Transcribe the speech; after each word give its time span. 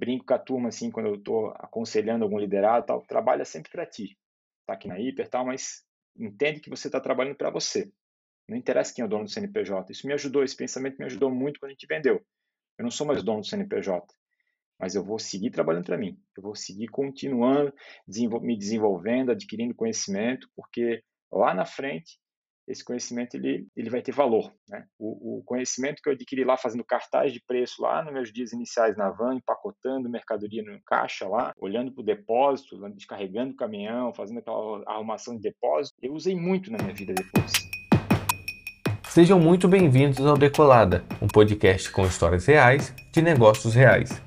brinco 0.00 0.24
com 0.24 0.32
a 0.32 0.38
turma 0.38 0.70
assim, 0.70 0.90
quando 0.90 1.06
eu 1.06 1.16
estou 1.16 1.52
aconselhando 1.56 2.24
algum 2.24 2.38
liderado, 2.38 2.86
tal, 2.86 3.02
trabalha 3.02 3.44
sempre 3.44 3.70
para 3.70 3.84
ti. 3.84 4.18
Tá 4.66 4.72
aqui 4.72 4.88
na 4.88 4.98
Hiper, 4.98 5.28
tal, 5.28 5.44
mas 5.44 5.84
entende 6.16 6.60
que 6.60 6.70
você 6.70 6.88
está 6.88 6.98
trabalhando 6.98 7.36
para 7.36 7.50
você. 7.50 7.92
Não 8.48 8.56
interessa 8.56 8.94
quem 8.94 9.02
é 9.02 9.06
o 9.06 9.08
dono 9.08 9.24
do 9.24 9.30
CNPJ. 9.30 9.92
Isso 9.92 10.06
me 10.06 10.14
ajudou, 10.14 10.42
esse 10.42 10.56
pensamento 10.56 10.96
me 10.98 11.04
ajudou 11.04 11.30
muito 11.30 11.60
quando 11.60 11.70
a 11.70 11.72
gente 11.74 11.86
vendeu. 11.86 12.24
Eu 12.78 12.82
não 12.82 12.90
sou 12.90 13.06
mais 13.06 13.22
dono 13.22 13.42
do 13.42 13.46
CNPJ, 13.46 14.06
mas 14.78 14.94
eu 14.94 15.04
vou 15.04 15.18
seguir 15.18 15.50
trabalhando 15.50 15.84
para 15.84 15.98
mim. 15.98 16.18
Eu 16.34 16.42
vou 16.42 16.54
seguir 16.54 16.88
continuando, 16.88 17.72
me 18.40 18.56
desenvolvendo, 18.56 19.30
adquirindo 19.30 19.74
conhecimento, 19.74 20.48
porque 20.56 21.04
lá 21.30 21.52
na 21.52 21.66
frente 21.66 22.18
esse 22.70 22.84
conhecimento 22.84 23.34
ele, 23.34 23.66
ele 23.76 23.90
vai 23.90 24.00
ter 24.00 24.12
valor. 24.12 24.52
Né? 24.68 24.84
O, 24.98 25.38
o, 25.38 25.42
conhecimento 25.44 26.00
que 26.02 26.08
eu 26.08 26.12
adquiri 26.12 26.44
lá 26.44 26.56
fazendo 26.56 26.84
cartaz 26.84 27.32
de 27.32 27.42
preço 27.46 27.82
lá 27.82 28.02
nos 28.02 28.12
meus 28.12 28.32
dias 28.32 28.52
iniciais 28.52 28.96
na 28.96 29.10
van, 29.10 29.34
empacotando 29.34 30.08
mercadoria 30.08 30.62
no 30.62 30.80
caixa 30.86 31.26
lá, 31.26 31.52
olhando 31.58 31.92
para 31.92 32.02
o 32.02 32.04
depósito, 32.04 32.78
descarregando 32.90 33.52
o 33.52 33.56
caminhão, 33.56 34.14
fazendo 34.14 34.38
aquela 34.38 34.82
arrumação 34.86 35.34
de 35.34 35.42
depósito, 35.42 35.96
eu 36.00 36.14
usei 36.14 36.34
muito 36.34 36.70
na 36.70 36.78
minha 36.78 36.94
vida 36.94 37.12
depois. 37.12 37.52
Sejam 39.08 39.40
muito 39.40 39.66
bem-vindos 39.66 40.24
ao 40.24 40.38
Decolada, 40.38 41.04
um 41.20 41.26
podcast 41.26 41.90
com 41.90 42.06
histórias 42.06 42.46
reais 42.46 42.94
de 43.12 43.20
negócios 43.20 43.74
reais. 43.74 44.22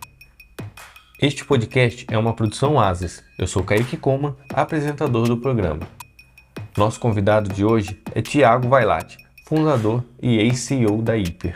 Este 1.22 1.46
podcast 1.46 2.06
é 2.12 2.18
uma 2.18 2.36
produção 2.36 2.78
Ases. 2.78 3.24
Eu 3.40 3.48
sou 3.48 3.64
Kaique 3.64 3.96
Coma, 3.96 4.36
apresentador 4.54 5.26
do 5.26 5.40
programa. 5.40 6.03
Nosso 6.76 7.00
convidado 7.00 7.54
de 7.54 7.64
hoje 7.64 8.02
é 8.16 8.22
Tiago 8.22 8.68
Vailate, 8.68 9.20
fundador 9.46 10.04
e 10.20 10.40
ex-CEO 10.40 11.04
da 11.04 11.16
Hiper. 11.16 11.56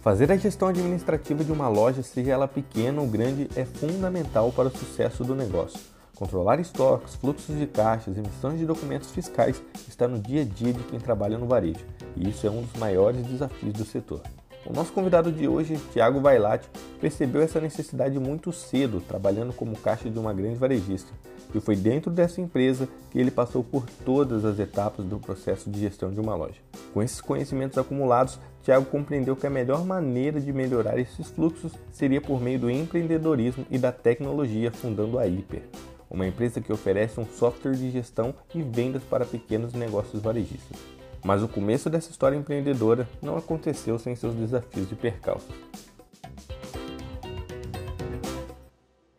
Fazer 0.00 0.32
a 0.32 0.36
gestão 0.38 0.68
administrativa 0.68 1.44
de 1.44 1.52
uma 1.52 1.68
loja, 1.68 2.02
seja 2.02 2.32
ela 2.32 2.48
pequena 2.48 3.02
ou 3.02 3.06
grande, 3.06 3.50
é 3.54 3.66
fundamental 3.66 4.50
para 4.50 4.68
o 4.68 4.76
sucesso 4.76 5.24
do 5.24 5.34
negócio. 5.34 5.78
Controlar 6.16 6.58
estoques, 6.58 7.16
fluxos 7.16 7.58
de 7.58 7.66
caixas, 7.66 8.16
emissões 8.16 8.58
de 8.58 8.64
documentos 8.64 9.10
fiscais 9.10 9.62
está 9.86 10.08
no 10.08 10.18
dia 10.18 10.40
a 10.40 10.44
dia 10.46 10.72
de 10.72 10.82
quem 10.84 10.98
trabalha 10.98 11.36
no 11.36 11.46
varejo, 11.46 11.84
e 12.16 12.30
isso 12.30 12.46
é 12.46 12.50
um 12.50 12.62
dos 12.62 12.80
maiores 12.80 13.26
desafios 13.26 13.74
do 13.74 13.84
setor. 13.84 14.22
O 14.64 14.72
nosso 14.72 14.92
convidado 14.92 15.32
de 15.32 15.48
hoje, 15.48 15.76
Tiago 15.92 16.20
Vailate, 16.20 16.68
percebeu 17.00 17.42
essa 17.42 17.60
necessidade 17.60 18.16
muito 18.18 18.52
cedo, 18.52 19.00
trabalhando 19.00 19.52
como 19.52 19.76
caixa 19.76 20.08
de 20.08 20.18
uma 20.18 20.32
grande 20.32 20.54
varejista. 20.54 21.12
E 21.52 21.60
foi 21.60 21.74
dentro 21.74 22.10
dessa 22.10 22.40
empresa 22.40 22.88
que 23.10 23.18
ele 23.18 23.30
passou 23.30 23.64
por 23.64 23.84
todas 24.04 24.44
as 24.44 24.60
etapas 24.60 25.04
do 25.04 25.18
processo 25.18 25.68
de 25.68 25.80
gestão 25.80 26.12
de 26.12 26.20
uma 26.20 26.36
loja. 26.36 26.60
Com 26.94 27.02
esses 27.02 27.20
conhecimentos 27.20 27.76
acumulados, 27.76 28.38
Tiago 28.62 28.86
compreendeu 28.86 29.34
que 29.34 29.46
a 29.46 29.50
melhor 29.50 29.84
maneira 29.84 30.40
de 30.40 30.52
melhorar 30.52 30.96
esses 30.96 31.28
fluxos 31.28 31.72
seria 31.90 32.20
por 32.20 32.40
meio 32.40 32.60
do 32.60 32.70
empreendedorismo 32.70 33.66
e 33.68 33.76
da 33.76 33.90
tecnologia, 33.90 34.70
fundando 34.70 35.18
a 35.18 35.26
Hiper, 35.26 35.62
uma 36.08 36.26
empresa 36.26 36.60
que 36.60 36.72
oferece 36.72 37.18
um 37.18 37.26
software 37.26 37.74
de 37.74 37.90
gestão 37.90 38.32
e 38.54 38.62
vendas 38.62 39.02
para 39.02 39.24
pequenos 39.24 39.72
negócios 39.72 40.22
varejistas. 40.22 40.91
Mas 41.24 41.42
o 41.42 41.48
começo 41.48 41.88
dessa 41.88 42.10
história 42.10 42.36
empreendedora 42.36 43.08
não 43.22 43.36
aconteceu 43.36 43.98
sem 43.98 44.16
seus 44.16 44.34
desafios 44.34 44.88
de 44.88 44.96
percalços. 44.96 45.54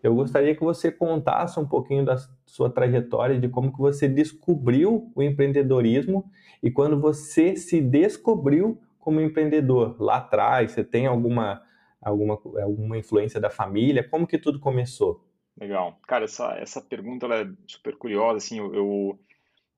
Eu 0.01 0.13
gostaria 0.13 0.53
que 0.53 0.63
você 0.63 0.91
contasse 0.91 1.57
um 1.57 1.65
pouquinho 1.65 2.03
da 2.03 2.17
sua 2.45 2.69
trajetória, 2.69 3.39
de 3.39 3.47
como 3.47 3.71
que 3.71 3.79
você 3.79 4.07
descobriu 4.07 5.09
o 5.15 5.23
empreendedorismo 5.23 6.29
e 6.61 6.69
quando 6.69 6.99
você 6.99 7.55
se 7.55 7.79
descobriu 7.79 8.77
como 8.99 9.21
empreendedor 9.21 9.95
lá 9.99 10.17
atrás, 10.17 10.71
você 10.71 10.83
tem 10.83 11.07
alguma 11.07 11.61
alguma 12.01 12.37
alguma 12.61 12.97
influência 12.97 13.39
da 13.39 13.49
família? 13.49 14.07
Como 14.07 14.27
que 14.27 14.37
tudo 14.37 14.59
começou? 14.59 15.25
Legal. 15.57 15.97
Cara, 16.07 16.25
essa, 16.25 16.53
essa 16.57 16.81
pergunta 16.81 17.27
é 17.27 17.47
super 17.67 17.95
curiosa, 17.95 18.37
assim, 18.37 18.59
eu, 18.59 18.73
eu 18.73 19.19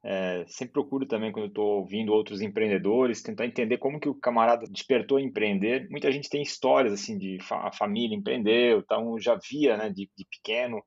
é, 0.08 0.46
sempre 0.48 0.74
procuro 0.74 1.08
também, 1.08 1.32
quando 1.32 1.48
estou 1.48 1.80
ouvindo 1.80 2.14
outros 2.14 2.40
empreendedores, 2.40 3.24
tentar 3.24 3.48
entender 3.48 3.80
como 3.80 4.00
que 4.00 4.08
o 4.08 4.14
camarada 4.14 4.68
despertou 4.68 5.18
a 5.18 5.22
empreender. 5.22 5.90
Muita 5.90 6.12
gente 6.12 6.30
tem 6.30 6.44
histórias, 6.44 6.94
assim, 6.94 7.18
de 7.18 7.40
fa 7.42 7.68
a 7.68 7.72
família 7.72 8.16
empreendeu, 8.16 8.80
então 8.80 9.20
já 9.20 9.36
via, 9.50 9.76
né, 9.76 9.90
de, 9.90 10.08
de 10.16 10.26
pequeno, 10.30 10.80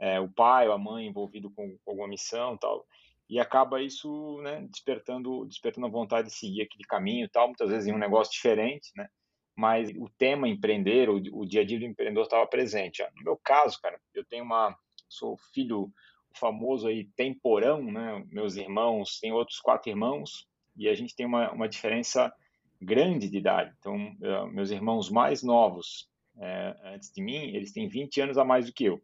é, 0.00 0.18
o 0.18 0.28
pai 0.28 0.66
ou 0.66 0.74
a 0.74 0.78
mãe 0.78 1.06
envolvido 1.06 1.52
com, 1.52 1.78
com 1.84 1.90
alguma 1.92 2.08
missão 2.08 2.58
tal, 2.58 2.84
e 3.30 3.38
acaba 3.38 3.80
isso, 3.80 4.40
né, 4.42 4.66
despertando, 4.68 5.46
despertando 5.46 5.86
a 5.86 5.90
vontade 5.90 6.26
de 6.26 6.34
seguir 6.34 6.62
aquele 6.62 6.84
caminho 6.88 7.28
tal, 7.28 7.46
muitas 7.46 7.70
vezes 7.70 7.86
em 7.86 7.92
um 7.92 7.98
negócio 7.98 8.32
diferente, 8.32 8.90
né, 8.96 9.06
mas 9.56 9.88
o 9.90 10.08
tema 10.18 10.48
empreender, 10.48 11.08
o, 11.08 11.22
o 11.32 11.46
dia 11.46 11.60
a 11.60 11.64
dia 11.64 11.78
do 11.78 11.84
empreendedor 11.84 12.24
estava 12.24 12.46
presente. 12.46 13.04
No 13.18 13.22
meu 13.22 13.36
caso, 13.36 13.80
cara, 13.80 14.00
eu 14.14 14.24
tenho 14.24 14.42
uma, 14.42 14.76
sou 15.08 15.36
filho 15.54 15.92
famoso 16.34 16.86
aí 16.86 17.04
temporão, 17.16 17.82
né? 17.82 18.24
Meus 18.30 18.56
irmãos, 18.56 19.18
tem 19.20 19.32
outros 19.32 19.58
quatro 19.60 19.90
irmãos 19.90 20.46
e 20.76 20.88
a 20.88 20.94
gente 20.94 21.14
tem 21.14 21.26
uma, 21.26 21.50
uma 21.52 21.68
diferença 21.68 22.32
grande 22.80 23.28
de 23.28 23.38
idade. 23.38 23.74
Então, 23.78 23.96
uh, 23.96 24.46
meus 24.48 24.70
irmãos 24.70 25.10
mais 25.10 25.42
novos, 25.42 26.08
é, 26.40 26.76
antes 26.94 27.10
de 27.10 27.20
mim, 27.20 27.34
eles 27.34 27.72
têm 27.72 27.88
20 27.88 28.20
anos 28.20 28.38
a 28.38 28.44
mais 28.44 28.66
do 28.66 28.72
que 28.72 28.84
eu. 28.84 29.02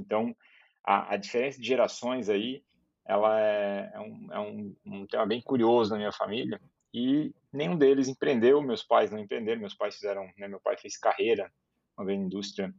Então, 0.00 0.34
a, 0.82 1.14
a, 1.14 1.16
diferença 1.16 1.60
de 1.60 1.66
gerações 1.66 2.28
aí, 2.28 2.62
ela 3.06 3.38
é, 3.38 3.90
é, 3.94 4.00
um, 4.00 4.28
é 4.32 4.40
um, 4.40 4.76
um 4.86 5.06
tema 5.06 5.26
bem 5.26 5.42
curioso 5.42 5.90
na 5.90 5.98
minha 5.98 6.12
família. 6.12 6.60
E 6.92 7.34
nenhum 7.52 7.76
deles 7.76 8.08
empreendeu, 8.08 8.62
meus 8.62 8.82
pais 8.82 9.10
não 9.10 9.18
empreenderam, 9.18 9.60
meus 9.60 9.74
pais 9.74 9.94
fizeram, 9.94 10.26
né, 10.38 10.48
meu 10.48 10.60
pai 10.60 10.76
fez 10.76 10.96
carreira, 10.96 11.52
uma 11.96 12.06
grande 12.06 12.24
indústria 12.24 12.74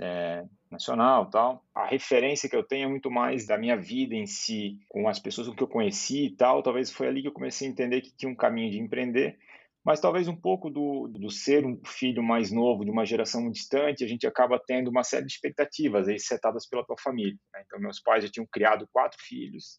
é, 0.00 0.44
nacional 0.70 1.28
tal. 1.28 1.62
A 1.74 1.86
referência 1.86 2.48
que 2.48 2.56
eu 2.56 2.62
tenho 2.62 2.86
é 2.86 2.88
muito 2.88 3.10
mais 3.10 3.46
da 3.46 3.58
minha 3.58 3.76
vida 3.76 4.14
em 4.14 4.26
si, 4.26 4.78
com 4.88 5.06
as 5.06 5.18
pessoas 5.18 5.48
que 5.48 5.62
eu 5.62 5.68
conheci 5.68 6.26
e 6.26 6.36
tal. 6.36 6.62
Talvez 6.62 6.90
foi 6.90 7.06
ali 7.06 7.22
que 7.22 7.28
eu 7.28 7.32
comecei 7.32 7.68
a 7.68 7.70
entender 7.70 8.00
que 8.00 8.16
tinha 8.16 8.30
um 8.30 8.36
caminho 8.36 8.70
de 8.70 8.78
empreender, 8.78 9.38
mas 9.84 10.00
talvez 10.00 10.26
um 10.26 10.36
pouco 10.36 10.70
do, 10.70 11.06
do 11.08 11.30
ser 11.30 11.66
um 11.66 11.78
filho 11.84 12.22
mais 12.22 12.50
novo, 12.50 12.84
de 12.84 12.90
uma 12.90 13.04
geração 13.04 13.50
distante, 13.50 14.04
a 14.04 14.08
gente 14.08 14.26
acaba 14.26 14.58
tendo 14.58 14.88
uma 14.88 15.04
série 15.04 15.26
de 15.26 15.32
expectativas 15.32 16.08
aí 16.08 16.18
setadas 16.18 16.66
pela 16.66 16.84
tua 16.84 16.96
família. 16.98 17.38
Né? 17.52 17.62
Então, 17.66 17.78
meus 17.78 18.00
pais 18.00 18.24
já 18.24 18.30
tinham 18.30 18.46
criado 18.50 18.88
quatro 18.92 19.18
filhos, 19.20 19.78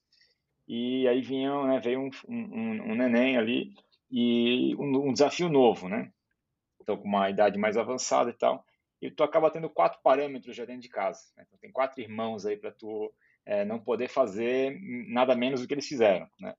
e 0.68 1.08
aí 1.08 1.22
vinham, 1.22 1.68
né, 1.68 1.80
veio 1.80 2.00
um, 2.00 2.10
um, 2.28 2.92
um 2.92 2.96
neném 2.96 3.38
ali, 3.38 3.74
e 4.10 4.76
um, 4.78 5.10
um 5.10 5.14
desafio 5.14 5.50
novo, 5.50 5.88
né? 5.90 6.12
Então, 6.81 6.98
com 6.98 7.08
uma 7.08 7.30
idade 7.30 7.58
mais 7.58 7.78
avançada 7.78 8.30
e 8.30 8.34
tal 8.34 8.66
e 9.01 9.09
tu 9.09 9.23
acaba 9.23 9.50
tendo 9.50 9.69
quatro 9.69 10.00
parâmetros 10.03 10.56
já 10.56 10.66
dentro 10.66 10.81
de 10.81 10.89
casa. 10.89 11.22
Né? 11.35 11.44
Então, 11.47 11.59
tem 11.59 11.72
quatro 11.72 12.01
irmãos 12.01 12.45
aí 12.45 12.56
para 12.56 12.72
tu 12.72 13.12
é, 13.45 13.66
não 13.66 13.79
poder 13.79 14.07
fazer 14.07 14.79
nada 15.07 15.35
menos 15.35 15.62
do 15.62 15.67
que 15.67 15.73
eles 15.73 15.88
fizeram, 15.88 16.29
né? 16.39 16.53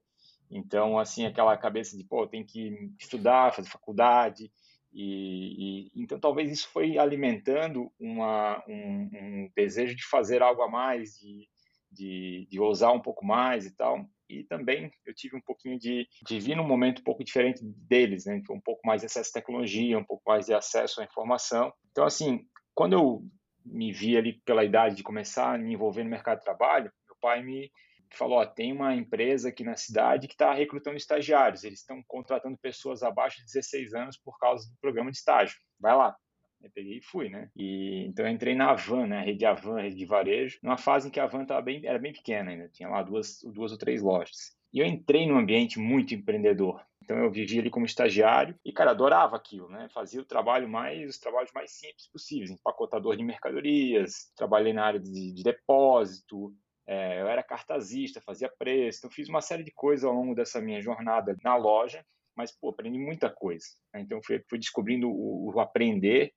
Então, 0.51 0.99
assim, 0.99 1.25
aquela 1.25 1.57
cabeça 1.57 1.97
de, 1.97 2.05
pô, 2.05 2.27
tem 2.27 2.45
que 2.45 2.93
estudar, 2.99 3.55
fazer 3.55 3.71
faculdade, 3.71 4.53
e, 4.93 5.87
e 5.95 6.03
então 6.03 6.21
talvez 6.21 6.53
isso 6.53 6.69
foi 6.69 6.99
alimentando 6.99 7.91
uma, 7.99 8.63
um, 8.69 9.11
um, 9.15 9.51
desejo 9.57 9.97
de 9.97 10.07
fazer 10.07 10.43
algo 10.43 10.61
a 10.61 10.69
mais, 10.69 11.19
de, 11.19 11.49
de, 11.91 12.47
de 12.51 12.61
ousar 12.61 12.93
um 12.93 13.01
pouco 13.01 13.25
mais 13.25 13.65
e 13.65 13.75
tal. 13.75 14.07
E 14.29 14.45
também 14.45 14.91
eu 15.07 15.15
tive 15.15 15.37
um 15.37 15.41
pouquinho 15.41 15.79
de, 15.79 16.07
de 16.27 16.39
vir 16.39 16.57
num 16.57 16.67
momento 16.67 17.01
um 17.01 17.05
pouco 17.05 17.25
diferente 17.25 17.61
deles, 17.63 18.27
né? 18.27 18.43
Um 18.51 18.61
pouco 18.61 18.81
mais 18.87 19.01
de 19.01 19.07
acesso 19.07 19.31
à 19.31 19.41
tecnologia, 19.41 19.99
um 19.99 20.05
pouco 20.05 20.23
mais 20.27 20.47
de 20.47 20.55
acesso 20.55 21.01
à 21.01 21.05
informação. 21.05 21.73
Então, 21.93 22.05
assim, 22.05 22.47
quando 22.75 22.95
eu 22.95 23.23
me 23.65 23.93
vi 23.93 24.17
ali 24.17 24.35
pela 24.45 24.65
idade 24.65 24.97
de 24.97 25.03
começar 25.03 25.55
a 25.55 25.59
me 25.59 25.73
envolver 25.73 26.03
no 26.03 26.11
mercado 26.11 26.39
de 26.39 26.45
trabalho, 26.45 26.91
meu 27.07 27.17
pai 27.21 27.43
me 27.43 27.71
falou: 28.11 28.45
tem 28.47 28.73
uma 28.73 28.95
empresa 28.95 29.49
aqui 29.49 29.63
na 29.65 29.77
cidade 29.77 30.27
que 30.27 30.35
está 30.35 30.53
recrutando 30.53 30.97
estagiários, 30.97 31.65
eles 31.65 31.81
estão 31.81 32.03
contratando 32.07 32.59
pessoas 32.59 33.03
abaixo 33.03 33.39
de 33.39 33.45
16 33.47 33.95
anos 33.95 34.17
por 34.17 34.39
causa 34.39 34.69
do 34.69 34.77
programa 34.81 35.11
de 35.11 35.19
estágio. 35.19 35.57
Vai 35.79 35.95
lá. 35.97 36.17
Eu 36.63 36.71
peguei 36.71 36.99
e 36.99 37.03
fui, 37.03 37.29
né? 37.29 37.51
E, 37.57 38.07
então 38.07 38.25
eu 38.25 38.31
entrei 38.31 38.55
na 38.55 38.71
Avan, 38.71 39.07
né? 39.09 39.25
Rede 39.25 39.45
Avan, 39.45 39.81
rede 39.81 39.97
de 39.97 40.07
varejo, 40.07 40.59
numa 40.63 40.79
fase 40.79 41.09
em 41.09 41.11
que 41.11 41.19
a 41.19 41.25
Avan 41.25 41.45
bem, 41.63 41.85
era 41.85 41.99
bem 41.99 42.13
pequena 42.13 42.53
ainda, 42.53 42.69
tinha 42.69 42.89
lá 42.89 43.03
duas, 43.03 43.41
duas 43.53 43.73
ou 43.73 43.79
três 43.79 44.01
lojas. 44.01 44.57
E 44.73 44.79
eu 44.79 44.87
entrei 44.87 45.27
num 45.27 45.37
ambiente 45.37 45.81
muito 45.81 46.15
empreendedor. 46.15 46.81
Então 47.13 47.25
eu 47.25 47.31
vivia 47.31 47.61
ali 47.61 47.69
como 47.69 47.85
estagiário 47.85 48.59
e, 48.65 48.73
cara, 48.73 48.93
adorava 48.93 49.37
aquilo, 49.37 49.69
né? 49.69 49.87
Fazia 49.93 50.23
o 50.23 50.25
trabalho 50.25 50.67
mais, 50.67 51.11
os 51.11 51.19
trabalhos 51.19 51.53
mais 51.53 51.71
simples 51.73 52.09
possíveis, 52.11 52.51
empacotador 52.51 53.15
de 53.17 53.23
mercadorias, 53.23 54.33
trabalhei 54.35 54.73
na 54.73 54.87
área 54.87 54.99
de, 54.99 55.35
de 55.35 55.43
depósito, 55.43 56.55
é, 56.87 57.21
eu 57.21 57.29
era 57.29 57.43
cartazista, 57.43 58.23
fazia 58.23 58.51
preço, 58.59 59.01
então 59.01 59.11
fiz 59.11 59.29
uma 59.29 59.43
série 59.43 59.63
de 59.63 59.71
coisas 59.73 60.05
ao 60.05 60.15
longo 60.15 60.35
dessa 60.35 60.59
minha 60.59 60.81
jornada 60.81 61.37
na 61.45 61.55
loja, 61.55 62.03
mas, 62.35 62.51
pô, 62.51 62.71
aprendi 62.71 62.99
muita 62.99 63.29
coisa. 63.29 63.67
Né? 63.93 64.01
Então 64.01 64.19
fui, 64.25 64.43
fui 64.49 64.59
descobrindo 64.59 65.11
o, 65.11 65.53
o, 65.55 65.61
aprender, 65.61 66.33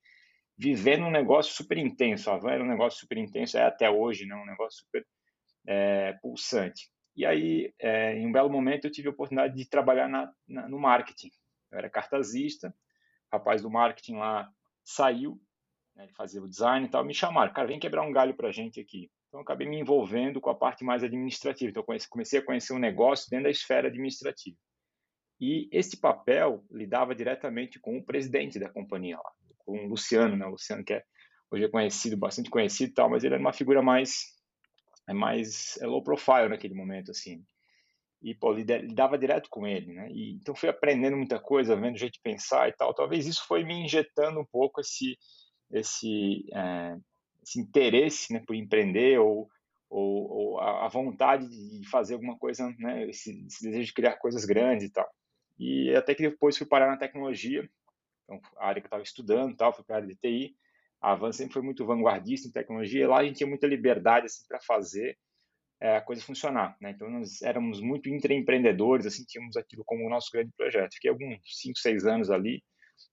vivendo 0.58 1.06
um 1.06 1.10
negócio 1.10 1.54
super 1.54 1.78
intenso. 1.78 2.30
A 2.30 2.36
van 2.36 2.52
era 2.52 2.62
um 2.62 2.68
negócio 2.68 3.00
super 3.00 3.16
intenso, 3.16 3.56
é 3.56 3.62
até 3.62 3.90
hoje, 3.90 4.26
né? 4.26 4.34
Um 4.36 4.44
negócio 4.44 4.84
super 4.84 5.06
é, 5.66 6.12
pulsante. 6.20 6.90
E 7.16 7.24
aí, 7.24 7.72
é, 7.78 8.14
em 8.14 8.26
um 8.26 8.32
belo 8.32 8.50
momento, 8.50 8.86
eu 8.86 8.92
tive 8.92 9.08
a 9.08 9.10
oportunidade 9.10 9.56
de 9.56 9.68
trabalhar 9.68 10.08
na, 10.08 10.32
na, 10.46 10.68
no 10.68 10.78
marketing. 10.78 11.30
Eu 11.70 11.78
era 11.78 11.88
cartazista, 11.88 12.74
rapaz 13.32 13.62
do 13.62 13.70
marketing 13.70 14.16
lá 14.16 14.50
saiu, 14.84 15.40
né, 15.96 16.04
ele 16.04 16.12
fazia 16.12 16.42
o 16.42 16.48
design 16.48 16.86
e 16.86 16.90
tal, 16.90 17.04
me 17.04 17.14
chamaram, 17.14 17.52
cara, 17.52 17.66
vem 17.66 17.80
quebrar 17.80 18.02
um 18.02 18.12
galho 18.12 18.34
para 18.34 18.48
a 18.48 18.52
gente 18.52 18.78
aqui. 18.78 19.10
Então, 19.28 19.40
acabei 19.40 19.68
me 19.68 19.78
envolvendo 19.78 20.40
com 20.40 20.50
a 20.50 20.54
parte 20.54 20.84
mais 20.84 21.02
administrativa. 21.02 21.70
Então, 21.70 21.84
comecei 22.08 22.38
a 22.38 22.44
conhecer 22.44 22.72
o 22.72 22.76
um 22.76 22.78
negócio 22.78 23.28
dentro 23.28 23.44
da 23.44 23.50
esfera 23.50 23.88
administrativa. 23.88 24.56
E 25.40 25.68
esse 25.70 26.00
papel 26.00 26.64
lidava 26.70 27.14
diretamente 27.14 27.78
com 27.78 27.98
o 27.98 28.04
presidente 28.04 28.58
da 28.58 28.70
companhia 28.70 29.16
lá, 29.16 29.32
com 29.58 29.84
o 29.84 29.88
Luciano, 29.88 30.36
né? 30.36 30.46
O 30.46 30.50
Luciano 30.50 30.82
que 30.82 30.94
é, 30.94 31.02
hoje 31.50 31.64
é 31.64 31.68
conhecido, 31.68 32.16
bastante 32.16 32.48
conhecido 32.48 32.90
e 32.90 32.94
tal, 32.94 33.10
mas 33.10 33.24
ele 33.24 33.34
era 33.34 33.40
uma 33.40 33.52
figura 33.52 33.82
mais, 33.82 34.35
é 35.08 35.12
mais 35.12 35.78
é 35.80 35.86
low 35.86 36.02
profile 36.02 36.48
naquele 36.48 36.74
momento, 36.74 37.10
assim. 37.10 37.44
E, 38.22 38.34
pô, 38.34 38.52
lidava 38.52 39.18
direto 39.18 39.48
com 39.50 39.66
ele, 39.66 39.92
né? 39.92 40.10
E, 40.10 40.32
então, 40.32 40.54
fui 40.54 40.68
aprendendo 40.68 41.16
muita 41.16 41.38
coisa, 41.38 41.76
vendo 41.76 41.94
o 41.94 41.98
jeito 41.98 42.14
de 42.14 42.20
pensar 42.20 42.68
e 42.68 42.72
tal. 42.72 42.94
Talvez 42.94 43.26
isso 43.26 43.46
foi 43.46 43.62
me 43.62 43.74
injetando 43.74 44.40
um 44.40 44.44
pouco 44.44 44.80
esse, 44.80 45.18
esse, 45.70 46.44
é, 46.52 46.96
esse 47.42 47.60
interesse 47.60 48.32
né, 48.32 48.42
por 48.46 48.54
empreender 48.54 49.18
ou, 49.18 49.48
ou, 49.88 50.30
ou 50.30 50.60
a, 50.60 50.88
vontade 50.88 51.46
de 51.48 51.88
fazer 51.88 52.14
alguma 52.14 52.36
coisa, 52.38 52.74
né, 52.78 53.08
esse, 53.08 53.46
esse, 53.46 53.62
desejo 53.62 53.86
de 53.86 53.94
criar 53.94 54.16
coisas 54.16 54.44
grandes 54.44 54.88
e 54.88 54.92
tal. 54.92 55.08
E 55.58 55.94
até 55.94 56.14
que 56.14 56.28
depois 56.28 56.56
fui 56.56 56.66
parar 56.66 56.88
na 56.88 56.96
tecnologia, 56.96 57.68
então, 58.24 58.40
a 58.58 58.66
área 58.66 58.80
que 58.80 58.86
eu 58.86 58.88
estava 58.88 59.02
estudando, 59.02 59.56
tal, 59.56 59.72
fui 59.72 59.84
para 59.84 59.96
a 59.96 59.98
área 59.98 60.08
de 60.08 60.16
TI. 60.16 60.56
A 61.00 61.12
Avan 61.12 61.32
sempre 61.32 61.54
foi 61.54 61.62
muito 61.62 61.84
vanguardista 61.84 62.48
em 62.48 62.52
tecnologia, 62.52 63.04
e 63.04 63.06
lá 63.06 63.18
a 63.18 63.24
gente 63.24 63.36
tinha 63.36 63.48
muita 63.48 63.66
liberdade 63.66 64.26
assim, 64.26 64.44
para 64.48 64.60
fazer 64.60 65.16
é, 65.80 65.96
a 65.96 66.00
coisa 66.00 66.22
funcionar. 66.22 66.76
Né? 66.80 66.90
Então, 66.90 67.10
nós 67.10 67.42
éramos 67.42 67.80
muito 67.80 68.08
intraempreendedores, 68.08 69.06
assim, 69.06 69.24
tínhamos 69.24 69.56
aquilo 69.56 69.84
como 69.84 70.06
o 70.06 70.10
nosso 70.10 70.30
grande 70.32 70.50
projeto. 70.56 70.94
Fiquei 70.94 71.10
alguns 71.10 71.38
5, 71.44 71.78
6 71.78 72.06
anos 72.06 72.30
ali, 72.30 72.62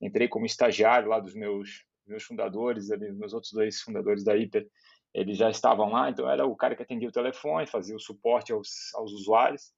entrei 0.02 0.28
como 0.28 0.46
estagiário 0.46 1.10
lá 1.10 1.20
dos 1.20 1.36
meus 1.36 1.86
meus 2.06 2.24
fundadores, 2.24 2.92
ali, 2.92 3.12
meus 3.14 3.34
outros 3.34 3.54
dois 3.54 3.80
fundadores 3.82 4.24
da 4.24 4.36
Hiper, 4.36 4.68
eles 5.14 5.38
já 5.38 5.50
estavam 5.50 5.90
lá, 5.92 6.10
então 6.10 6.30
era 6.30 6.46
o 6.46 6.56
cara 6.56 6.76
que 6.76 6.82
atendia 6.82 7.08
o 7.08 7.12
telefone, 7.12 7.68
fazia 7.68 7.96
o 7.96 8.00
suporte 8.00 8.52
aos, 8.52 8.94
aos 8.96 9.12
usuários. 9.12 9.72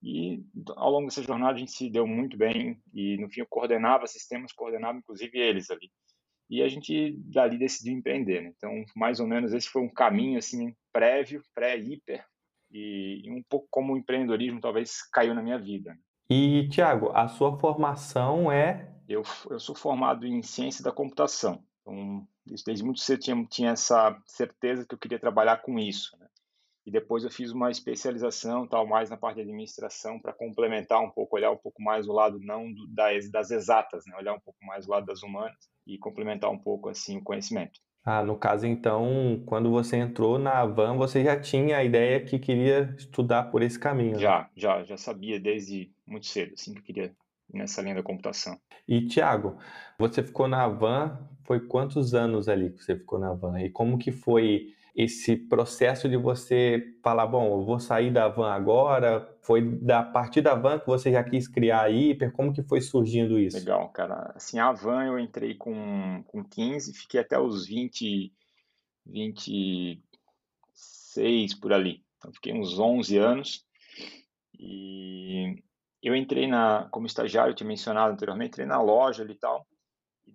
E 0.00 0.40
ao 0.76 0.90
longo 0.90 1.06
dessa 1.08 1.22
jornada 1.22 1.54
a 1.54 1.58
gente 1.58 1.72
se 1.72 1.90
deu 1.90 2.06
muito 2.06 2.36
bem 2.36 2.80
e 2.94 3.16
no 3.16 3.28
fim 3.28 3.40
eu 3.40 3.46
coordenava 3.48 4.06
sistemas, 4.06 4.52
coordenava 4.52 4.98
inclusive 4.98 5.36
eles 5.36 5.68
ali. 5.70 5.90
E 6.50 6.62
a 6.62 6.68
gente 6.68 7.12
dali 7.26 7.58
decidiu 7.58 7.92
empreender. 7.92 8.42
Né? 8.42 8.52
Então, 8.56 8.84
mais 8.96 9.20
ou 9.20 9.26
menos 9.26 9.52
esse 9.52 9.68
foi 9.68 9.82
um 9.82 9.88
caminho 9.88 10.38
assim 10.38 10.74
prévio, 10.92 11.42
pré-hiper 11.54 12.24
e, 12.70 13.22
e 13.24 13.30
um 13.30 13.42
pouco 13.42 13.66
como 13.70 13.92
o 13.92 13.98
empreendedorismo 13.98 14.60
talvez 14.60 15.02
caiu 15.12 15.34
na 15.34 15.42
minha 15.42 15.58
vida. 15.58 15.90
Né? 15.90 15.98
E 16.30 16.68
Tiago, 16.68 17.10
a 17.14 17.28
sua 17.28 17.58
formação 17.58 18.50
é 18.50 18.94
eu, 19.08 19.22
eu 19.50 19.58
sou 19.58 19.74
formado 19.74 20.26
em 20.26 20.42
ciência 20.42 20.84
da 20.84 20.92
computação. 20.92 21.62
Então, 21.80 22.26
desde 22.64 22.84
muito 22.84 23.00
cedo 23.00 23.20
tinha, 23.20 23.44
tinha 23.46 23.70
essa 23.70 24.20
certeza 24.26 24.86
que 24.86 24.94
eu 24.94 24.98
queria 24.98 25.18
trabalhar 25.18 25.62
com 25.62 25.78
isso. 25.78 26.16
Né? 26.18 26.26
E 26.86 26.90
depois 26.90 27.24
eu 27.24 27.30
fiz 27.30 27.50
uma 27.50 27.70
especialização, 27.70 28.66
tal, 28.66 28.86
mais 28.86 29.10
na 29.10 29.16
parte 29.16 29.36
de 29.36 29.42
administração, 29.42 30.18
para 30.18 30.32
complementar 30.32 31.00
um 31.00 31.10
pouco, 31.10 31.36
olhar 31.36 31.50
um 31.50 31.56
pouco 31.56 31.82
mais 31.82 32.06
o 32.08 32.12
lado 32.12 32.38
não 32.40 32.72
do, 32.72 32.86
das, 32.88 33.30
das 33.30 33.50
exatas, 33.50 34.04
né? 34.06 34.16
olhar 34.16 34.34
um 34.34 34.40
pouco 34.40 34.58
mais 34.64 34.86
o 34.86 34.90
lado 34.90 35.06
das 35.06 35.22
humanas 35.22 35.68
e 35.88 35.98
complementar 35.98 36.50
um 36.50 36.58
pouco 36.58 36.88
assim 36.88 37.16
o 37.16 37.22
conhecimento. 37.22 37.80
Ah, 38.04 38.22
no 38.22 38.36
caso 38.36 38.66
então, 38.66 39.42
quando 39.44 39.70
você 39.70 39.96
entrou 39.96 40.38
na 40.38 40.64
Van, 40.64 40.96
você 40.96 41.24
já 41.24 41.38
tinha 41.38 41.78
a 41.78 41.84
ideia 41.84 42.24
que 42.24 42.38
queria 42.38 42.94
estudar 42.96 43.44
por 43.44 43.62
esse 43.62 43.78
caminho? 43.78 44.12
Né? 44.12 44.18
Já, 44.18 44.48
já, 44.56 44.84
já 44.84 44.96
sabia 44.96 45.40
desde 45.40 45.90
muito 46.06 46.26
cedo, 46.26 46.54
assim, 46.54 46.72
que 46.72 46.78
eu 46.78 46.84
queria 46.84 47.12
nessa 47.52 47.82
linha 47.82 47.96
da 47.96 48.02
computação. 48.02 48.58
E 48.86 49.06
Tiago, 49.06 49.58
você 49.98 50.22
ficou 50.22 50.48
na 50.48 50.66
Van, 50.68 51.18
foi 51.44 51.60
quantos 51.60 52.14
anos 52.14 52.48
ali 52.48 52.70
que 52.70 52.82
você 52.82 52.96
ficou 52.96 53.18
na 53.18 53.34
Van? 53.34 53.60
E 53.60 53.68
como 53.68 53.98
que 53.98 54.12
foi 54.12 54.72
esse 54.98 55.34
processo 55.36 56.08
de 56.08 56.16
você 56.16 56.82
falar, 57.04 57.28
bom, 57.28 57.52
eu 57.52 57.64
vou 57.64 57.78
sair 57.78 58.10
da 58.10 58.26
Van 58.26 58.50
agora? 58.50 59.32
Foi 59.42 59.62
da 59.62 60.02
partir 60.02 60.40
da 60.40 60.56
Van 60.56 60.80
que 60.80 60.88
você 60.88 61.12
já 61.12 61.22
quis 61.22 61.46
criar 61.46 61.82
a 61.82 61.90
Hiper? 61.90 62.32
Como 62.32 62.52
que 62.52 62.64
foi 62.64 62.80
surgindo 62.80 63.38
isso? 63.38 63.56
Legal, 63.56 63.88
cara. 63.90 64.32
Assim, 64.34 64.58
a 64.58 64.72
Van 64.72 65.04
eu 65.04 65.16
entrei 65.16 65.54
com, 65.54 66.24
com 66.26 66.42
15, 66.42 66.92
fiquei 66.94 67.20
até 67.20 67.38
os 67.38 67.68
20, 67.68 68.32
26 69.06 71.54
por 71.60 71.72
ali. 71.72 72.02
Então, 72.16 72.32
fiquei 72.32 72.52
uns 72.52 72.76
11 72.76 73.18
anos. 73.18 73.64
E 74.58 75.62
eu 76.02 76.16
entrei 76.16 76.48
na, 76.48 76.88
como 76.90 77.06
estagiário, 77.06 77.52
eu 77.52 77.54
tinha 77.54 77.68
mencionado 77.68 78.12
anteriormente, 78.12 78.48
entrei 78.48 78.66
na 78.66 78.82
loja 78.82 79.22
ali 79.22 79.34
e 79.34 79.38
tal, 79.38 79.64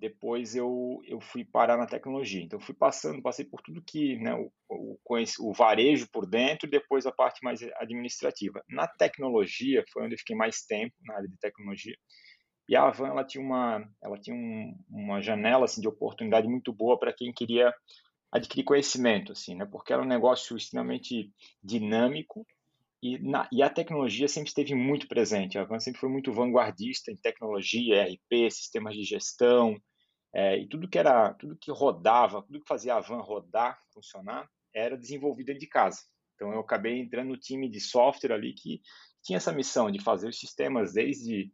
depois 0.04 0.54
eu, 0.54 1.02
eu 1.08 1.22
fui 1.22 1.46
parar 1.46 1.78
na 1.78 1.88
tecnologia. 1.88 2.44
Então, 2.44 2.60
fui 2.60 2.76
passando, 2.76 3.22
passei 3.22 3.46
por 3.46 3.62
tudo 3.62 3.82
que, 3.82 4.18
né, 4.18 4.36
o, 4.36 4.52
o, 4.70 5.00
o 5.40 5.54
varejo 5.54 6.10
por 6.12 6.26
dentro 6.26 6.70
depois 6.70 7.06
a 7.06 7.12
parte 7.12 7.42
mais 7.42 7.62
administrativa. 7.78 8.62
Na 8.68 8.86
tecnologia, 8.86 9.82
foi 9.94 10.04
onde 10.04 10.16
eu 10.16 10.20
fiquei 10.20 10.36
mais 10.36 10.66
tempo, 10.66 10.94
na 11.06 11.16
área 11.16 11.30
de 11.30 11.38
tecnologia, 11.38 11.96
e 12.68 12.76
a 12.76 12.84
Avan, 12.84 13.08
ela 13.08 13.24
tinha 13.24 13.42
uma, 13.42 13.82
ela 14.04 14.20
tinha 14.20 14.36
um, 14.36 14.78
uma 14.90 15.22
janela, 15.22 15.64
assim, 15.64 15.80
de 15.80 15.88
oportunidade 15.88 16.50
muito 16.50 16.74
boa 16.74 17.00
para 17.00 17.14
quem 17.14 17.32
queria 17.32 17.74
adquirir 18.30 18.66
conhecimento, 18.66 19.32
assim, 19.32 19.56
né, 19.56 19.66
porque 19.66 19.94
era 19.94 20.02
um 20.02 20.06
negócio 20.06 20.58
extremamente 20.58 21.32
dinâmico, 21.64 22.46
e, 23.02 23.18
na, 23.20 23.48
e, 23.52 23.64
a 23.64 23.70
tecnologia 23.70 24.30
sempre 24.30 24.48
esteve 24.48 24.74
muito 24.74 25.10
presente. 25.10 25.58
A 25.58 25.66
Van 25.66 25.78
sempre 25.78 26.00
foi 26.00 26.08
muito 26.08 26.32
vanguardista 26.32 27.12
em 27.12 27.18
tecnologia, 27.18 28.06
RP, 28.06 28.50
sistemas 28.50 28.96
de 28.96 29.04
gestão, 29.04 29.78
é, 30.34 30.58
e 30.58 30.68
tudo 30.68 30.88
que 30.88 30.98
era, 30.98 31.34
tudo 31.36 31.56
que 31.56 31.72
rodava, 31.72 32.42
tudo 32.42 32.60
que 32.60 32.68
fazia 32.68 32.96
a 32.96 33.00
Van 33.00 33.22
rodar, 33.22 33.80
funcionar, 33.94 34.50
era 34.74 34.98
desenvolvido 34.98 35.48
dentro 35.48 35.62
de 35.62 35.68
casa. 35.68 36.02
Então 36.36 36.52
eu 36.52 36.60
acabei 36.60 37.00
entrando 37.00 37.30
no 37.30 37.38
time 37.38 37.70
de 37.70 37.80
software 37.80 38.34
ali 38.34 38.54
que 38.54 38.82
tinha 39.24 39.38
essa 39.38 39.52
missão 39.52 39.92
de 39.92 40.02
fazer 40.02 40.28
os 40.28 40.40
sistemas 40.40 40.94
desde 40.94 41.52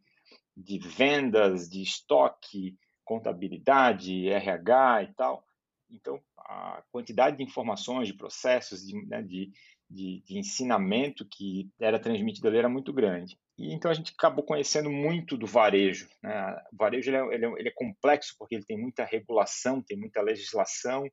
de 0.56 0.78
vendas, 0.78 1.68
de 1.68 1.82
estoque, 1.82 2.76
contabilidade, 3.04 4.28
RH 4.28 5.02
e 5.02 5.14
tal. 5.14 5.44
Então 5.90 6.20
a 6.38 6.82
quantidade 6.90 7.36
de 7.36 7.42
informações, 7.42 8.08
de 8.08 8.14
processos, 8.14 8.86
de, 8.86 9.06
né, 9.06 9.22
de 9.22 9.52
de, 9.90 10.22
de 10.24 10.38
ensinamento 10.38 11.26
que 11.26 11.68
era 11.80 11.98
transmitido 11.98 12.46
ali 12.46 12.58
era 12.58 12.68
muito 12.68 12.92
grande. 12.92 13.36
E 13.60 13.74
então 13.74 13.90
a 13.90 13.94
gente 13.94 14.14
acabou 14.16 14.42
conhecendo 14.42 14.90
muito 14.90 15.36
do 15.36 15.46
varejo. 15.46 16.08
Né? 16.22 16.56
O 16.72 16.76
varejo 16.76 17.10
ele 17.10 17.16
é, 17.18 17.34
ele, 17.34 17.46
é, 17.46 17.52
ele 17.58 17.68
é, 17.68 17.72
complexo 17.74 18.34
porque 18.38 18.54
ele 18.54 18.64
tem 18.64 18.78
muita 18.78 19.04
regulação, 19.04 19.82
tem 19.82 19.98
muita 19.98 20.22
legislação. 20.22 21.06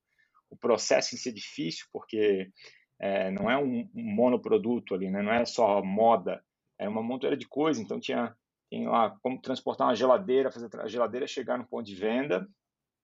O 0.50 0.56
processo 0.56 1.14
em 1.14 1.18
si 1.18 1.28
é 1.28 1.34
difícil 1.34 1.86
porque 1.92 2.50
é, 3.00 3.30
não 3.32 3.52
é 3.52 3.58
um, 3.58 3.82
um, 3.94 4.16
monoproduto 4.16 4.96
ali, 4.96 5.10
né? 5.10 5.22
não 5.22 5.34
é 5.34 5.44
só 5.44 5.84
moda, 5.84 6.42
é 6.80 6.88
uma 6.88 7.04
montoeira 7.04 7.36
de 7.36 7.46
coisas. 7.46 7.84
Então 7.84 8.00
tinha, 8.00 8.34
tem 8.70 8.88
lá 8.88 9.14
como 9.22 9.42
transportar 9.42 9.88
uma 9.88 9.96
geladeira, 9.96 10.50
fazer 10.50 10.70
a 10.80 10.88
geladeira 10.88 11.28
chegar 11.28 11.58
no 11.58 11.68
ponto 11.68 11.86
de 11.86 11.96
venda 11.96 12.48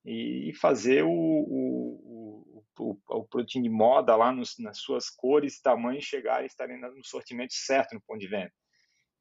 e 0.05 0.53
fazer 0.55 1.03
o, 1.03 1.11
o 1.11 2.63
o, 2.79 2.97
o 3.07 3.23
produtinho 3.27 3.63
de 3.63 3.69
moda 3.69 4.15
lá 4.15 4.31
nos, 4.31 4.57
nas 4.57 4.79
suas 4.79 5.09
cores 5.09 5.61
tamanhos 5.61 6.05
chegarem 6.05 6.45
e 6.45 6.47
estarem 6.47 6.79
no 6.79 7.03
sortimento 7.05 7.53
certo 7.53 7.93
no 7.93 8.01
ponto 8.01 8.19
de 8.19 8.27
venda. 8.27 8.51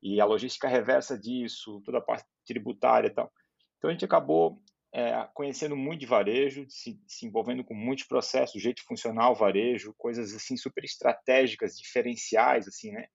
E 0.03 0.21
a 0.21 0.25
logística 0.25 0.69
reversa 0.69 1.19
disso, 1.19 1.81
toda 1.85 1.99
a 1.99 2.03
parte 2.03 2.27
tributária 2.45 3.09
e 3.09 3.15
tal. 3.15 3.33
Então 3.79 3.89
a 3.89 3.93
gente 3.93 4.05
acabou 4.05 4.61
é, 4.93 5.27
conhecendo 5.33 5.75
muito 5.75 6.01
de 6.01 6.07
varejo, 6.07 6.67
se, 6.69 7.01
se, 7.07 7.27
envolvendo 7.27 7.65
com 7.65 7.75
muitos 7.75 8.05
processos, 8.05 8.61
jeito 8.61 8.85
funcional 8.85 9.35
varejo, 9.35 9.95
coisas 9.97 10.35
assim 10.35 10.57
super 10.57 10.85
estratégicas, 10.85 11.79
diferenciais, 11.79 12.69
assim, 12.69 12.93
né? 12.93 13.07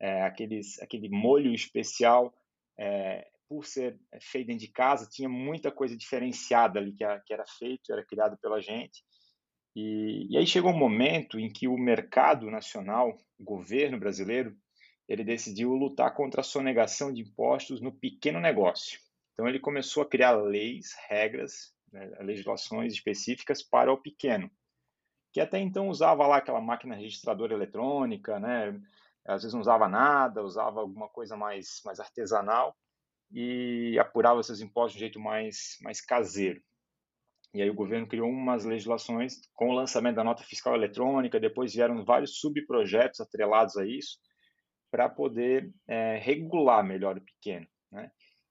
É, 0.00 0.22
aqueles, 0.22 0.80
aquele 0.80 1.08
molho 1.08 1.52
especial, 1.52 2.32
é, 2.78 3.26
por 3.48 3.66
ser 3.66 3.98
feito 4.20 4.46
dentro 4.46 4.66
de 4.66 4.72
casa, 4.72 5.08
tinha 5.10 5.28
muita 5.28 5.72
coisa 5.72 5.96
diferenciada 5.96 6.78
ali 6.78 6.92
que, 6.92 7.04
que 7.26 7.34
era 7.34 7.44
feito, 7.58 7.92
era 7.92 8.04
criado 8.04 8.38
pela 8.40 8.60
gente. 8.60 9.02
E, 9.74 10.28
e 10.30 10.38
aí 10.38 10.46
chegou 10.46 10.70
um 10.70 10.78
momento 10.78 11.38
em 11.38 11.50
que 11.52 11.68
o 11.68 11.76
mercado 11.76 12.50
nacional, 12.50 13.16
o 13.38 13.44
governo 13.44 13.98
brasileiro, 13.98 14.56
ele 15.08 15.24
decidiu 15.24 15.72
lutar 15.72 16.14
contra 16.14 16.42
a 16.42 16.44
sonegação 16.44 17.12
de 17.12 17.22
impostos 17.22 17.80
no 17.80 17.90
pequeno 17.90 18.38
negócio. 18.40 19.00
Então 19.32 19.48
ele 19.48 19.58
começou 19.58 20.02
a 20.02 20.08
criar 20.08 20.32
leis, 20.32 20.94
regras, 21.08 21.72
né, 21.90 22.10
legislações 22.20 22.92
específicas 22.92 23.62
para 23.62 23.92
o 23.92 23.96
pequeno, 23.96 24.50
que 25.32 25.40
até 25.40 25.58
então 25.58 25.88
usava 25.88 26.26
lá 26.26 26.36
aquela 26.36 26.60
máquina 26.60 26.94
registradora 26.94 27.54
eletrônica, 27.54 28.38
né? 28.38 28.78
Às 29.24 29.42
vezes 29.42 29.54
não 29.54 29.60
usava 29.60 29.88
nada, 29.88 30.42
usava 30.42 30.80
alguma 30.80 31.08
coisa 31.08 31.36
mais 31.36 31.80
mais 31.84 32.00
artesanal 32.00 32.76
e 33.30 33.98
apurava 33.98 34.42
seus 34.42 34.60
impostos 34.60 34.92
de 34.92 34.98
um 34.98 35.06
jeito 35.06 35.20
mais 35.20 35.78
mais 35.82 36.00
caseiro. 36.00 36.62
E 37.54 37.62
aí 37.62 37.70
o 37.70 37.74
governo 37.74 38.06
criou 38.06 38.28
umas 38.28 38.64
legislações 38.64 39.40
com 39.54 39.70
o 39.70 39.74
lançamento 39.74 40.16
da 40.16 40.24
nota 40.24 40.42
fiscal 40.42 40.74
eletrônica, 40.74 41.40
depois 41.40 41.74
vieram 41.74 42.04
vários 42.04 42.38
subprojetos 42.40 43.20
atrelados 43.20 43.76
a 43.76 43.86
isso, 43.86 44.18
para 44.90 45.08
poder 45.08 45.72
é, 45.86 46.18
regular 46.18 46.84
melhor 46.84 47.16
o 47.16 47.20
pequeno. 47.20 47.66
Né? 47.90 48.10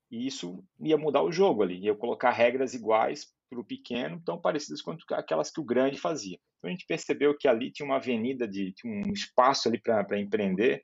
E 0.09 0.25
isso 0.25 0.63
ia 0.79 0.97
mudar 0.97 1.21
o 1.23 1.31
jogo 1.31 1.63
ali, 1.63 1.79
ia 1.79 1.95
colocar 1.95 2.31
regras 2.31 2.73
iguais 2.73 3.27
para 3.49 3.59
o 3.59 3.65
pequeno, 3.65 4.21
tão 4.25 4.39
parecidas 4.39 4.81
quanto 4.81 5.05
aquelas 5.13 5.51
que 5.51 5.59
o 5.59 5.65
grande 5.65 5.99
fazia. 5.99 6.37
Então 6.57 6.69
a 6.69 6.71
gente 6.71 6.85
percebeu 6.85 7.37
que 7.37 7.47
ali 7.47 7.71
tinha 7.71 7.85
uma 7.85 7.97
avenida, 7.97 8.47
de, 8.47 8.73
tinha 8.73 8.93
um 8.93 9.13
espaço 9.13 9.67
ali 9.67 9.79
para 9.79 10.19
empreender, 10.19 10.83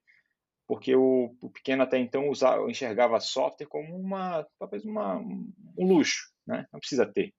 porque 0.67 0.95
o, 0.95 1.35
o, 1.41 1.49
pequeno 1.49 1.83
até 1.83 1.97
então 1.97 2.29
usava, 2.29 2.69
enxergava 2.69 3.19
software 3.19 3.67
como 3.67 3.95
uma, 3.97 4.47
talvez 4.57 4.85
uma, 4.85 5.17
um 5.17 5.53
luxo, 5.77 6.31
né? 6.47 6.65
não 6.71 6.79
precisa 6.79 7.05
ter. 7.05 7.33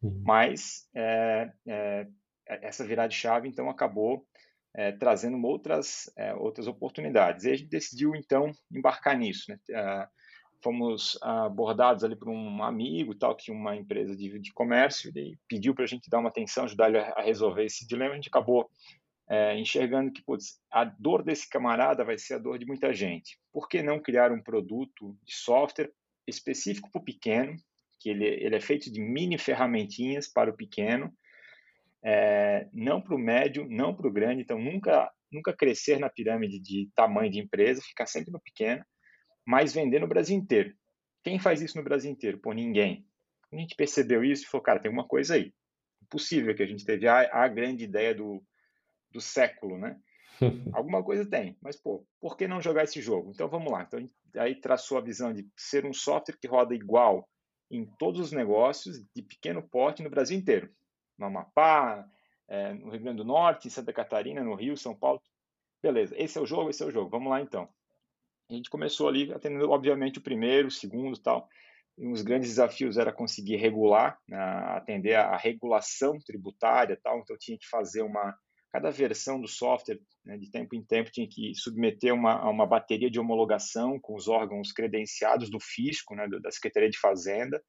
Mas 0.00 0.88
é, 0.94 1.50
é, 1.66 2.06
essa 2.46 2.86
virada 2.86 3.08
de 3.08 3.16
chave 3.16 3.48
então 3.48 3.68
acabou 3.68 4.24
é, 4.78 4.92
trazendo 4.92 5.44
outras, 5.44 6.08
é, 6.16 6.32
outras 6.34 6.68
oportunidades. 6.68 7.44
E 7.44 7.50
a 7.50 7.56
gente 7.56 7.68
decidiu 7.68 8.14
então 8.14 8.52
embarcar 8.72 9.18
nisso. 9.18 9.50
Né? 9.50 9.58
É, 9.72 10.06
fomos 10.62 11.18
abordados 11.20 12.04
ali 12.04 12.14
por 12.14 12.28
um 12.28 12.62
amigo 12.62 13.12
tal 13.12 13.34
que 13.34 13.46
tinha 13.46 13.56
uma 13.56 13.74
empresa 13.74 14.16
de, 14.16 14.38
de 14.38 14.52
comércio 14.52 15.10
e 15.16 15.36
pediu 15.48 15.74
para 15.74 15.82
a 15.82 15.88
gente 15.88 16.08
dar 16.08 16.20
uma 16.20 16.28
atenção, 16.28 16.62
ajudar 16.62 16.90
ele 16.90 16.98
a 16.98 17.22
resolver 17.22 17.64
esse 17.64 17.88
dilema. 17.88 18.12
A 18.12 18.14
gente 18.14 18.28
acabou 18.28 18.70
é, 19.28 19.58
enxergando 19.58 20.12
que 20.12 20.22
putz, 20.22 20.60
a 20.70 20.84
dor 20.84 21.24
desse 21.24 21.48
camarada 21.48 22.04
vai 22.04 22.16
ser 22.16 22.34
a 22.34 22.38
dor 22.38 22.56
de 22.56 22.64
muita 22.64 22.94
gente. 22.94 23.36
Por 23.52 23.68
que 23.68 23.82
não 23.82 23.98
criar 23.98 24.30
um 24.30 24.40
produto 24.40 25.18
de 25.24 25.34
software 25.34 25.90
específico 26.24 26.88
para 26.92 27.00
o 27.00 27.04
pequeno, 27.04 27.56
que 27.98 28.10
ele, 28.10 28.26
ele 28.26 28.54
é 28.54 28.60
feito 28.60 28.92
de 28.92 29.00
mini 29.00 29.38
ferramentinhas 29.38 30.28
para 30.28 30.50
o 30.50 30.56
pequeno, 30.56 31.12
é, 32.04 32.68
não 32.72 33.00
para 33.00 33.14
o 33.14 33.18
médio, 33.18 33.66
não 33.68 33.94
para 33.94 34.06
o 34.06 34.12
grande, 34.12 34.42
então 34.42 34.58
nunca, 34.58 35.10
nunca 35.30 35.52
crescer 35.52 35.98
na 35.98 36.08
pirâmide 36.08 36.60
de 36.60 36.88
tamanho 36.94 37.30
de 37.30 37.40
empresa, 37.40 37.82
ficar 37.82 38.06
sempre 38.06 38.32
no 38.32 38.40
pequeno, 38.40 38.84
mas 39.46 39.72
vender 39.72 40.00
no 40.00 40.08
Brasil 40.08 40.36
inteiro. 40.36 40.74
Quem 41.22 41.38
faz 41.38 41.60
isso 41.60 41.76
no 41.76 41.84
Brasil 41.84 42.10
inteiro? 42.10 42.38
Pô, 42.38 42.52
ninguém. 42.52 43.04
A 43.52 43.56
gente 43.56 43.74
percebeu 43.74 44.22
isso 44.22 44.44
e 44.44 44.46
falou, 44.46 44.62
cara, 44.62 44.80
tem 44.80 44.90
uma 44.90 45.06
coisa 45.06 45.34
aí. 45.34 45.52
Impossível 46.02 46.54
que 46.54 46.62
a 46.62 46.66
gente 46.66 46.84
teve 46.84 47.08
a, 47.08 47.44
a 47.44 47.48
grande 47.48 47.84
ideia 47.84 48.14
do, 48.14 48.42
do 49.10 49.20
século, 49.20 49.78
né? 49.78 49.98
Alguma 50.72 51.02
coisa 51.02 51.28
tem, 51.28 51.56
mas 51.60 51.76
pô, 51.76 52.06
por 52.20 52.36
que 52.36 52.46
não 52.46 52.60
jogar 52.60 52.84
esse 52.84 53.00
jogo? 53.00 53.32
Então 53.32 53.48
vamos 53.48 53.72
lá. 53.72 53.82
Então 53.82 54.08
aí 54.36 54.54
traçou 54.54 54.98
a 54.98 55.02
visão 55.02 55.32
de 55.32 55.48
ser 55.56 55.84
um 55.84 55.92
software 55.92 56.38
que 56.40 56.46
roda 56.46 56.74
igual 56.74 57.28
em 57.70 57.84
todos 57.98 58.20
os 58.20 58.32
negócios 58.32 59.02
de 59.14 59.22
pequeno 59.22 59.62
porte 59.68 60.02
no 60.02 60.10
Brasil 60.10 60.38
inteiro, 60.38 60.70
no 61.18 61.26
Amapá, 61.26 62.08
é, 62.48 62.72
no 62.72 62.90
Rio 62.90 63.00
Grande 63.00 63.18
do 63.18 63.24
Norte, 63.24 63.66
em 63.66 63.70
Santa 63.70 63.92
Catarina, 63.92 64.42
no 64.42 64.54
Rio, 64.54 64.76
São 64.76 64.94
Paulo. 64.94 65.20
Beleza, 65.82 66.14
esse 66.16 66.38
é 66.38 66.40
o 66.40 66.46
jogo, 66.46 66.70
esse 66.70 66.82
é 66.82 66.86
o 66.86 66.90
jogo. 66.90 67.10
Vamos 67.10 67.30
lá 67.30 67.40
então. 67.40 67.68
A 68.50 68.54
gente 68.54 68.70
começou 68.70 69.08
ali 69.08 69.32
atendendo, 69.32 69.70
obviamente, 69.70 70.18
o 70.18 70.22
primeiro, 70.22 70.68
o 70.68 70.70
segundo 70.70 71.16
e 71.16 71.20
tal. 71.20 71.48
E 71.98 72.06
um 72.06 72.12
dos 72.12 72.22
grandes 72.22 72.48
desafios 72.48 72.96
era 72.96 73.12
conseguir 73.12 73.56
regular, 73.56 74.18
né, 74.26 74.38
atender 74.38 75.14
a, 75.14 75.36
regulação 75.36 76.18
tributária 76.18 76.98
tal. 77.02 77.18
Então, 77.18 77.36
tinha 77.38 77.58
que 77.58 77.68
fazer 77.68 78.02
uma. 78.02 78.34
Cada 78.70 78.90
versão 78.90 79.40
do 79.40 79.48
software, 79.48 79.98
né, 80.24 80.36
de 80.36 80.50
tempo 80.50 80.74
em 80.74 80.84
tempo, 80.84 81.10
tinha 81.10 81.26
que 81.26 81.54
submeter 81.54 82.12
uma, 82.12 82.34
a 82.34 82.50
uma 82.50 82.66
bateria 82.66 83.10
de 83.10 83.18
homologação 83.18 83.98
com 83.98 84.14
os 84.14 84.28
órgãos 84.28 84.72
credenciados 84.72 85.50
do 85.50 85.58
fisco, 85.58 86.14
né, 86.14 86.28
da 86.28 86.50
Secretaria 86.50 86.90
de 86.90 86.98
Fazenda, 86.98 87.62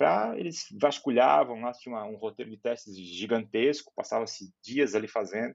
para 0.00 0.34
eles 0.38 0.64
vasculhavam, 0.80 1.60
lá 1.60 1.72
tinha 1.72 1.94
uma, 1.94 2.06
um 2.06 2.16
roteiro 2.16 2.50
de 2.50 2.56
testes 2.56 2.96
gigantesco, 2.96 3.92
passava-se 3.94 4.50
dias 4.64 4.94
ali 4.94 5.06
fazendo 5.06 5.54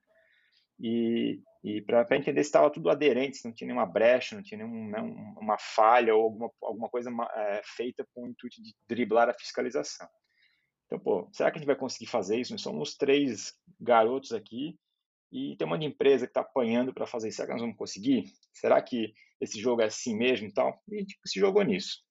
e, 0.79 1.41
e 1.63 1.81
para 1.81 2.05
entender 2.15 2.43
se 2.43 2.49
estava 2.49 2.69
tudo 2.69 2.91
aderente, 2.91 3.37
se 3.37 3.47
não 3.47 3.55
tinha 3.55 3.65
nenhuma 3.65 3.87
brecha, 3.87 4.35
não 4.35 4.43
tinha 4.43 4.59
nenhuma 4.59 5.01
né, 5.01 5.33
uma 5.41 5.57
falha 5.57 6.13
ou 6.13 6.21
alguma, 6.21 6.51
alguma 6.61 6.89
coisa 6.89 7.09
é, 7.33 7.61
feita 7.75 8.05
com 8.13 8.25
o 8.25 8.27
intuito 8.27 8.61
de 8.61 8.71
driblar 8.87 9.29
a 9.29 9.33
fiscalização. 9.33 10.07
Então, 10.85 10.99
pô, 10.99 11.27
será 11.33 11.49
que 11.49 11.57
a 11.57 11.59
gente 11.59 11.67
vai 11.67 11.75
conseguir 11.75 12.05
fazer 12.05 12.39
isso? 12.39 12.51
Nós 12.51 12.61
somos 12.61 12.95
três 12.95 13.51
garotos 13.81 14.31
aqui 14.31 14.77
e 15.31 15.55
tem 15.57 15.65
uma 15.65 15.83
empresa 15.83 16.27
que 16.27 16.29
está 16.29 16.41
apanhando 16.41 16.93
para 16.93 17.07
fazer 17.07 17.29
isso. 17.29 17.37
Será 17.37 17.47
que 17.47 17.53
nós 17.53 17.61
vamos 17.61 17.77
conseguir? 17.77 18.25
Será 18.53 18.79
que 18.79 19.11
esse 19.41 19.59
jogo 19.59 19.81
é 19.81 19.85
assim 19.85 20.15
mesmo 20.15 20.47
e 20.47 20.53
tal? 20.53 20.79
E 20.87 20.97
a 20.97 20.99
gente 20.99 21.17
se 21.25 21.39
jogou 21.39 21.63
nisso. 21.63 22.05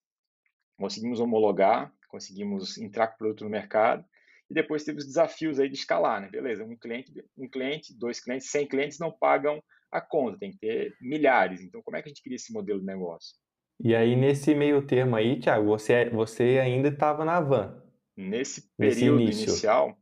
Conseguimos 0.76 1.20
homologar, 1.20 1.94
conseguimos 2.14 2.78
entrar 2.78 3.08
com 3.08 3.14
o 3.14 3.18
produto 3.18 3.44
no 3.44 3.50
mercado 3.50 4.04
e 4.48 4.54
depois 4.54 4.84
teve 4.84 4.98
os 4.98 5.06
desafios 5.06 5.58
aí 5.58 5.68
de 5.68 5.74
escalar, 5.74 6.20
né? 6.20 6.28
Beleza, 6.30 6.64
um 6.64 6.76
cliente, 6.76 7.12
um 7.36 7.48
cliente, 7.48 7.92
dois 7.98 8.20
clientes, 8.20 8.50
cem 8.50 8.68
clientes 8.68 9.00
não 9.00 9.10
pagam 9.10 9.60
a 9.90 10.00
conta, 10.00 10.38
tem 10.38 10.52
que 10.52 10.58
ter 10.58 10.94
milhares. 11.00 11.60
Então, 11.60 11.82
como 11.82 11.96
é 11.96 12.02
que 12.02 12.08
a 12.08 12.12
gente 12.12 12.22
cria 12.22 12.36
esse 12.36 12.52
modelo 12.52 12.78
de 12.78 12.86
negócio? 12.86 13.34
E 13.80 13.96
aí, 13.96 14.14
nesse 14.14 14.54
meio 14.54 14.86
termo 14.86 15.16
aí, 15.16 15.40
Thiago, 15.40 15.66
você, 15.66 16.08
você 16.10 16.60
ainda 16.62 16.88
estava 16.88 17.24
na 17.24 17.40
van. 17.40 17.82
Nesse 18.16 18.70
período 18.76 19.24
Nesse 19.24 19.42
inicial, 19.42 19.98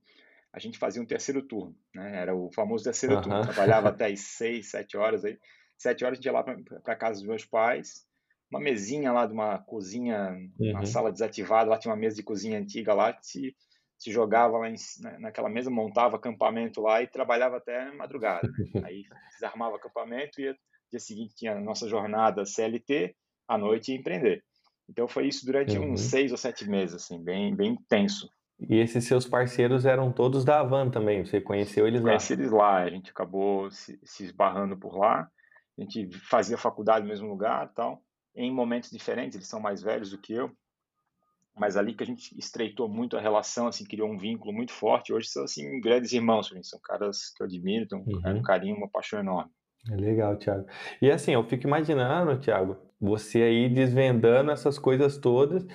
a 0.52 0.58
gente 0.58 0.78
fazia 0.78 1.00
um 1.00 1.06
terceiro 1.06 1.40
turno, 1.40 1.74
né? 1.94 2.20
Era 2.20 2.34
o 2.34 2.52
famoso 2.52 2.84
terceiro 2.84 3.14
uhum. 3.16 3.22
turno. 3.22 3.42
Trabalhava 3.42 3.88
até 3.90 4.12
as 4.12 4.20
seis, 4.20 4.70
sete 4.70 4.98
horas 4.98 5.24
aí. 5.24 5.38
Sete 5.78 6.04
horas 6.04 6.18
a 6.18 6.20
gente 6.20 6.26
ia 6.26 6.32
lá 6.32 6.44
para 6.44 6.96
casa 6.96 7.20
dos 7.20 7.26
meus 7.26 7.46
pais, 7.46 8.06
uma 8.52 8.60
mesinha 8.60 9.10
lá 9.12 9.26
de 9.26 9.32
uma 9.32 9.58
cozinha, 9.58 10.36
uhum. 10.60 10.70
uma 10.70 10.86
sala 10.86 11.10
desativada, 11.10 11.70
lá 11.70 11.78
tinha 11.78 11.92
uma 11.92 12.00
mesa 12.00 12.16
de 12.16 12.22
cozinha 12.22 12.58
antiga 12.58 12.92
lá, 12.92 13.16
se 13.22 13.56
se 14.02 14.10
jogava 14.10 14.58
lá 14.58 14.68
em, 14.68 14.74
naquela 15.20 15.48
mesa, 15.48 15.70
montava 15.70 16.16
acampamento 16.16 16.80
lá 16.80 17.00
e 17.00 17.06
trabalhava 17.06 17.58
até 17.58 17.92
madrugada. 17.92 18.48
Aí 18.84 19.04
desarmava 19.32 19.76
acampamento 19.76 20.40
e 20.40 20.52
dia 20.90 20.98
seguinte 20.98 21.36
tinha 21.36 21.52
a 21.52 21.60
nossa 21.60 21.88
jornada 21.88 22.44
CLT, 22.44 23.14
à 23.46 23.56
noite 23.56 23.92
ia 23.92 23.98
empreender. 23.98 24.42
Então 24.90 25.06
foi 25.06 25.28
isso 25.28 25.46
durante 25.46 25.78
uhum. 25.78 25.92
uns 25.92 26.00
seis 26.00 26.32
ou 26.32 26.36
sete 26.36 26.68
meses, 26.68 26.96
assim, 26.96 27.22
bem, 27.22 27.54
bem 27.54 27.74
intenso. 27.74 28.28
E 28.68 28.76
esses 28.80 29.04
seus 29.04 29.24
parceiros 29.24 29.86
eram 29.86 30.12
todos 30.12 30.44
da 30.44 30.60
Avan 30.60 30.90
também, 30.90 31.24
você 31.24 31.40
conheceu 31.40 31.86
eles 31.86 32.00
lá? 32.00 32.08
Conheci 32.08 32.32
eles 32.32 32.50
lá, 32.50 32.82
a 32.82 32.90
gente 32.90 33.10
acabou 33.10 33.70
se, 33.70 33.98
se 34.02 34.24
esbarrando 34.24 34.76
por 34.76 34.96
lá, 34.96 35.28
a 35.78 35.80
gente 35.80 36.10
fazia 36.28 36.58
faculdade 36.58 37.04
no 37.04 37.08
mesmo 37.08 37.28
lugar 37.28 37.72
tal, 37.72 38.02
em 38.34 38.52
momentos 38.52 38.90
diferentes, 38.90 39.36
eles 39.36 39.48
são 39.48 39.60
mais 39.60 39.82
velhos 39.82 40.10
do 40.10 40.18
que 40.18 40.32
eu, 40.32 40.50
mas 41.54 41.76
ali 41.76 41.94
que 41.94 42.02
a 42.02 42.06
gente 42.06 42.36
estreitou 42.38 42.88
muito 42.88 43.16
a 43.16 43.20
relação, 43.20 43.66
assim, 43.66 43.84
criou 43.84 44.10
um 44.10 44.16
vínculo 44.16 44.52
muito 44.52 44.72
forte. 44.72 45.12
Hoje 45.12 45.28
são, 45.28 45.44
assim, 45.44 45.80
grandes 45.80 46.12
irmãos 46.12 46.50
são 46.62 46.80
caras 46.82 47.30
que 47.36 47.42
eu 47.42 47.46
admiro, 47.46 47.86
têm 47.86 47.98
um, 47.98 48.04
uhum. 48.06 48.38
um 48.38 48.42
carinho, 48.42 48.76
uma 48.76 48.88
paixão 48.88 49.20
enorme. 49.20 49.50
É 49.90 49.96
legal, 49.96 50.36
Thiago. 50.36 50.66
E 51.00 51.10
assim, 51.10 51.32
eu 51.32 51.44
fico 51.44 51.66
imaginando, 51.66 52.38
Thiago, 52.38 52.76
você 53.00 53.42
aí 53.42 53.68
desvendando 53.68 54.50
essas 54.50 54.78
coisas 54.78 55.18
todas 55.18 55.66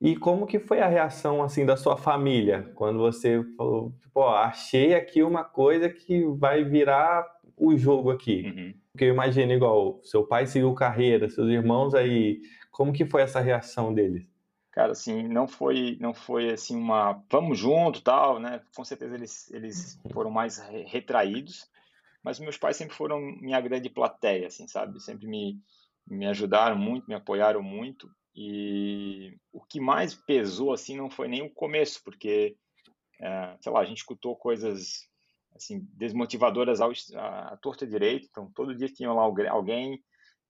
e 0.00 0.14
como 0.14 0.46
que 0.46 0.58
foi 0.58 0.80
a 0.80 0.88
reação, 0.88 1.42
assim, 1.42 1.64
da 1.64 1.76
sua 1.76 1.96
família 1.96 2.70
quando 2.74 2.98
você 2.98 3.42
falou, 3.56 3.92
tipo, 4.02 4.20
ó, 4.20 4.36
achei 4.36 4.94
aqui 4.94 5.22
uma 5.22 5.42
coisa 5.42 5.88
que 5.88 6.24
vai 6.38 6.62
virar 6.62 7.26
o 7.56 7.76
jogo 7.76 8.10
aqui. 8.10 8.42
Uhum. 8.46 8.74
Porque 8.92 9.04
eu 9.04 9.12
imagino 9.12 9.52
igual, 9.52 10.00
seu 10.02 10.26
pai 10.26 10.46
seguiu 10.46 10.72
carreira, 10.74 11.28
seus 11.28 11.48
irmãos 11.48 11.94
aí, 11.94 12.40
como 12.70 12.92
que 12.92 13.06
foi 13.06 13.22
essa 13.22 13.40
reação 13.40 13.92
deles? 13.92 14.26
cara, 14.76 14.92
assim, 14.92 15.26
não 15.26 15.48
foi, 15.48 15.96
não 15.98 16.12
foi 16.12 16.50
assim 16.50 16.76
uma 16.76 17.24
vamos 17.30 17.58
junto, 17.58 18.02
tal, 18.02 18.38
né? 18.38 18.60
Com 18.76 18.84
certeza 18.84 19.14
eles, 19.14 19.50
eles 19.50 19.98
foram 20.12 20.30
mais 20.30 20.58
retraídos, 20.58 21.66
mas 22.22 22.38
meus 22.38 22.58
pais 22.58 22.76
sempre 22.76 22.94
foram 22.94 23.18
minha 23.18 23.58
grande 23.58 23.88
plateia, 23.88 24.48
assim, 24.48 24.68
sabe? 24.68 25.00
Sempre 25.00 25.26
me, 25.26 25.58
me 26.06 26.26
ajudaram 26.26 26.76
muito, 26.76 27.08
me 27.08 27.14
apoiaram 27.14 27.62
muito 27.62 28.06
e 28.34 29.34
o 29.50 29.64
que 29.64 29.80
mais 29.80 30.14
pesou, 30.14 30.74
assim, 30.74 30.94
não 30.94 31.08
foi 31.08 31.26
nem 31.26 31.40
o 31.40 31.48
começo, 31.48 32.04
porque, 32.04 32.54
é, 33.18 33.56
sei 33.62 33.72
lá, 33.72 33.80
a 33.80 33.84
gente 33.86 33.98
escutou 33.98 34.36
coisas, 34.36 35.08
assim, 35.56 35.80
desmotivadoras 35.94 36.80
ao, 36.80 36.92
à, 37.14 37.54
à 37.54 37.56
torta 37.56 37.86
direito, 37.86 38.28
então 38.30 38.50
todo 38.54 38.74
dia 38.74 38.88
tinha 38.88 39.12
lá 39.12 39.22
alguém, 39.22 40.02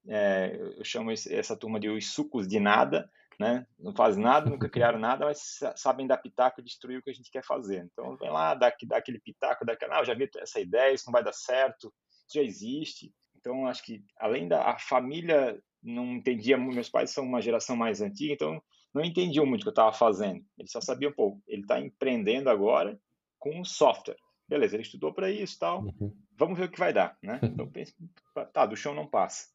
é, 0.09 0.57
eu 0.77 0.85
chamo 0.85 1.11
essa 1.11 1.57
turma 1.57 1.81
de 1.81 1.89
os 1.89 2.13
sucos 2.13 2.47
de 2.47 2.61
nada, 2.61 3.09
né? 3.39 3.67
Não 3.79 3.95
faz 3.95 4.17
nada, 4.17 4.49
nunca 4.49 4.69
criaram 4.71 4.99
nada, 4.99 5.27
mas 5.27 5.59
sabem 5.77 6.07
dar 6.07 6.19
pitaco 6.19 6.61
e 6.61 6.65
destruir 6.65 6.99
o 6.99 7.03
que 7.03 7.11
a 7.11 7.15
gente 7.15 7.31
quer 7.31 7.45
fazer. 7.45 7.89
Então, 7.93 8.17
vem 8.17 8.31
lá, 8.31 8.55
dá, 8.55 8.73
dá 8.87 8.97
aquele 8.97 9.21
pitaco, 9.21 9.65
dá 9.65 9.73
aquele, 9.73 9.93
ah, 9.93 10.05
já 10.05 10.15
vi 10.15 10.29
essa 10.39 10.61
ideia, 10.61 10.95
isso 10.95 11.05
não 11.07 11.13
vai 11.13 11.25
dar 11.25 11.33
certo, 11.33 11.93
isso 12.27 12.39
já 12.39 12.43
existe. 12.43 13.13
Então, 13.37 13.67
acho 13.67 13.83
que 13.85 14.03
além 14.19 14.49
da 14.49 14.71
a 14.71 14.79
família 14.79 15.61
não 15.83 16.17
entendia, 16.17 16.57
meus 16.57 16.89
pais 16.89 17.11
são 17.11 17.25
uma 17.25 17.41
geração 17.41 17.77
mais 17.77 18.01
antiga, 18.01 18.33
então 18.33 18.61
não 18.93 19.05
entendiam 19.05 19.47
muito 19.47 19.61
o 19.61 19.65
que 19.65 19.69
eu 19.69 19.73
estava 19.73 19.93
fazendo. 19.93 20.43
Eles 20.59 20.73
só 20.73 20.81
sabiam, 20.81 21.13
pô, 21.13 21.41
ele 21.47 21.63
está 21.63 21.79
empreendendo 21.79 22.49
agora 22.49 22.99
com 23.39 23.65
software. 23.65 24.17
Beleza, 24.49 24.77
ele 24.77 24.83
estudou 24.83 25.13
para 25.13 25.31
isso, 25.31 25.59
tal. 25.59 25.83
Uhum. 25.83 26.15
Vamos 26.37 26.59
ver 26.59 26.65
o 26.67 26.71
que 26.71 26.79
vai 26.79 26.93
dar, 26.93 27.17
né? 27.23 27.41
Então, 27.65 27.69
penso, 27.71 27.95
tá, 28.53 28.67
do 28.67 28.77
chão 28.77 28.95
não 28.95 29.07
passa. 29.07 29.49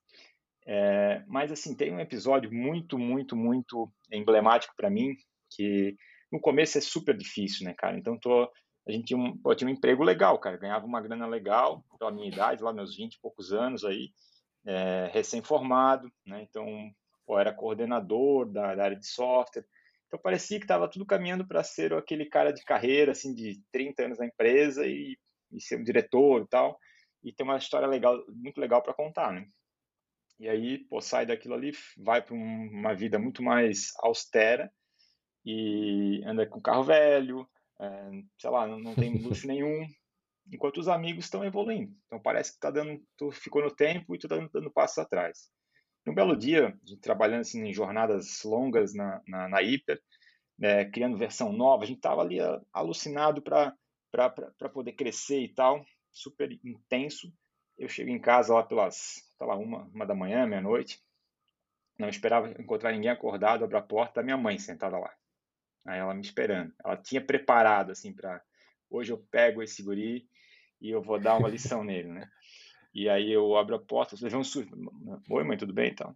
É, 0.66 1.24
mas 1.28 1.52
assim, 1.52 1.76
tem 1.76 1.92
um 1.92 2.00
episódio 2.00 2.52
muito, 2.54 2.98
muito, 2.98 3.36
muito 3.36 3.92
emblemático 4.12 4.76
para 4.76 4.90
mim, 4.90 5.16
que 5.50 5.96
no 6.32 6.40
começo 6.40 6.78
é 6.78 6.82
super 6.82 7.18
difícil, 7.18 7.66
né, 7.66 7.74
cara? 7.74 7.98
Então 7.98 8.18
tô, 8.18 8.50
a 8.88 8.92
gente 8.92 9.06
tinha 9.06 9.20
um, 9.20 9.38
pô, 9.38 9.54
tinha 9.56 9.68
um 9.68 9.74
emprego 9.74 10.04
legal, 10.04 10.38
cara, 10.40 10.58
ganhava 10.58 10.86
uma 10.86 11.02
grana 11.02 11.26
legal 11.26 11.84
pela 11.98 12.12
minha 12.12 12.28
idade, 12.28 12.64
lá 12.64 12.72
meus 12.72 12.96
20 12.96 13.16
e 13.16 13.20
poucos 13.22 13.52
anos 13.52 13.84
aí, 13.84 14.12
é, 14.66 15.10
recém-formado, 15.12 16.12
né? 16.26 16.42
Então, 16.44 16.66
pô, 17.26 17.40
era 17.40 17.54
coordenador 17.54 18.46
da, 18.52 18.76
da 18.76 18.84
área 18.84 18.98
de 18.98 19.08
software. 19.08 19.66
Então 20.12 20.20
parecia 20.22 20.60
que 20.60 20.66
estava 20.66 20.90
tudo 20.90 21.06
caminhando 21.06 21.48
para 21.48 21.64
ser 21.64 21.94
aquele 21.94 22.26
cara 22.26 22.52
de 22.52 22.66
carreira, 22.66 23.14
assim, 23.14 23.34
de 23.34 23.64
30 23.72 24.04
anos 24.04 24.20
na 24.20 24.26
empresa 24.26 24.86
e, 24.86 25.18
e 25.50 25.62
ser 25.62 25.80
um 25.80 25.84
diretor 25.86 26.42
e 26.42 26.48
tal, 26.50 26.78
e 27.24 27.32
ter 27.32 27.44
uma 27.44 27.56
história 27.56 27.88
legal, 27.88 28.22
muito 28.28 28.60
legal 28.60 28.84
para 28.84 28.94
contar, 28.94 29.32
né? 29.32 29.48
E 30.38 30.50
aí, 30.50 30.80
pô, 30.90 31.00
sai 31.00 31.26
daquilo 31.26 31.54
ali, 31.54 31.72
vai 31.98 32.22
para 32.22 32.36
uma 32.36 32.94
vida 32.94 33.18
muito 33.18 33.42
mais 33.42 33.94
austera 34.00 34.70
e 35.46 36.22
anda 36.26 36.46
com 36.46 36.60
carro 36.60 36.84
velho, 36.84 37.48
é, 37.80 38.10
sei 38.38 38.50
lá, 38.50 38.68
não, 38.68 38.80
não 38.80 38.94
tem 38.94 39.16
luxo 39.24 39.48
nenhum, 39.48 39.88
enquanto 40.52 40.80
os 40.80 40.90
amigos 40.90 41.24
estão 41.24 41.46
evoluindo. 41.46 41.96
Então 42.08 42.20
parece 42.20 42.52
que 42.54 42.60
tá 42.60 42.70
dando, 42.70 43.02
tu 43.16 43.32
ficou 43.32 43.62
no 43.62 43.74
tempo 43.74 44.14
e 44.14 44.20
tu 44.20 44.28
tá 44.28 44.36
dando, 44.36 44.50
dando 44.52 44.72
passos 44.72 44.98
atrás. 44.98 45.50
Um 46.06 46.14
belo 46.14 46.36
dia, 46.36 46.78
trabalhando 47.02 47.42
assim, 47.42 47.64
em 47.64 47.74
jornadas 47.74 48.44
longas 48.44 48.94
na, 48.94 49.22
na, 49.28 49.48
na 49.48 49.62
Hiper, 49.62 50.02
né, 50.58 50.86
criando 50.86 51.18
versão 51.18 51.52
nova, 51.54 51.84
a 51.84 51.86
gente 51.86 51.98
estava 51.98 52.22
ali 52.22 52.40
ah, 52.40 52.62
alucinado 52.74 53.42
para 53.42 54.70
poder 54.74 54.94
crescer 54.94 55.42
e 55.42 55.50
tal, 55.50 55.86
super 56.12 56.52
intenso. 56.64 57.32
Eu 57.78 57.88
chego 57.88 58.10
em 58.10 58.20
casa 58.20 58.54
lá 58.54 58.64
pelas, 58.64 59.28
tá 59.38 59.46
lá, 59.46 59.56
uma, 59.56 59.84
uma 59.86 60.06
da 60.06 60.16
manhã, 60.16 60.46
meia-noite, 60.46 61.00
não 61.98 62.10
esperava 62.10 62.50
encontrar 62.60 62.92
ninguém 62.92 63.12
acordado, 63.12 63.64
abro 63.64 63.78
a 63.78 63.82
porta, 63.82 64.24
minha 64.24 64.38
mãe 64.38 64.58
sentada 64.58 64.98
lá. 64.98 65.14
Aí 65.86 66.00
ela 66.00 66.14
me 66.14 66.22
esperando. 66.22 66.74
Ela 66.84 66.98
tinha 66.98 67.24
preparado, 67.24 67.92
assim, 67.92 68.14
para 68.14 68.42
hoje 68.90 69.12
eu 69.12 69.18
pego 69.32 69.62
esse 69.64 69.82
guri 69.82 70.28
e 70.80 70.90
eu 70.90 71.02
vou 71.02 71.20
dar 71.20 71.38
uma 71.38 71.50
lição 71.50 71.84
nele, 71.84 72.10
né? 72.10 72.30
E 72.94 73.08
aí 73.08 73.32
eu 73.32 73.56
abro 73.56 73.76
a 73.76 73.80
porta, 73.80 74.18
você 74.18 74.28
vê 74.28 74.36
um 74.36 74.44
susto. 74.44 74.76
Oi, 75.30 75.44
mãe, 75.44 75.58
tudo 75.58 75.74
bem 75.74 75.92
então? 75.92 76.16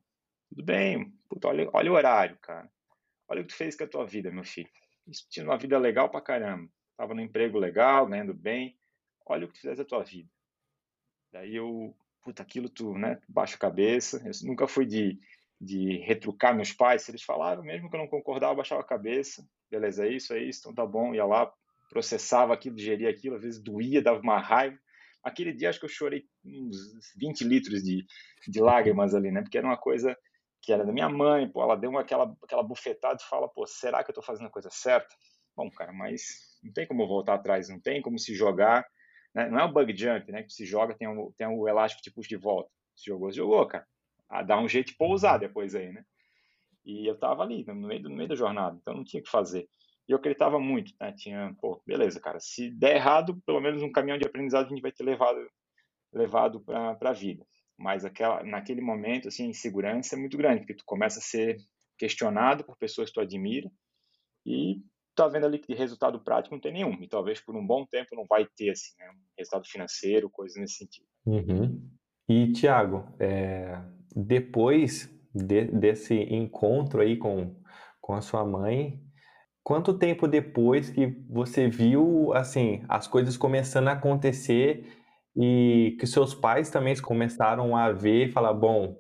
Tudo 0.50 0.64
bem. 0.64 1.12
Puta, 1.30 1.48
olha, 1.48 1.70
olha 1.74 1.92
o 1.92 1.96
horário, 1.96 2.38
cara. 2.42 2.70
Olha 3.28 3.42
o 3.42 3.46
que 3.46 3.54
tu 3.54 3.58
fez 3.58 3.76
com 3.76 3.86
a 3.86 3.88
tua 3.88 4.06
vida, 4.06 4.32
meu 4.32 4.44
filho. 4.44 4.70
Tinha 5.30 5.46
uma 5.46 5.58
vida 5.58 5.78
legal 5.78 6.10
pra 6.10 6.22
caramba. 6.22 6.70
Tava 6.98 7.14
no 7.14 7.22
emprego 7.22 7.58
legal, 7.58 8.06
ganhando 8.08 8.34
bem. 8.34 8.78
Olha 9.26 9.46
o 9.46 9.48
que 9.48 9.56
tu 9.56 9.62
fez 9.62 9.80
a 9.80 9.86
tua 9.86 10.04
vida. 10.04 10.30
Daí 11.32 11.56
eu, 11.56 11.96
puta, 12.22 12.44
aquilo 12.44 12.70
tu, 12.70 12.94
né, 12.98 13.20
baixa 13.28 13.56
a 13.56 13.60
cabeça. 13.60 14.22
Eu 14.26 14.32
nunca 14.48 14.68
fui 14.68 14.86
de, 14.86 15.20
de 15.60 15.98
retrucar 16.00 16.56
meus 16.56 16.72
pais. 16.74 17.04
Se 17.04 17.12
eles 17.12 17.24
falaram, 17.24 17.64
mesmo 17.64 17.90
que 17.90 17.96
eu 17.96 18.00
não 18.00 18.08
concordava, 18.08 18.54
eu 18.54 18.58
baixava 18.58 18.82
a 18.82 18.86
cabeça. 18.86 19.48
Beleza, 19.70 20.06
é 20.06 20.12
isso, 20.12 20.34
é 20.34 20.40
isso, 20.40 20.60
então 20.60 20.74
tá 20.74 20.86
bom. 20.86 21.16
Ia 21.16 21.26
lá, 21.26 21.52
processava 21.90 22.54
aquilo, 22.54 22.76
digeria 22.76 23.10
aquilo, 23.10 23.36
às 23.36 23.44
vezes 23.44 23.62
doía, 23.62 24.02
dava 24.02 24.20
uma 24.20 24.40
raiva. 24.40 24.78
Aquele 25.26 25.52
dia 25.52 25.70
acho 25.70 25.80
que 25.80 25.86
eu 25.86 25.90
chorei 25.90 26.24
uns 26.46 26.78
20 27.18 27.44
litros 27.44 27.84
de, 27.84 28.06
de 28.48 28.62
lágrimas 28.62 29.16
ali, 29.16 29.32
né? 29.32 29.42
Porque 29.42 29.58
era 29.58 29.66
uma 29.66 29.76
coisa 29.76 30.16
que 30.62 30.72
era 30.72 30.86
da 30.86 30.94
minha 30.94 31.10
mãe, 31.10 31.50
pô, 31.50 31.64
ela 31.64 31.76
deu 31.76 31.98
aquela, 31.98 32.36
aquela 32.44 32.64
bufetada 32.64 33.18
e 33.20 33.26
fala, 33.28 33.48
pô, 33.48 33.66
será 33.68 34.04
que 34.04 34.12
eu 34.12 34.16
tô 34.16 34.22
fazendo 34.22 34.48
a 34.48 34.52
coisa 34.52 34.70
certa? 34.72 35.16
Bom, 35.56 35.70
cara, 35.72 35.92
mas 35.92 36.60
não 36.64 36.72
tem 36.72 36.88
como 36.88 37.08
voltar 37.08 37.36
atrás, 37.36 37.70
não 37.70 37.80
tem 37.80 38.02
como 38.02 38.20
se 38.20 38.36
jogar, 38.36 38.86
né? 39.34 39.50
Não 39.50 39.60
é 39.60 39.64
o 39.66 39.72
bug 39.72 39.96
jump, 39.96 40.32
né? 40.32 40.44
Que 40.44 40.54
se 40.54 40.66
joga, 40.66 40.96
tem 40.96 41.08
o, 41.08 41.34
tem 41.38 41.48
o 41.48 41.68
elástico 41.68 42.02
tipo 42.04 42.22
de 42.22 42.38
volta. 42.38 42.70
Se 42.96 43.06
jogou, 43.06 43.32
se 43.32 43.38
jogou, 43.38 43.66
cara. 43.68 43.86
Ah, 44.30 44.44
dá 44.44 44.60
um 44.60 44.68
jeito 44.68 44.92
de 44.92 44.98
pousar 44.98 45.38
depois 45.40 45.76
aí, 45.76 45.92
né? 45.92 46.04
E 46.86 47.08
eu 47.10 47.18
tava 47.18 47.44
ali, 47.44 47.66
no 47.66 47.76
meio, 47.76 48.04
no 48.04 48.16
meio 48.16 48.30
da 48.30 48.36
jornada, 48.36 48.78
então 48.80 48.94
não 48.94 49.04
tinha 49.04 49.20
o 49.20 49.24
que 49.24 49.30
fazer. 49.30 49.68
E 50.08 50.12
eu 50.12 50.18
acreditava 50.18 50.60
muito, 50.60 50.94
né? 51.00 51.12
Tinha, 51.14 51.56
pô, 51.60 51.82
beleza, 51.86 52.20
cara, 52.20 52.40
se 52.40 52.70
der 52.70 52.96
errado, 52.96 53.42
pelo 53.46 53.60
menos 53.60 53.82
um 53.82 53.92
caminhão 53.92 54.18
de 54.18 54.26
aprendizado 54.26 54.66
a 54.66 54.70
gente 54.70 54.82
vai 54.82 54.92
ter 54.92 55.04
levado 55.04 55.40
levado 56.14 56.62
para 56.62 57.10
a 57.10 57.14
vida. 57.14 57.46
Mas 57.78 58.06
aquela, 58.06 58.42
naquele 58.44 58.80
momento, 58.80 59.28
assim, 59.28 59.44
a 59.44 59.50
insegurança 59.50 60.16
é 60.16 60.18
muito 60.20 60.38
grande, 60.38 60.60
porque 60.60 60.76
tu 60.76 60.84
começa 60.86 61.20
a 61.20 61.22
ser 61.22 61.58
questionado 61.98 62.64
por 62.64 62.78
pessoas 62.78 63.10
que 63.10 63.16
tu 63.16 63.20
admira 63.20 63.70
e 64.46 64.82
tá 65.14 65.28
vendo 65.28 65.46
ali 65.46 65.60
que 65.60 65.74
resultado 65.74 66.20
prático 66.24 66.56
não 66.56 66.62
tem 66.62 66.74
nenhum. 66.74 67.02
E 67.02 67.08
talvez 67.08 67.42
por 67.42 67.56
um 67.56 67.66
bom 67.66 67.86
tempo 67.86 68.16
não 68.16 68.26
vai 68.30 68.48
ter, 68.56 68.70
assim, 68.70 68.94
né? 69.00 69.10
um 69.10 69.22
resultado 69.38 69.66
financeiro, 69.68 70.30
coisas 70.30 70.58
nesse 70.58 70.76
sentido. 70.76 71.08
Uhum. 71.26 71.90
E, 72.28 72.52
Tiago, 72.54 73.14
é, 73.20 73.82
depois 74.16 75.10
de, 75.34 75.66
desse 75.66 76.16
encontro 76.16 77.02
aí 77.02 77.18
com, 77.18 77.56
com 78.02 78.14
a 78.14 78.22
sua 78.22 78.46
mãe, 78.46 79.05
Quanto 79.66 79.98
tempo 79.98 80.28
depois 80.28 80.92
que 80.92 81.08
você 81.28 81.68
viu, 81.68 82.32
assim, 82.36 82.86
as 82.88 83.08
coisas 83.08 83.36
começando 83.36 83.88
a 83.88 83.94
acontecer 83.94 84.86
e 85.36 85.98
que 86.00 86.06
seus 86.06 86.36
pais 86.36 86.70
também 86.70 86.96
começaram 87.02 87.76
a 87.76 87.92
ver 87.92 88.28
e 88.28 88.32
falar, 88.32 88.54
bom, 88.54 88.96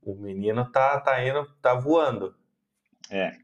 o 0.00 0.14
menino 0.14 0.64
tá, 0.70 1.00
tá 1.00 1.26
indo, 1.26 1.44
tá 1.60 1.74
voando. 1.74 2.36
É, 3.10 3.36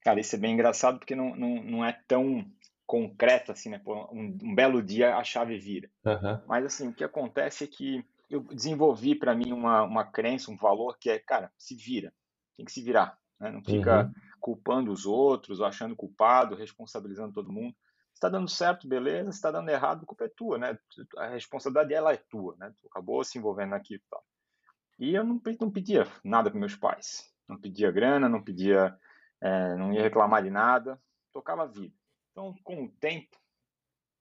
cara, 0.00 0.18
isso 0.18 0.34
é 0.34 0.38
bem 0.40 0.54
engraçado 0.54 0.98
porque 0.98 1.14
não, 1.14 1.36
não, 1.36 1.62
não 1.62 1.84
é 1.84 1.96
tão 2.08 2.44
concreto 2.84 3.52
assim, 3.52 3.68
né? 3.70 3.80
Um, 3.86 4.36
um 4.42 4.54
belo 4.56 4.82
dia 4.82 5.14
a 5.14 5.22
chave 5.22 5.56
vira. 5.60 5.88
Uhum. 6.04 6.40
Mas 6.48 6.64
assim, 6.64 6.88
o 6.88 6.92
que 6.92 7.04
acontece 7.04 7.62
é 7.62 7.68
que 7.68 8.04
eu 8.28 8.40
desenvolvi 8.40 9.14
para 9.14 9.32
mim 9.32 9.52
uma, 9.52 9.84
uma 9.84 10.04
crença, 10.04 10.50
um 10.50 10.56
valor 10.56 10.98
que 10.98 11.08
é, 11.08 11.20
cara, 11.20 11.52
se 11.56 11.76
vira, 11.76 12.12
tem 12.56 12.66
que 12.66 12.72
se 12.72 12.82
virar, 12.82 13.16
né? 13.38 13.52
Não 13.52 13.62
fica 13.62 14.06
uhum 14.06 14.27
culpando 14.40 14.92
os 14.92 15.06
outros, 15.06 15.60
ou 15.60 15.66
achando 15.66 15.96
culpado, 15.96 16.54
responsabilizando 16.54 17.34
todo 17.34 17.52
mundo. 17.52 17.74
Está 18.14 18.28
dando 18.28 18.48
certo, 18.48 18.88
beleza. 18.88 19.30
Está 19.30 19.50
dando 19.50 19.68
errado, 19.68 20.02
a 20.02 20.06
culpa 20.06 20.24
é 20.24 20.28
tua, 20.28 20.58
né? 20.58 20.78
A 21.16 21.28
responsabilidade 21.28 21.94
ela 21.94 22.12
é 22.12 22.16
tua, 22.16 22.56
né? 22.58 22.72
Tu 22.80 22.86
acabou 22.88 23.22
se 23.22 23.38
envolvendo 23.38 23.70
naquilo 23.70 24.02
tal. 24.10 24.24
E 24.98 25.14
eu 25.14 25.24
não, 25.24 25.40
não 25.60 25.70
pedia 25.70 26.06
nada 26.24 26.50
para 26.50 26.58
meus 26.58 26.74
pais. 26.74 27.32
Não 27.48 27.58
pedia 27.58 27.90
grana, 27.90 28.28
não 28.28 28.42
pedia, 28.42 28.96
é, 29.40 29.76
não 29.76 29.92
ia 29.92 30.02
reclamar 30.02 30.42
de 30.42 30.50
nada. 30.50 31.00
Tocava 31.32 31.62
a 31.62 31.66
vida. 31.66 31.94
Então, 32.32 32.54
com 32.64 32.84
o 32.84 32.88
tempo, 32.88 33.36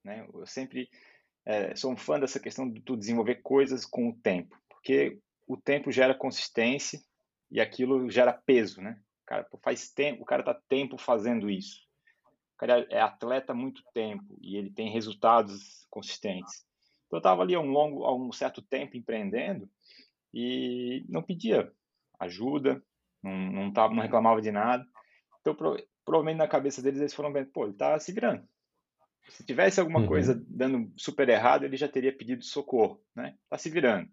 né? 0.04 0.28
Eu 0.34 0.46
sempre 0.46 0.90
é, 1.46 1.76
sou 1.76 1.92
um 1.92 1.98
fã 1.98 2.20
dessa 2.20 2.40
questão 2.40 2.70
de 2.70 2.82
tu 2.82 2.98
desenvolver 2.98 3.36
coisas 3.36 3.86
com 3.86 4.10
o 4.10 4.16
tempo, 4.16 4.60
porque 4.70 5.20
o 5.48 5.56
tempo 5.56 5.92
gera 5.92 6.14
consistência 6.14 7.00
e 7.50 7.62
aquilo 7.62 8.10
gera 8.10 8.34
peso, 8.34 8.82
né? 8.82 9.00
Cara, 9.28 9.46
faz 9.62 9.92
tempo, 9.92 10.24
o 10.24 10.26
cara 10.26 10.42
tá 10.42 10.54
tempo 10.70 10.98
fazendo 10.98 11.50
isso. 11.50 11.82
O 12.56 12.58
cara 12.58 12.88
é 12.90 13.02
atleta 13.02 13.52
há 13.52 13.56
muito 13.56 13.84
tempo 13.94 14.38
e 14.42 14.56
ele 14.56 14.72
tem 14.72 14.90
resultados 14.90 15.86
consistentes. 15.90 16.66
Então 17.06 17.18
eu 17.18 17.20
estava 17.20 17.42
ali 17.42 17.54
há 17.54 17.60
um 17.60 17.70
longo, 17.70 18.06
há 18.06 18.16
um 18.16 18.32
certo 18.32 18.62
tempo 18.62 18.96
empreendendo 18.96 19.70
e 20.34 21.06
não 21.10 21.22
pedia 21.22 21.72
ajuda, 22.20 22.82
não, 23.22 23.32
não, 23.32 23.74
tava, 23.74 23.94
não 23.94 24.02
reclamava 24.02 24.42
de 24.42 24.52
nada. 24.52 24.86
Então 25.42 25.56
provavelmente 26.06 26.38
na 26.38 26.48
cabeça 26.48 26.82
deles 26.82 27.02
eles 27.02 27.14
foram 27.14 27.32
vendo, 27.32 27.52
pô, 27.52 27.66
ele 27.66 27.74
tá 27.74 28.00
se 28.00 28.14
virando. 28.14 28.48
Se 29.28 29.46
tivesse 29.46 29.80
alguma 29.82 30.00
uhum. 30.00 30.08
coisa 30.08 30.42
dando 30.48 30.90
super 30.96 31.28
errado, 31.28 31.66
ele 31.66 31.76
já 31.76 31.90
teria 31.90 32.16
pedido 32.16 32.46
socorro, 32.46 33.04
né? 33.14 33.38
Tá 33.50 33.58
se 33.58 33.70
virando. 33.70 34.10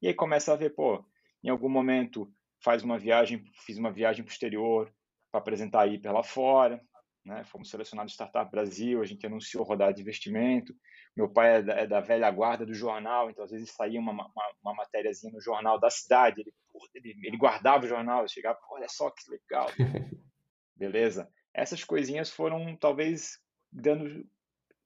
E 0.00 0.06
aí 0.06 0.14
começa 0.14 0.52
a 0.52 0.56
ver, 0.56 0.70
pô, 0.70 1.04
em 1.42 1.48
algum 1.48 1.68
momento 1.68 2.32
faz 2.62 2.82
uma 2.82 2.98
viagem, 2.98 3.44
fiz 3.66 3.76
uma 3.76 3.92
viagem 3.92 4.24
posterior 4.24 4.92
para 5.30 5.40
apresentar 5.40 5.82
a 5.82 5.86
Hiper 5.86 6.12
lá 6.12 6.22
fora, 6.22 6.80
né? 7.24 7.44
Fomos 7.44 7.70
selecionados 7.70 8.14
Startup 8.14 8.50
Brasil, 8.50 9.00
a 9.00 9.06
gente 9.06 9.24
anunciou 9.26 9.64
rodada 9.64 9.92
de 9.92 10.02
investimento. 10.02 10.74
Meu 11.16 11.28
pai 11.28 11.56
é 11.56 11.62
da, 11.62 11.74
é 11.74 11.86
da 11.86 12.00
velha 12.00 12.30
guarda 12.30 12.64
do 12.64 12.74
jornal, 12.74 13.30
então 13.30 13.44
às 13.44 13.50
vezes 13.50 13.70
saía 13.70 14.00
uma, 14.00 14.12
uma, 14.12 14.30
uma 14.62 14.74
matériazinha 14.74 15.32
no 15.32 15.40
jornal 15.40 15.78
da 15.78 15.90
cidade, 15.90 16.40
ele, 16.40 16.52
ele, 16.94 17.26
ele 17.26 17.36
guardava 17.36 17.84
o 17.84 17.88
jornal, 17.88 18.26
chegava, 18.26 18.58
olha 18.70 18.88
só 18.88 19.10
que 19.10 19.30
legal, 19.30 19.68
beleza? 20.74 21.28
Essas 21.52 21.84
coisinhas 21.84 22.30
foram 22.30 22.74
talvez 22.76 23.38
dando 23.70 24.26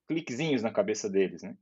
cliquezinhos 0.09 0.63
na 0.63 0.73
cabeça 0.73 1.09
deles, 1.09 1.43
né? 1.43 1.57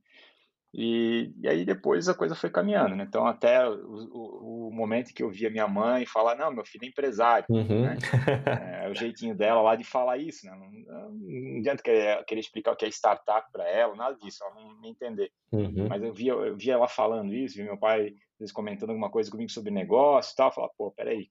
E, 0.77 1.31
e 1.41 1.47
aí 1.47 1.63
depois 1.63 2.09
a 2.09 2.13
coisa 2.13 2.35
foi 2.35 2.49
caminhando, 2.49 2.97
né? 2.97 3.05
Então 3.07 3.25
até 3.25 3.65
o, 3.65 4.09
o, 4.11 4.67
o 4.67 4.73
momento 4.73 5.13
que 5.13 5.23
eu 5.23 5.29
via 5.29 5.49
minha 5.49 5.69
mãe 5.69 6.05
falar, 6.05 6.35
não, 6.35 6.51
meu 6.51 6.65
filho 6.65 6.83
é 6.83 6.87
empresário, 6.87 7.45
uhum. 7.49 7.83
né? 7.83 7.97
É, 8.85 8.89
o 8.89 8.93
jeitinho 8.93 9.33
dela 9.33 9.61
lá 9.61 9.75
de 9.75 9.85
falar 9.85 10.17
isso, 10.17 10.45
né? 10.45 10.51
Não, 10.51 11.11
não 11.11 11.59
adianta 11.59 11.81
querer, 11.81 12.23
querer 12.25 12.41
explicar 12.41 12.73
o 12.73 12.75
que 12.75 12.83
é 12.83 12.89
startup 12.89 13.49
para 13.53 13.67
ela, 13.69 13.95
nada 13.95 14.17
disso, 14.17 14.43
ela 14.43 14.53
não 14.53 14.81
me 14.81 14.89
entender. 14.89 15.31
Uhum. 15.53 15.87
Mas 15.87 16.03
eu 16.03 16.13
via, 16.13 16.33
eu 16.33 16.57
via 16.57 16.73
ela 16.73 16.89
falando 16.89 17.33
isso, 17.33 17.55
via 17.55 17.63
meu 17.63 17.77
pai 17.77 18.07
às 18.07 18.39
vezes 18.39 18.53
comentando 18.53 18.89
alguma 18.89 19.09
coisa 19.09 19.31
comigo 19.31 19.49
sobre 19.49 19.71
negócio 19.71 20.33
e 20.33 20.35
tal, 20.35 20.51
falar, 20.51 20.69
pô, 20.77 20.91
peraí, 20.91 21.29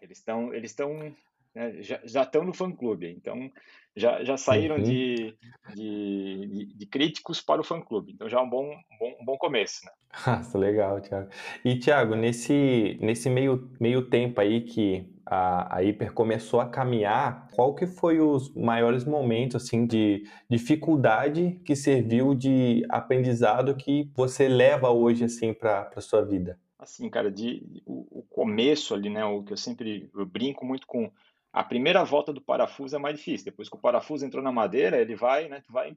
eles 0.00 0.18
estão 0.18 0.54
eles 0.54 0.70
estão 0.70 1.12
né, 1.54 1.82
já, 1.82 2.00
já 2.04 2.22
estão 2.22 2.44
no 2.44 2.54
fã-clube, 2.54 3.10
então 3.10 3.50
já, 3.96 4.22
já 4.22 4.36
saíram 4.36 4.76
uhum. 4.76 4.82
de, 4.82 5.36
de, 5.74 6.74
de, 6.76 6.86
críticos 6.86 7.40
para 7.40 7.60
o 7.60 7.64
fã-clube, 7.64 8.12
então 8.12 8.28
já 8.28 8.38
é 8.38 8.40
um 8.40 8.48
bom, 8.48 8.70
bom, 8.98 9.16
um 9.20 9.24
bom 9.24 9.36
começo. 9.36 9.84
Né? 9.84 9.90
Nossa, 10.26 10.56
legal, 10.56 11.00
Thiago. 11.00 11.28
E, 11.64 11.76
Thiago, 11.76 12.14
nesse, 12.14 12.98
nesse 13.00 13.28
meio, 13.28 13.68
meio 13.80 14.02
tempo 14.08 14.40
aí 14.40 14.60
que 14.60 15.08
a, 15.26 15.76
a 15.76 15.84
Hiper 15.84 16.12
começou 16.12 16.60
a 16.60 16.68
caminhar, 16.68 17.48
qual 17.52 17.74
que 17.74 17.86
foi 17.86 18.20
os 18.20 18.52
maiores 18.54 19.04
momentos, 19.04 19.62
assim, 19.62 19.86
de 19.86 20.24
dificuldade 20.48 21.60
que 21.64 21.74
serviu 21.74 22.34
de 22.34 22.84
aprendizado 22.88 23.76
que 23.76 24.10
você 24.14 24.48
leva 24.48 24.90
hoje, 24.90 25.24
assim, 25.24 25.52
para 25.52 25.90
a 25.94 26.00
sua 26.00 26.22
vida? 26.22 26.58
Assim, 26.78 27.10
cara, 27.10 27.30
de, 27.30 27.82
o, 27.84 28.20
o 28.20 28.22
começo 28.22 28.94
ali, 28.94 29.10
né? 29.10 29.24
O 29.24 29.42
que 29.42 29.52
eu 29.52 29.56
sempre 29.56 30.10
eu 30.14 30.24
brinco 30.24 30.64
muito 30.64 30.86
com 30.86 31.12
a 31.52 31.64
primeira 31.64 32.04
volta 32.04 32.32
do 32.32 32.40
parafuso 32.40 32.94
é 32.94 32.98
mais 32.98 33.16
difícil. 33.16 33.46
Depois 33.46 33.68
que 33.68 33.76
o 33.76 33.80
parafuso 33.80 34.24
entrou 34.24 34.42
na 34.42 34.52
madeira, 34.52 35.00
ele 35.00 35.16
vai, 35.16 35.48
né? 35.48 35.60
Tu 35.60 35.72
vai, 35.72 35.96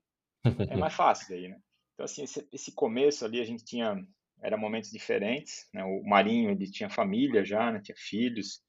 é 0.69 0.75
mais 0.75 0.93
fácil 0.95 1.29
daí, 1.29 1.47
né? 1.47 1.59
Então 1.93 2.05
assim, 2.05 2.23
esse, 2.23 2.47
esse 2.51 2.71
começo 2.73 3.23
ali 3.23 3.39
a 3.39 3.45
gente 3.45 3.63
tinha 3.63 4.03
era 4.41 4.57
momentos 4.57 4.91
diferentes, 4.91 5.69
né? 5.73 5.83
O 5.83 6.03
Marinho 6.03 6.49
ele 6.49 6.69
tinha 6.69 6.89
família 6.89 7.45
já, 7.45 7.71
né? 7.71 7.79
Tinha 7.81 7.95
filhos. 7.95 8.61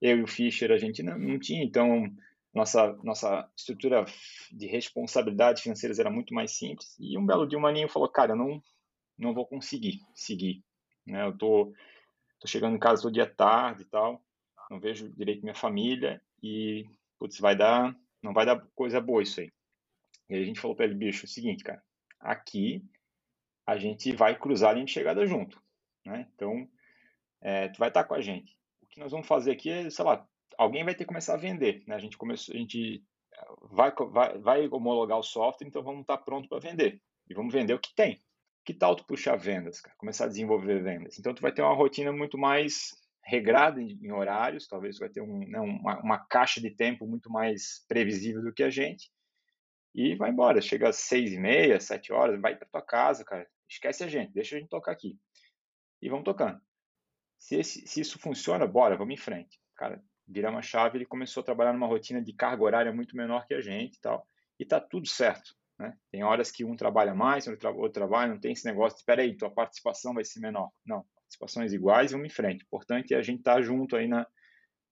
Eu 0.00 0.18
e 0.18 0.22
o 0.22 0.26
Fischer 0.26 0.72
a 0.72 0.78
gente 0.78 1.02
não, 1.02 1.16
não 1.16 1.38
tinha, 1.38 1.62
então 1.62 2.10
nossa 2.52 2.92
nossa 3.04 3.48
estrutura 3.56 4.04
de 4.50 4.66
responsabilidades 4.66 5.62
financeiras 5.62 5.98
era 5.98 6.10
muito 6.10 6.34
mais 6.34 6.52
simples. 6.52 6.96
E 6.98 7.16
um 7.16 7.24
belo 7.24 7.46
dia 7.46 7.58
o 7.58 7.62
Marinho 7.62 7.88
falou, 7.88 8.08
cara, 8.08 8.32
eu 8.32 8.36
não 8.36 8.60
não 9.16 9.32
vou 9.32 9.46
conseguir 9.46 10.00
seguir, 10.12 10.62
né? 11.06 11.24
Eu 11.24 11.38
tô 11.38 11.72
tô 12.40 12.48
chegando 12.48 12.74
em 12.74 12.80
casa 12.80 13.02
todo 13.02 13.14
dia 13.14 13.26
tarde 13.26 13.82
e 13.82 13.86
tal, 13.86 14.20
não 14.68 14.80
vejo 14.80 15.08
direito 15.12 15.42
minha 15.42 15.54
família 15.54 16.20
e 16.42 16.86
putz, 17.18 17.38
vai 17.38 17.56
dar 17.56 17.96
não 18.22 18.32
vai 18.32 18.46
dar 18.46 18.64
coisa 18.74 19.00
boa 19.00 19.22
isso 19.22 19.40
aí. 19.40 19.52
E 20.28 20.34
aí 20.34 20.42
a 20.42 20.46
gente 20.46 20.60
falou 20.60 20.76
para 20.76 20.84
ele, 20.86 20.94
bicho, 20.94 21.24
é 21.24 21.26
o 21.26 21.28
seguinte, 21.28 21.64
cara, 21.64 21.82
aqui 22.20 22.82
a 23.66 23.76
gente 23.76 24.12
vai 24.12 24.38
cruzar 24.38 24.70
a 24.70 24.72
linha 24.74 24.86
de 24.86 24.92
chegada 24.92 25.26
junto, 25.26 25.60
né? 26.06 26.28
Então, 26.34 26.68
é, 27.40 27.68
tu 27.68 27.78
vai 27.78 27.88
estar 27.88 28.04
com 28.04 28.14
a 28.14 28.20
gente. 28.20 28.56
O 28.82 28.86
que 28.86 29.00
nós 29.00 29.10
vamos 29.10 29.26
fazer 29.26 29.52
aqui 29.52 29.70
é, 29.70 29.90
sei 29.90 30.04
lá, 30.04 30.26
alguém 30.56 30.84
vai 30.84 30.94
ter 30.94 31.04
que 31.04 31.08
começar 31.08 31.34
a 31.34 31.38
vender, 31.38 31.82
né? 31.86 31.96
A 31.96 31.98
gente 31.98 32.16
começou, 32.16 32.54
a 32.54 32.58
gente 32.58 33.04
vai, 33.62 33.92
vai, 34.10 34.38
vai 34.38 34.68
homologar 34.68 35.18
o 35.18 35.22
software, 35.22 35.66
então 35.66 35.82
vamos 35.82 36.02
estar 36.02 36.18
pronto 36.18 36.48
para 36.48 36.60
vender. 36.60 37.00
E 37.28 37.34
vamos 37.34 37.52
vender 37.52 37.74
o 37.74 37.80
que 37.80 37.94
tem. 37.94 38.20
Que 38.64 38.72
tal 38.72 38.94
tu 38.94 39.04
puxar 39.04 39.36
vendas, 39.36 39.80
cara? 39.80 39.96
Começar 39.96 40.26
a 40.26 40.28
desenvolver 40.28 40.82
vendas. 40.82 41.18
Então, 41.18 41.34
tu 41.34 41.42
vai 41.42 41.52
ter 41.52 41.62
uma 41.62 41.74
rotina 41.74 42.12
muito 42.12 42.38
mais 42.38 42.92
regrada 43.24 43.80
em, 43.80 43.98
em 44.02 44.12
horários, 44.12 44.66
talvez 44.66 44.98
vai 44.98 45.08
ter 45.08 45.20
um, 45.20 45.46
né, 45.48 45.60
uma, 45.60 46.00
uma 46.00 46.18
caixa 46.18 46.60
de 46.60 46.70
tempo 46.70 47.06
muito 47.06 47.30
mais 47.30 47.84
previsível 47.88 48.42
do 48.42 48.52
que 48.52 48.62
a 48.62 48.70
gente 48.70 49.10
e 49.94 50.14
vai 50.14 50.30
embora. 50.30 50.60
Chega 50.60 50.88
às 50.88 50.96
seis 50.96 51.32
e 51.32 51.38
meia, 51.38 51.80
sete 51.80 52.12
horas, 52.12 52.40
vai 52.40 52.56
para 52.56 52.68
tua 52.68 52.82
casa, 52.82 53.24
cara. 53.24 53.46
Esquece 53.68 54.04
a 54.04 54.08
gente, 54.08 54.32
deixa 54.32 54.56
a 54.56 54.58
gente 54.58 54.68
tocar 54.68 54.92
aqui. 54.92 55.18
E 56.00 56.08
vamos 56.08 56.24
tocando. 56.24 56.60
Se, 57.38 57.56
esse, 57.56 57.86
se 57.86 58.00
isso 58.00 58.18
funciona, 58.18 58.66
bora, 58.66 58.96
vamos 58.96 59.14
em 59.14 59.16
frente. 59.16 59.58
Cara, 59.76 60.02
virar 60.26 60.50
uma 60.50 60.62
chave, 60.62 60.98
ele 60.98 61.06
começou 61.06 61.40
a 61.40 61.44
trabalhar 61.44 61.72
numa 61.72 61.86
rotina 61.86 62.22
de 62.22 62.32
carga 62.32 62.62
horária 62.62 62.92
muito 62.92 63.16
menor 63.16 63.46
que 63.46 63.54
a 63.54 63.60
gente 63.60 63.96
e 63.96 64.00
tal. 64.00 64.26
E 64.58 64.64
tá 64.64 64.80
tudo 64.80 65.08
certo. 65.08 65.54
Né? 65.78 65.96
Tem 66.10 66.22
horas 66.22 66.50
que 66.50 66.64
um 66.64 66.76
trabalha 66.76 67.14
mais, 67.14 67.46
outro 67.48 67.90
trabalha, 67.90 68.32
não 68.32 68.40
tem 68.40 68.52
esse 68.52 68.64
negócio 68.64 68.96
de, 68.96 69.00
espera 69.00 69.22
aí, 69.22 69.36
tua 69.36 69.50
participação 69.50 70.14
vai 70.14 70.24
ser 70.24 70.40
menor. 70.40 70.70
Não, 70.84 71.04
participações 71.32 71.72
iguais 71.72 72.10
e 72.10 72.14
vamos 72.14 72.26
em 72.26 72.34
frente. 72.34 72.64
Importante 72.64 73.14
é 73.14 73.16
a 73.16 73.22
gente 73.22 73.38
estar 73.38 73.56
tá 73.56 73.62
junto 73.62 73.96
aí 73.96 74.06
na, 74.06 74.26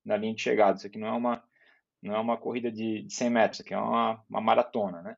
na 0.03 0.17
linha 0.17 0.33
de 0.33 0.41
chegada. 0.41 0.77
Isso 0.77 0.87
aqui 0.87 0.97
não 0.97 1.07
é 1.07 1.11
uma 1.11 1.43
não 2.01 2.15
é 2.15 2.19
uma 2.19 2.35
corrida 2.35 2.71
de, 2.71 3.03
de 3.03 3.13
100 3.13 3.29
metros, 3.29 3.61
aqui 3.61 3.75
é 3.75 3.77
uma, 3.77 4.19
uma 4.27 4.41
maratona, 4.41 5.03
né? 5.03 5.15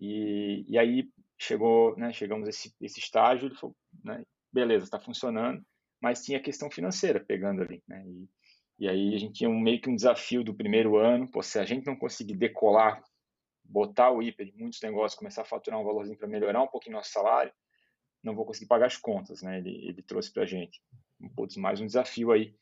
E, 0.00 0.64
e 0.68 0.76
aí 0.76 1.08
chegou, 1.38 1.96
né, 1.96 2.12
chegamos 2.12 2.48
a 2.48 2.50
esse, 2.50 2.74
esse 2.80 2.98
estágio, 2.98 3.46
ele 3.46 3.54
falou, 3.54 3.76
né, 4.02 4.24
beleza, 4.52 4.86
está 4.86 4.98
funcionando, 4.98 5.64
mas 6.00 6.24
tinha 6.24 6.42
questão 6.42 6.68
financeira 6.68 7.20
pegando 7.20 7.62
ali, 7.62 7.80
né? 7.86 8.04
E, 8.08 8.28
e 8.80 8.88
aí 8.88 9.14
a 9.14 9.18
gente 9.18 9.34
tinha 9.34 9.48
um, 9.48 9.60
meio 9.60 9.80
que 9.80 9.88
um 9.88 9.94
desafio 9.94 10.42
do 10.42 10.52
primeiro 10.52 10.96
ano, 10.96 11.30
pô, 11.30 11.40
se 11.44 11.60
a 11.60 11.64
gente 11.64 11.86
não 11.86 11.94
conseguir 11.94 12.34
decolar, 12.34 13.00
botar 13.62 14.10
o 14.10 14.20
IPA 14.20 14.46
de 14.46 14.52
muitos 14.56 14.80
negócios, 14.82 15.16
começar 15.16 15.42
a 15.42 15.46
faturar 15.46 15.78
um 15.78 15.84
valorzinho 15.84 16.18
para 16.18 16.26
melhorar 16.26 16.60
um 16.60 16.66
pouquinho 16.66 16.96
nosso 16.96 17.12
salário, 17.12 17.52
não 18.24 18.34
vou 18.34 18.44
conseguir 18.44 18.66
pagar 18.66 18.86
as 18.86 18.96
contas, 18.96 19.42
né? 19.42 19.58
Ele, 19.58 19.86
ele 19.86 20.02
trouxe 20.02 20.32
para 20.32 20.42
a 20.42 20.46
gente. 20.46 20.82
Putz, 21.36 21.56
mais 21.56 21.80
um 21.80 21.86
desafio 21.86 22.32
aí 22.32 22.56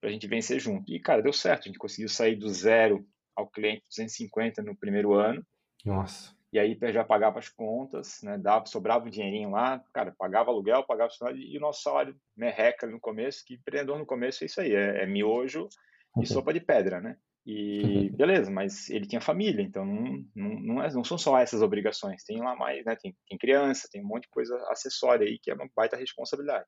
para 0.00 0.10
a 0.10 0.12
gente 0.12 0.26
vencer 0.26 0.60
junto. 0.60 0.92
E, 0.92 1.00
cara, 1.00 1.22
deu 1.22 1.32
certo. 1.32 1.62
A 1.62 1.66
gente 1.68 1.78
conseguiu 1.78 2.08
sair 2.08 2.36
do 2.36 2.48
zero 2.48 3.06
ao 3.34 3.48
cliente 3.48 3.84
250 3.88 4.62
no 4.62 4.76
primeiro 4.76 5.14
ano. 5.14 5.44
Nossa. 5.84 6.34
E 6.52 6.58
aí 6.58 6.78
já 6.92 7.02
pagava 7.02 7.38
as 7.38 7.48
contas, 7.48 8.20
né? 8.22 8.38
Dava, 8.38 8.66
sobrava 8.66 9.06
um 9.06 9.10
dinheirinho 9.10 9.50
lá, 9.50 9.82
cara, 9.92 10.14
pagava 10.16 10.50
aluguel, 10.50 10.84
pagava 10.84 11.10
o 11.10 11.14
salário 11.14 11.40
e 11.40 11.56
o 11.58 11.60
nosso 11.60 11.82
salário 11.82 12.16
merreca 12.36 12.86
no 12.86 13.00
começo, 13.00 13.44
que 13.44 13.54
empreendedor 13.54 13.98
no 13.98 14.06
começo 14.06 14.44
é 14.44 14.46
isso 14.46 14.60
aí, 14.60 14.72
é, 14.72 15.02
é 15.02 15.06
miojo 15.06 15.68
e 16.16 16.20
uhum. 16.20 16.26
sopa 16.26 16.52
de 16.52 16.60
pedra, 16.60 17.00
né? 17.00 17.16
E 17.46 18.10
beleza, 18.16 18.50
mas 18.50 18.88
ele 18.90 19.06
tinha 19.06 19.20
família, 19.20 19.62
então 19.62 19.84
não, 19.84 20.24
não, 20.34 20.60
não, 20.60 20.82
é, 20.82 20.92
não, 20.92 21.04
são 21.04 21.18
só 21.18 21.38
essas 21.38 21.62
obrigações, 21.62 22.24
tem 22.24 22.38
lá 22.40 22.56
mais, 22.56 22.84
né? 22.84 22.96
Tem, 22.96 23.14
tem 23.28 23.38
criança, 23.38 23.88
tem 23.90 24.02
um 24.02 24.06
monte 24.06 24.22
de 24.22 24.30
coisa 24.30 24.56
acessória 24.68 25.26
aí 25.26 25.38
que 25.38 25.50
é 25.50 25.54
uma 25.54 25.68
baita 25.74 25.96
responsabilidade 25.96 26.66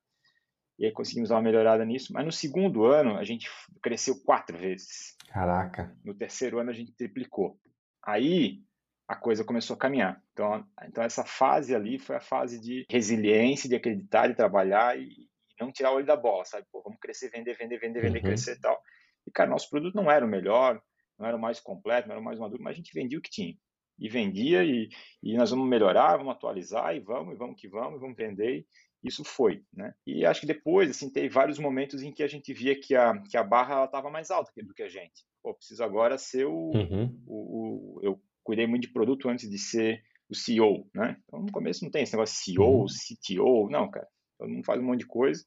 e 0.79 0.85
aí 0.85 0.91
conseguimos 0.91 1.29
dar 1.29 1.35
uma 1.35 1.41
melhorada 1.41 1.83
nisso. 1.83 2.13
Mas 2.13 2.25
no 2.25 2.31
segundo 2.31 2.85
ano, 2.85 3.17
a 3.17 3.23
gente 3.23 3.49
cresceu 3.81 4.21
quatro 4.23 4.57
vezes. 4.57 5.15
Caraca. 5.27 5.95
No 6.03 6.13
terceiro 6.13 6.59
ano, 6.59 6.69
a 6.69 6.73
gente 6.73 6.93
triplicou. 6.93 7.59
Aí, 8.05 8.61
a 9.07 9.15
coisa 9.15 9.43
começou 9.43 9.75
a 9.75 9.79
caminhar. 9.79 10.21
Então, 10.33 10.65
então 10.83 11.03
essa 11.03 11.25
fase 11.25 11.73
ali 11.73 11.97
foi 11.97 12.17
a 12.17 12.21
fase 12.21 12.59
de 12.59 12.85
resiliência, 12.89 13.67
de 13.67 13.75
acreditar, 13.75 14.27
de 14.27 14.35
trabalhar 14.35 14.99
e, 14.99 15.27
não 15.59 15.71
tirar 15.71 15.91
o 15.91 15.95
olho 15.95 16.05
da 16.05 16.15
bola, 16.15 16.45
sabe? 16.45 16.67
Pô, 16.71 16.83
vamos 16.83 16.99
crescer, 16.99 17.31
vender, 17.31 17.57
vender, 17.57 17.79
vender, 17.79 17.99
vender, 17.99 18.19
uhum. 18.19 18.25
crescer 18.25 18.57
e 18.57 18.59
tal. 18.59 18.79
E, 19.27 19.31
cara, 19.31 19.49
nosso 19.49 19.69
produto 19.69 19.93
não 19.93 20.09
era 20.09 20.25
o 20.25 20.29
melhor, 20.29 20.81
não 21.19 21.27
era 21.27 21.35
o 21.35 21.39
mais 21.39 21.59
completo, 21.59 22.07
não 22.07 22.13
era 22.13 22.21
o 22.21 22.23
mais 22.23 22.39
maduro, 22.39 22.63
mas 22.63 22.73
a 22.73 22.77
gente 22.77 22.93
vendia 22.93 23.19
o 23.19 23.21
que 23.21 23.29
tinha. 23.29 23.55
E 23.99 24.07
vendia 24.07 24.63
e, 24.63 24.89
e 25.21 25.35
nós 25.35 25.49
vamos 25.49 25.67
melhorar, 25.67 26.17
vamos 26.17 26.33
atualizar 26.33 26.95
e 26.95 26.99
vamos, 26.99 27.33
e 27.33 27.37
vamos 27.37 27.59
que 27.59 27.67
vamos, 27.67 27.99
vamos 27.99 28.15
vender 28.15 28.65
isso 29.03 29.23
foi, 29.23 29.63
né? 29.71 29.93
E 30.05 30.25
acho 30.25 30.41
que 30.41 30.47
depois, 30.47 30.89
assim, 30.89 31.09
teve 31.09 31.29
vários 31.29 31.59
momentos 31.59 32.01
em 32.01 32.11
que 32.11 32.23
a 32.23 32.27
gente 32.27 32.53
via 32.53 32.79
que 32.79 32.95
a, 32.95 33.21
que 33.29 33.37
a 33.37 33.43
barra 33.43 33.85
estava 33.85 34.09
mais 34.09 34.31
alta 34.31 34.51
do 34.63 34.73
que 34.73 34.83
a 34.83 34.89
gente. 34.89 35.23
Pô, 35.41 35.53
preciso 35.53 35.83
agora 35.83 36.17
ser 36.17 36.45
o, 36.45 36.71
uhum. 36.73 37.23
o, 37.25 37.97
o, 37.97 37.99
Eu 38.01 38.21
cuidei 38.43 38.65
muito 38.65 38.83
de 38.87 38.93
produto 38.93 39.29
antes 39.29 39.49
de 39.49 39.57
ser 39.57 40.03
o 40.29 40.35
CEO, 40.35 40.89
né? 40.93 41.17
Então, 41.25 41.41
no 41.41 41.51
começo 41.51 41.83
não 41.83 41.91
tem 41.91 42.03
esse 42.03 42.13
negócio 42.13 42.35
de 42.35 42.43
CEO, 42.43 42.81
uhum. 42.81 42.85
CTO, 42.87 43.69
não, 43.69 43.89
cara. 43.89 44.07
Todo 44.37 44.49
mundo 44.49 44.65
faz 44.65 44.79
um 44.79 44.83
monte 44.83 44.99
de 44.99 45.07
coisa 45.07 45.43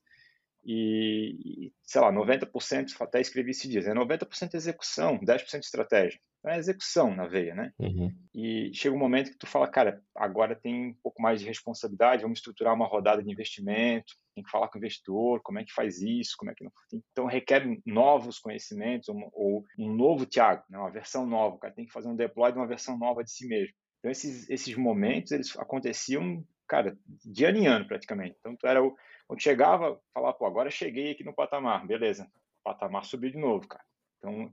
e, 0.64 1.73
sei 1.83 2.01
lá, 2.01 2.12
90%, 2.12 3.01
até 3.01 3.20
escrevi 3.20 3.51
esse 3.51 3.68
dia, 3.68 3.81
é 3.81 3.94
90% 3.94 4.55
execução, 4.55 5.18
10% 5.18 5.61
estratégia. 5.61 6.20
Então 6.38 6.53
é 6.53 6.59
execução 6.59 7.14
na 7.14 7.27
veia, 7.27 7.55
né? 7.55 7.73
Uhum. 7.79 8.11
E 8.35 8.70
chega 8.73 8.94
um 8.94 8.99
momento 8.99 9.31
que 9.31 9.38
tu 9.38 9.46
fala, 9.46 9.68
cara, 9.68 10.03
agora 10.14 10.57
tem 10.57 10.88
um 10.88 10.94
pouco 11.03 11.20
mais 11.20 11.40
de 11.40 11.46
responsabilidade, 11.46 12.23
vamos 12.23 12.38
estruturar 12.38 12.75
uma 12.75 12.87
rodada 12.87 13.23
de 13.23 13.31
investimento, 13.31 14.14
tem 14.35 14.42
que 14.42 14.51
falar 14.51 14.68
com 14.68 14.77
o 14.77 14.79
investidor, 14.79 15.42
como 15.42 15.59
é 15.59 15.64
que 15.64 15.73
faz 15.73 16.01
isso, 16.01 16.37
como 16.38 16.51
é 16.51 16.55
que 16.55 16.64
não... 16.64 16.73
Então 17.12 17.27
requer 17.27 17.62
novos 17.85 18.38
conhecimentos, 18.38 19.09
ou, 19.09 19.64
um 19.79 19.94
novo 19.94 20.25
Thiago, 20.25 20.64
né? 20.70 20.79
uma 20.79 20.90
versão 20.90 21.27
nova, 21.27 21.57
o 21.57 21.59
cara 21.59 21.75
tem 21.75 21.85
que 21.85 21.92
fazer 21.92 22.09
um 22.09 22.16
deploy 22.16 22.53
de 22.53 22.59
uma 22.59 22.66
versão 22.66 22.99
nova 22.99 23.23
de 23.23 23.31
si 23.31 23.46
mesmo. 23.46 23.75
Então 23.99 24.11
esses, 24.11 24.49
esses 24.49 24.75
momentos, 24.77 25.33
eles 25.33 25.55
aconteciam, 25.59 26.42
cara, 26.66 26.96
de 27.07 27.44
ano 27.44 27.59
em 27.59 27.66
ano 27.66 27.87
praticamente. 27.87 28.37
Então 28.40 28.57
tu 28.57 28.66
era 28.66 28.83
o 28.83 28.96
quando 29.31 29.43
chegava, 29.43 30.03
falava, 30.12 30.37
pô, 30.37 30.45
agora 30.45 30.69
cheguei 30.73 31.12
aqui 31.12 31.23
no 31.23 31.33
patamar, 31.33 31.87
beleza. 31.87 32.25
O 32.25 32.64
patamar 32.64 33.05
subiu 33.05 33.31
de 33.31 33.38
novo, 33.38 33.69
cara. 33.69 33.85
Então, 34.19 34.53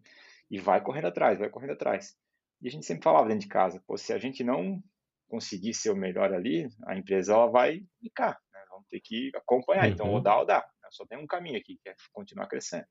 e 0.52 0.60
vai 0.60 0.80
correndo 0.82 1.08
atrás, 1.08 1.40
vai 1.40 1.50
correndo 1.50 1.72
atrás. 1.72 2.16
E 2.62 2.68
a 2.68 2.72
gente 2.72 2.86
sempre 2.86 3.04
falava 3.04 3.28
dentro 3.28 3.42
de 3.42 3.48
casa, 3.48 3.84
pô, 3.88 3.98
se 3.98 4.14
a 4.14 4.20
gente 4.20 4.44
não 4.44 4.80
conseguir 5.28 5.74
ser 5.74 5.90
o 5.90 5.96
melhor 5.96 6.32
ali, 6.32 6.70
a 6.86 6.96
empresa 6.96 7.34
ela 7.34 7.48
vai 7.48 7.84
ficar, 8.00 8.40
né? 8.54 8.60
vamos 8.70 8.88
ter 8.88 9.00
que 9.00 9.32
acompanhar. 9.36 9.90
Então, 9.90 10.06
uhum. 10.06 10.12
Então, 10.12 10.16
ou 10.18 10.22
dá 10.22 10.38
ou 10.38 10.46
dá. 10.46 10.70
Só 10.92 11.08
tem 11.08 11.18
um 11.18 11.26
caminho 11.26 11.58
aqui, 11.58 11.80
que 11.82 11.90
é 11.90 11.96
continuar 12.14 12.46
crescendo, 12.46 12.86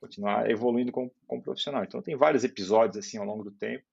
continuar 0.00 0.50
evoluindo 0.50 0.90
como, 0.90 1.14
como 1.26 1.42
profissional. 1.42 1.84
Então, 1.84 2.00
tem 2.00 2.16
vários 2.16 2.42
episódios 2.42 3.04
assim 3.04 3.18
ao 3.18 3.26
longo 3.26 3.44
do 3.44 3.52
tempo, 3.52 3.84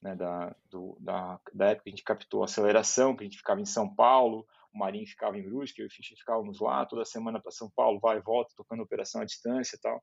né, 0.00 0.14
da, 0.14 0.54
do, 0.66 0.96
da, 1.00 1.40
da 1.52 1.70
época 1.70 1.82
que 1.82 1.90
a 1.90 1.94
gente 1.96 2.04
captou 2.04 2.42
a 2.42 2.44
aceleração, 2.44 3.16
que 3.16 3.24
a 3.24 3.26
gente 3.26 3.38
ficava 3.38 3.60
em 3.60 3.66
São 3.66 3.92
Paulo, 3.92 4.46
o 4.72 4.78
Marinho 4.78 5.06
ficava 5.06 5.38
em 5.38 5.42
Brusque, 5.42 5.80
eu 5.80 5.84
e 5.84 5.88
o 5.88 5.90
Fischer 5.90 6.16
ficávamos 6.16 6.60
lá 6.60 6.84
toda 6.86 7.04
semana 7.04 7.40
para 7.40 7.50
São 7.50 7.70
Paulo, 7.74 7.98
vai 8.00 8.18
e 8.18 8.22
volta, 8.22 8.54
tocando 8.56 8.82
operação 8.82 9.20
à 9.20 9.24
distância 9.24 9.76
e 9.76 9.80
tal. 9.80 10.02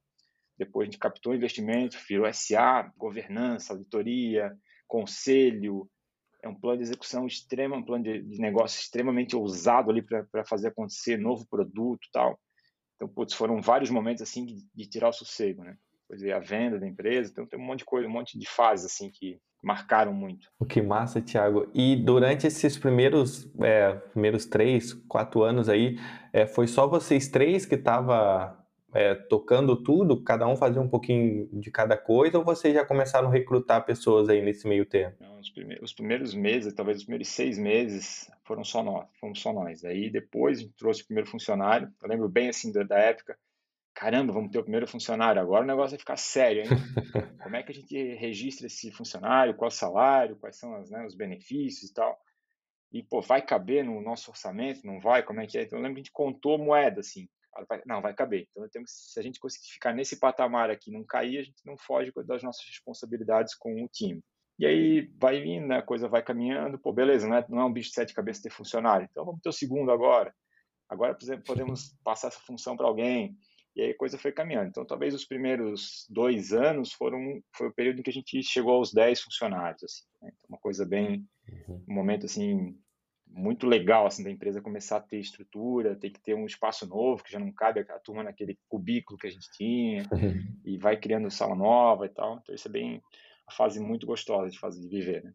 Depois 0.57 0.87
a 0.87 0.91
gente 0.91 0.99
captou 0.99 1.35
investimento, 1.35 1.97
virou 2.07 2.31
SA, 2.33 2.91
governança, 2.97 3.73
auditoria, 3.73 4.57
conselho. 4.87 5.89
É 6.41 6.47
um 6.47 6.55
plano 6.55 6.77
de 6.77 6.83
execução 6.83 7.27
extremo, 7.27 7.75
um 7.75 7.83
plano 7.83 8.03
de, 8.03 8.21
de 8.21 8.39
negócio 8.39 8.79
extremamente 8.79 9.35
ousado 9.35 9.91
ali 9.91 10.01
para 10.01 10.45
fazer 10.45 10.69
acontecer, 10.69 11.17
novo 11.17 11.47
produto 11.47 12.07
tal. 12.11 12.39
Então, 12.95 13.07
putz, 13.07 13.33
foram 13.33 13.61
vários 13.61 13.91
momentos 13.91 14.23
assim 14.23 14.45
de, 14.45 14.65
de 14.73 14.89
tirar 14.89 15.09
o 15.09 15.13
sossego, 15.13 15.63
né? 15.63 15.77
Depois 16.07 16.21
veio 16.21 16.35
a 16.35 16.39
venda 16.39 16.79
da 16.79 16.87
empresa, 16.87 17.29
então 17.29 17.45
tem 17.45 17.59
um 17.59 17.63
monte 17.63 17.79
de 17.79 17.85
coisa, 17.85 18.07
um 18.07 18.11
monte 18.11 18.39
de 18.39 18.47
fases 18.47 18.85
assim 18.85 19.09
que 19.09 19.39
marcaram 19.61 20.13
muito. 20.13 20.49
O 20.57 20.65
que 20.65 20.81
massa, 20.81 21.21
Thiago. 21.21 21.69
E 21.73 21.97
durante 21.97 22.47
esses 22.47 22.77
primeiros, 22.77 23.51
é, 23.61 23.93
primeiros 23.93 24.45
três, 24.45 24.93
quatro 24.93 25.43
anos 25.43 25.67
aí, 25.67 25.99
é, 26.31 26.47
foi 26.47 26.67
só 26.67 26.87
vocês 26.87 27.27
três 27.27 27.65
que 27.65 27.75
tava 27.75 28.57
é, 28.93 29.15
tocando 29.15 29.75
tudo, 29.75 30.23
cada 30.23 30.47
um 30.47 30.55
fazia 30.55 30.81
um 30.81 30.87
pouquinho 30.87 31.49
de 31.51 31.69
cada 31.69 31.97
coisa, 31.97 32.37
ou 32.37 32.45
vocês 32.45 32.73
já 32.73 32.85
começaram 32.85 33.27
a 33.27 33.31
recrutar 33.31 33.85
pessoas 33.85 34.29
aí 34.29 34.41
nesse 34.41 34.67
meio 34.67 34.85
tempo? 34.85 35.17
Não, 35.19 35.39
os, 35.39 35.49
primeiros, 35.49 35.83
os, 35.83 35.93
primeiros, 35.93 36.33
meses, 36.33 36.73
talvez 36.73 36.99
os 36.99 37.03
primeiros 37.03 37.27
seis 37.27 37.57
meses, 37.57 38.31
foram 38.45 38.63
só 38.63 38.81
nós, 38.81 39.05
fomos 39.19 39.41
só 39.41 39.51
nós. 39.51 39.83
Aí 39.83 40.09
depois 40.09 40.59
a 40.59 40.61
gente 40.61 40.73
trouxe 40.77 41.01
o 41.01 41.05
primeiro 41.05 41.29
funcionário, 41.29 41.91
eu 42.01 42.09
lembro 42.09 42.29
bem 42.29 42.49
assim 42.49 42.71
da, 42.71 42.83
da 42.83 42.97
época, 42.97 43.37
caramba, 43.97 44.31
vamos 44.31 44.51
ter 44.51 44.59
o 44.59 44.63
primeiro 44.63 44.87
funcionário, 44.87 45.41
agora 45.41 45.63
o 45.63 45.67
negócio 45.67 45.91
vai 45.91 45.99
ficar 45.99 46.17
sério, 46.17 46.61
hein? 46.61 46.69
Como 47.41 47.55
é 47.55 47.63
que 47.63 47.71
a 47.71 47.75
gente 47.75 48.13
registra 48.13 48.67
esse 48.67 48.91
funcionário, 48.91 49.55
qual 49.55 49.69
o 49.69 49.71
salário, 49.71 50.37
quais 50.37 50.55
são 50.55 50.75
as, 50.75 50.91
né, 50.91 51.03
os 51.05 51.15
benefícios 51.15 51.89
e 51.89 51.93
tal. 51.93 52.15
E, 52.91 53.01
pô, 53.01 53.21
vai 53.21 53.41
caber 53.41 53.83
no 53.83 53.99
nosso 53.99 54.29
orçamento? 54.29 54.85
Não 54.85 54.99
vai? 54.99 55.23
Como 55.23 55.41
é 55.41 55.47
que 55.47 55.57
é? 55.57 55.63
Então, 55.63 55.79
eu 55.79 55.83
lembro 55.83 55.95
que 55.95 56.01
a 56.01 56.03
gente 56.03 56.11
contou 56.11 56.59
moeda, 56.59 56.99
assim. 56.99 57.27
Não, 57.87 58.01
vai 58.01 58.13
caber. 58.13 58.47
Então, 58.51 58.69
temos, 58.69 58.91
se 58.91 59.19
a 59.19 59.23
gente 59.23 59.39
conseguir 59.39 59.67
ficar 59.67 59.93
nesse 59.93 60.19
patamar 60.19 60.69
aqui 60.69 60.91
não 60.91 61.03
cair, 61.03 61.39
a 61.39 61.43
gente 61.43 61.65
não 61.65 61.75
foge 61.75 62.11
das 62.25 62.43
nossas 62.43 62.63
responsabilidades 62.67 63.55
com 63.55 63.83
o 63.83 63.87
time. 63.87 64.21
E 64.59 64.65
aí 64.65 65.11
vai 65.19 65.41
vindo, 65.41 65.67
né? 65.67 65.77
a 65.77 65.81
coisa 65.81 66.07
vai 66.07 66.21
caminhando. 66.21 66.77
Pô, 66.77 66.93
beleza, 66.93 67.27
não 67.27 67.35
é, 67.35 67.45
não 67.49 67.61
é 67.61 67.65
um 67.65 67.73
bicho 67.73 67.89
de 67.89 67.95
sete 67.95 68.13
cabeças 68.13 68.43
ter 68.43 68.51
funcionário. 68.51 69.07
Então, 69.09 69.25
vamos 69.25 69.41
ter 69.41 69.49
o 69.49 69.53
segundo 69.53 69.91
agora. 69.91 70.33
Agora 70.87 71.17
podemos 71.45 71.95
passar 72.03 72.27
essa 72.27 72.39
função 72.39 72.77
para 72.77 72.87
alguém. 72.87 73.35
E 73.77 73.81
aí 73.83 73.91
a 73.91 73.97
coisa 73.97 74.17
foi 74.17 74.31
caminhando. 74.31 74.69
Então, 74.69 74.83
talvez 74.83 75.13
os 75.13 75.23
primeiros 75.23 76.07
dois 76.09 76.51
anos 76.51 76.91
foram 76.91 77.39
foi 77.55 77.67
o 77.67 77.73
período 77.73 77.99
em 77.99 78.03
que 78.03 78.09
a 78.09 78.13
gente 78.13 78.41
chegou 78.41 78.73
aos 78.73 78.91
10 78.91 79.21
funcionários. 79.21 79.83
Assim, 79.83 80.03
né? 80.19 80.31
então, 80.35 80.49
uma 80.49 80.57
coisa 80.57 80.83
bem, 80.83 81.23
uhum. 81.47 81.83
um 81.87 81.93
momento 81.93 82.25
assim 82.25 82.75
muito 83.29 83.67
legal 83.67 84.07
assim 84.07 84.23
da 84.23 84.31
empresa 84.31 84.61
começar 84.61 84.97
a 84.97 85.01
ter 85.01 85.19
estrutura, 85.19 85.95
ter 85.95 86.09
que 86.09 86.19
ter 86.19 86.33
um 86.33 86.45
espaço 86.45 86.87
novo 86.87 87.23
que 87.23 87.31
já 87.31 87.37
não 87.37 87.51
cabe 87.51 87.81
a 87.81 87.99
turma 87.99 88.23
naquele 88.23 88.57
cubículo 88.67 89.19
que 89.19 89.27
a 89.27 89.29
gente 89.29 89.47
tinha 89.51 90.03
e 90.65 90.77
vai 90.77 90.97
criando 90.97 91.29
sala 91.29 91.53
nova 91.53 92.07
e 92.07 92.09
tal. 92.09 92.39
Então 92.41 92.55
isso 92.55 92.67
é 92.67 92.71
bem 92.71 93.03
a 93.45 93.51
fase 93.51 93.79
muito 93.79 94.07
gostosa 94.07 94.49
de 94.49 94.57
fazer 94.57 94.81
de 94.81 94.87
viver, 94.87 95.23
né? 95.23 95.33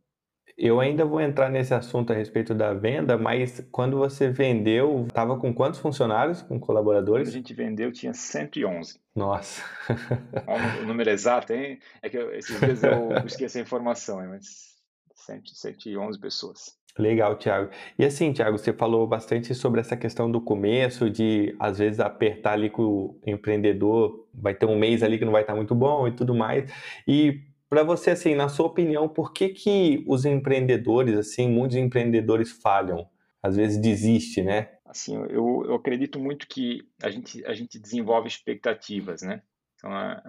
Eu 0.56 0.80
ainda 0.80 1.04
vou 1.04 1.20
entrar 1.20 1.48
nesse 1.48 1.74
assunto 1.74 2.12
a 2.12 2.16
respeito 2.16 2.54
da 2.54 2.72
venda, 2.74 3.16
mas 3.16 3.66
quando 3.70 3.98
você 3.98 4.28
vendeu, 4.28 5.06
estava 5.08 5.38
com 5.38 5.52
quantos 5.52 5.80
funcionários, 5.80 6.42
com 6.42 6.58
colaboradores? 6.60 7.28
Quando 7.28 7.34
a 7.34 7.38
gente 7.38 7.54
vendeu, 7.54 7.92
tinha 7.92 8.14
111. 8.14 9.00
Nossa. 9.14 9.62
o 10.82 10.86
número 10.86 11.10
exato, 11.10 11.52
hein? 11.52 11.78
É 12.02 12.08
que 12.08 12.16
eu, 12.16 12.34
esses 12.34 12.58
dias 12.58 12.82
eu 12.82 13.10
esqueci 13.26 13.58
a 13.58 13.62
informação, 13.62 14.18
mas 14.28 14.76
111 15.14 16.18
pessoas. 16.18 16.82
Legal, 16.98 17.36
Thiago. 17.36 17.70
E 17.98 18.04
assim, 18.04 18.32
Thiago, 18.32 18.58
você 18.58 18.72
falou 18.72 19.06
bastante 19.06 19.54
sobre 19.54 19.80
essa 19.80 19.96
questão 19.96 20.30
do 20.30 20.40
começo, 20.40 21.08
de 21.08 21.56
às 21.58 21.78
vezes 21.78 22.00
apertar 22.00 22.52
ali 22.52 22.68
com 22.68 22.82
o 22.82 23.20
empreendedor, 23.26 24.26
vai 24.34 24.54
ter 24.54 24.66
um 24.66 24.76
mês 24.76 25.02
ali 25.02 25.18
que 25.18 25.24
não 25.24 25.32
vai 25.32 25.40
estar 25.40 25.54
muito 25.54 25.74
bom 25.74 26.06
e 26.06 26.12
tudo 26.12 26.34
mais. 26.34 26.70
E 27.08 27.40
para 27.72 27.82
você, 27.82 28.11
assim, 28.11 28.35
na 28.35 28.50
sua 28.50 28.66
opinião, 28.66 29.08
por 29.08 29.32
que, 29.32 29.48
que 29.48 30.04
os 30.06 30.26
empreendedores, 30.26 31.16
assim, 31.16 31.48
muitos 31.48 31.78
empreendedores 31.78 32.52
falham? 32.52 33.08
Às 33.42 33.56
vezes 33.56 33.78
desiste, 33.78 34.42
né? 34.42 34.76
Assim, 34.85 35.16
eu, 35.30 35.64
eu 35.64 35.74
acredito 35.76 36.20
muito 36.20 36.46
que 36.46 36.87
a 37.02 37.08
gente, 37.08 37.42
a 37.46 37.54
gente 37.54 37.78
desenvolve 37.78 38.28
expectativas, 38.28 39.22
né? 39.22 39.42
Então, 39.74 39.90
é, 39.90 40.22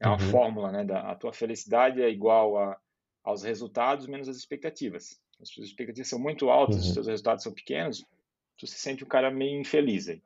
é 0.00 0.06
uma 0.08 0.14
uhum. 0.14 0.30
fórmula, 0.30 0.72
né? 0.72 0.82
Da, 0.82 1.12
a 1.12 1.14
tua 1.14 1.30
felicidade 1.30 2.00
é 2.00 2.08
igual 2.08 2.56
a, 2.56 2.80
aos 3.22 3.42
resultados 3.42 4.06
menos 4.06 4.26
as 4.26 4.38
expectativas. 4.38 5.20
As 5.42 5.50
suas 5.50 5.66
expectativas 5.66 6.08
são 6.08 6.18
muito 6.18 6.48
altas, 6.48 6.76
uhum. 6.76 6.88
os 6.88 6.94
seus 6.94 7.06
resultados 7.06 7.44
são 7.44 7.52
pequenos, 7.52 8.02
tu 8.56 8.66
se 8.66 8.78
sente 8.78 9.04
um 9.04 9.08
cara 9.08 9.30
meio 9.30 9.60
infeliz 9.60 10.08
aí. 10.08 10.22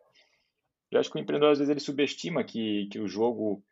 Eu 0.92 1.00
acho 1.00 1.10
que 1.10 1.18
o 1.18 1.20
empreendedor, 1.20 1.50
às 1.50 1.58
vezes, 1.58 1.70
ele 1.72 1.80
subestima 1.80 2.44
que, 2.44 2.86
que 2.86 3.00
o 3.00 3.08
jogo 3.08 3.64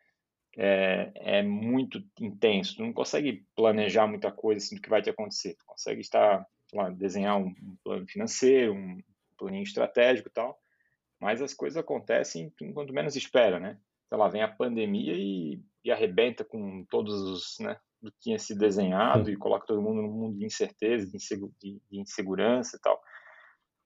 é, 0.57 1.11
é 1.15 1.43
muito 1.43 2.03
intenso. 2.19 2.75
Tu 2.75 2.83
não 2.83 2.93
consegue 2.93 3.45
planejar 3.55 4.07
muita 4.07 4.31
coisa 4.31 4.63
assim, 4.63 4.75
do 4.75 4.81
que 4.81 4.89
vai 4.89 5.01
te 5.01 5.09
acontecer. 5.09 5.55
Tu 5.55 5.65
consegue 5.65 6.01
estar, 6.01 6.45
lá, 6.73 6.89
desenhar 6.89 7.37
um, 7.37 7.47
um, 7.47 7.77
plano 7.83 8.07
financeiro, 8.07 8.73
um 8.73 8.99
planinho 9.37 9.63
estratégico 9.63 10.29
e 10.29 10.31
tal, 10.31 10.59
mas 11.19 11.41
as 11.41 11.53
coisas 11.53 11.77
acontecem 11.77 12.53
quanto 12.73 12.93
menos 12.93 13.15
espera, 13.15 13.59
né? 13.59 13.77
Sei 14.09 14.17
lá, 14.17 14.27
vem 14.27 14.41
a 14.41 14.47
pandemia 14.47 15.13
e, 15.15 15.61
e 15.83 15.91
arrebenta 15.91 16.43
com 16.43 16.85
todos 16.89 17.13
os, 17.13 17.59
né, 17.59 17.77
do 18.01 18.11
que 18.11 18.19
tinha 18.19 18.37
se 18.37 18.55
desenhado 18.55 19.31
e 19.31 19.37
coloca 19.37 19.65
todo 19.65 19.81
mundo 19.81 20.01
num 20.01 20.11
mundo 20.11 20.37
de 20.37 20.45
incerteza, 20.45 21.05
de, 21.07 21.17
de, 21.17 21.81
de 21.89 21.99
insegurança 21.99 22.75
e 22.75 22.79
tal. 22.79 23.01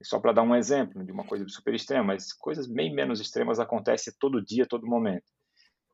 Só 0.02 0.20
para 0.20 0.32
dar 0.32 0.42
um 0.42 0.54
exemplo 0.54 1.04
de 1.04 1.12
uma 1.12 1.24
coisa 1.24 1.48
super 1.48 1.74
extrema, 1.74 2.04
mas 2.04 2.32
coisas 2.32 2.66
bem 2.66 2.92
menos 2.92 3.20
extremas 3.20 3.58
acontecem 3.58 4.12
todo 4.18 4.44
dia, 4.44 4.66
todo 4.66 4.86
momento. 4.86 5.24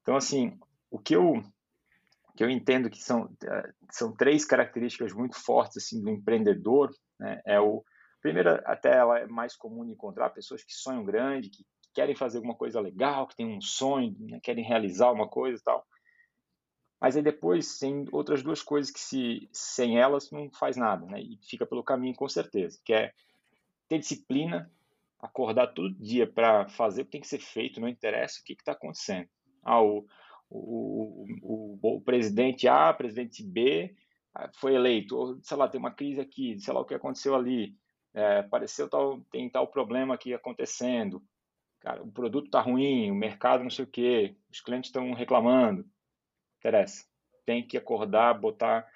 Então, 0.02 0.16
assim, 0.16 0.58
o 0.90 0.98
que 0.98 1.14
eu, 1.14 1.42
que 2.36 2.44
eu 2.44 2.50
entendo 2.50 2.90
que 2.90 3.02
são, 3.02 3.30
eh, 3.44 3.72
são 3.90 4.14
três 4.14 4.44
características 4.44 5.12
muito 5.12 5.36
fortes 5.36 5.78
assim, 5.78 6.02
do 6.02 6.10
empreendedor, 6.10 6.90
né? 7.18 7.40
é 7.46 7.60
o 7.60 7.84
primeiro, 8.20 8.50
até 8.64 8.96
ela 8.96 9.18
é 9.20 9.26
mais 9.26 9.56
comum 9.56 9.84
encontrar 9.84 10.30
pessoas 10.30 10.62
que 10.62 10.72
sonham 10.72 11.04
grande, 11.04 11.50
que, 11.50 11.64
que 11.64 11.90
querem 11.94 12.14
fazer 12.14 12.38
alguma 12.38 12.54
coisa 12.54 12.80
legal, 12.80 13.26
que 13.26 13.36
têm 13.36 13.46
um 13.46 13.60
sonho, 13.60 14.14
né? 14.20 14.40
querem 14.42 14.64
realizar 14.64 15.10
uma 15.10 15.28
coisa 15.28 15.58
e 15.58 15.64
tal. 15.64 15.84
Mas 17.00 17.16
aí 17.16 17.22
depois 17.22 17.78
tem 17.78 18.06
outras 18.12 18.44
duas 18.44 18.62
coisas 18.62 18.92
que 18.92 19.00
se 19.00 19.48
sem 19.52 19.98
elas 19.98 20.30
não 20.30 20.48
faz 20.52 20.76
nada, 20.76 21.04
né? 21.04 21.20
E 21.20 21.36
fica 21.42 21.66
pelo 21.66 21.82
caminho 21.82 22.14
com 22.14 22.28
certeza, 22.28 22.80
que 22.84 22.94
é 22.94 23.12
ter 23.88 23.98
disciplina, 23.98 24.70
acordar 25.18 25.74
todo 25.74 25.92
dia 25.94 26.28
para 26.30 26.68
fazer 26.68 27.02
o 27.02 27.04
que 27.04 27.10
tem 27.10 27.20
que 27.20 27.26
ser 27.26 27.40
feito, 27.40 27.80
não 27.80 27.88
interessa 27.88 28.40
o 28.40 28.44
que 28.44 28.52
está 28.52 28.70
acontecendo. 28.70 29.28
Ah, 29.62 29.80
o, 29.80 30.06
o, 30.50 31.26
o, 31.42 31.78
o, 31.82 32.00
presidente 32.00 32.68
A, 32.68 32.92
presidente 32.92 33.42
B 33.42 33.94
ah, 34.34 34.50
foi 34.54 34.74
eleito, 34.74 35.16
ou 35.16 35.38
sei 35.42 35.56
lá, 35.56 35.68
tem 35.68 35.78
uma 35.78 35.90
crise 35.90 36.20
aqui, 36.20 36.58
sei 36.60 36.74
lá 36.74 36.80
o 36.80 36.84
que 36.84 36.94
aconteceu 36.94 37.34
ali, 37.34 37.74
é, 38.14 38.38
apareceu 38.38 38.88
tal, 38.88 39.20
tem 39.30 39.48
tal 39.48 39.66
problema 39.66 40.14
aqui 40.14 40.34
acontecendo, 40.34 41.22
cara, 41.80 42.02
o 42.02 42.10
produto 42.10 42.46
está 42.46 42.60
ruim, 42.60 43.10
o 43.10 43.14
mercado 43.14 43.62
não 43.62 43.70
sei 43.70 43.84
o 43.84 43.88
que, 43.88 44.36
os 44.50 44.60
clientes 44.60 44.88
estão 44.88 45.12
reclamando, 45.12 45.86
interessa, 46.58 47.04
tem 47.46 47.66
que 47.66 47.76
acordar, 47.76 48.34
botar, 48.34 48.86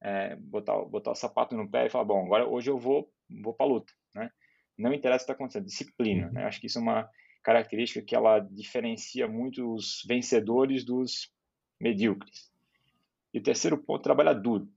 é, 0.00 0.36
botar, 0.36 0.76
botar 0.84 1.10
o 1.10 1.16
sapato 1.16 1.56
no 1.56 1.68
pé 1.68 1.86
e 1.86 1.90
falar, 1.90 2.04
bom, 2.04 2.24
agora 2.24 2.46
hoje 2.46 2.70
eu 2.70 2.78
vou, 2.78 3.12
vou 3.42 3.54
para 3.54 3.66
a 3.66 3.68
luta, 3.68 3.92
né? 4.14 4.30
Não 4.78 4.92
interessa 4.92 5.24
o 5.24 5.26
que 5.26 5.32
está 5.32 5.32
acontecendo, 5.34 5.66
disciplina, 5.66 6.30
né? 6.30 6.44
Acho 6.44 6.60
que 6.60 6.66
isso 6.66 6.78
é 6.78 6.82
uma 6.82 7.08
característica 7.42 8.04
que 8.04 8.14
ela 8.14 8.38
diferencia 8.38 9.26
muito 9.26 9.74
os 9.74 10.02
vencedores 10.06 10.84
dos 10.84 11.30
medíocres. 11.80 12.50
E 13.34 13.38
o 13.38 13.42
terceiro 13.42 13.78
ponto, 13.78 14.02
trabalhar 14.02 14.34
duro. 14.34 14.68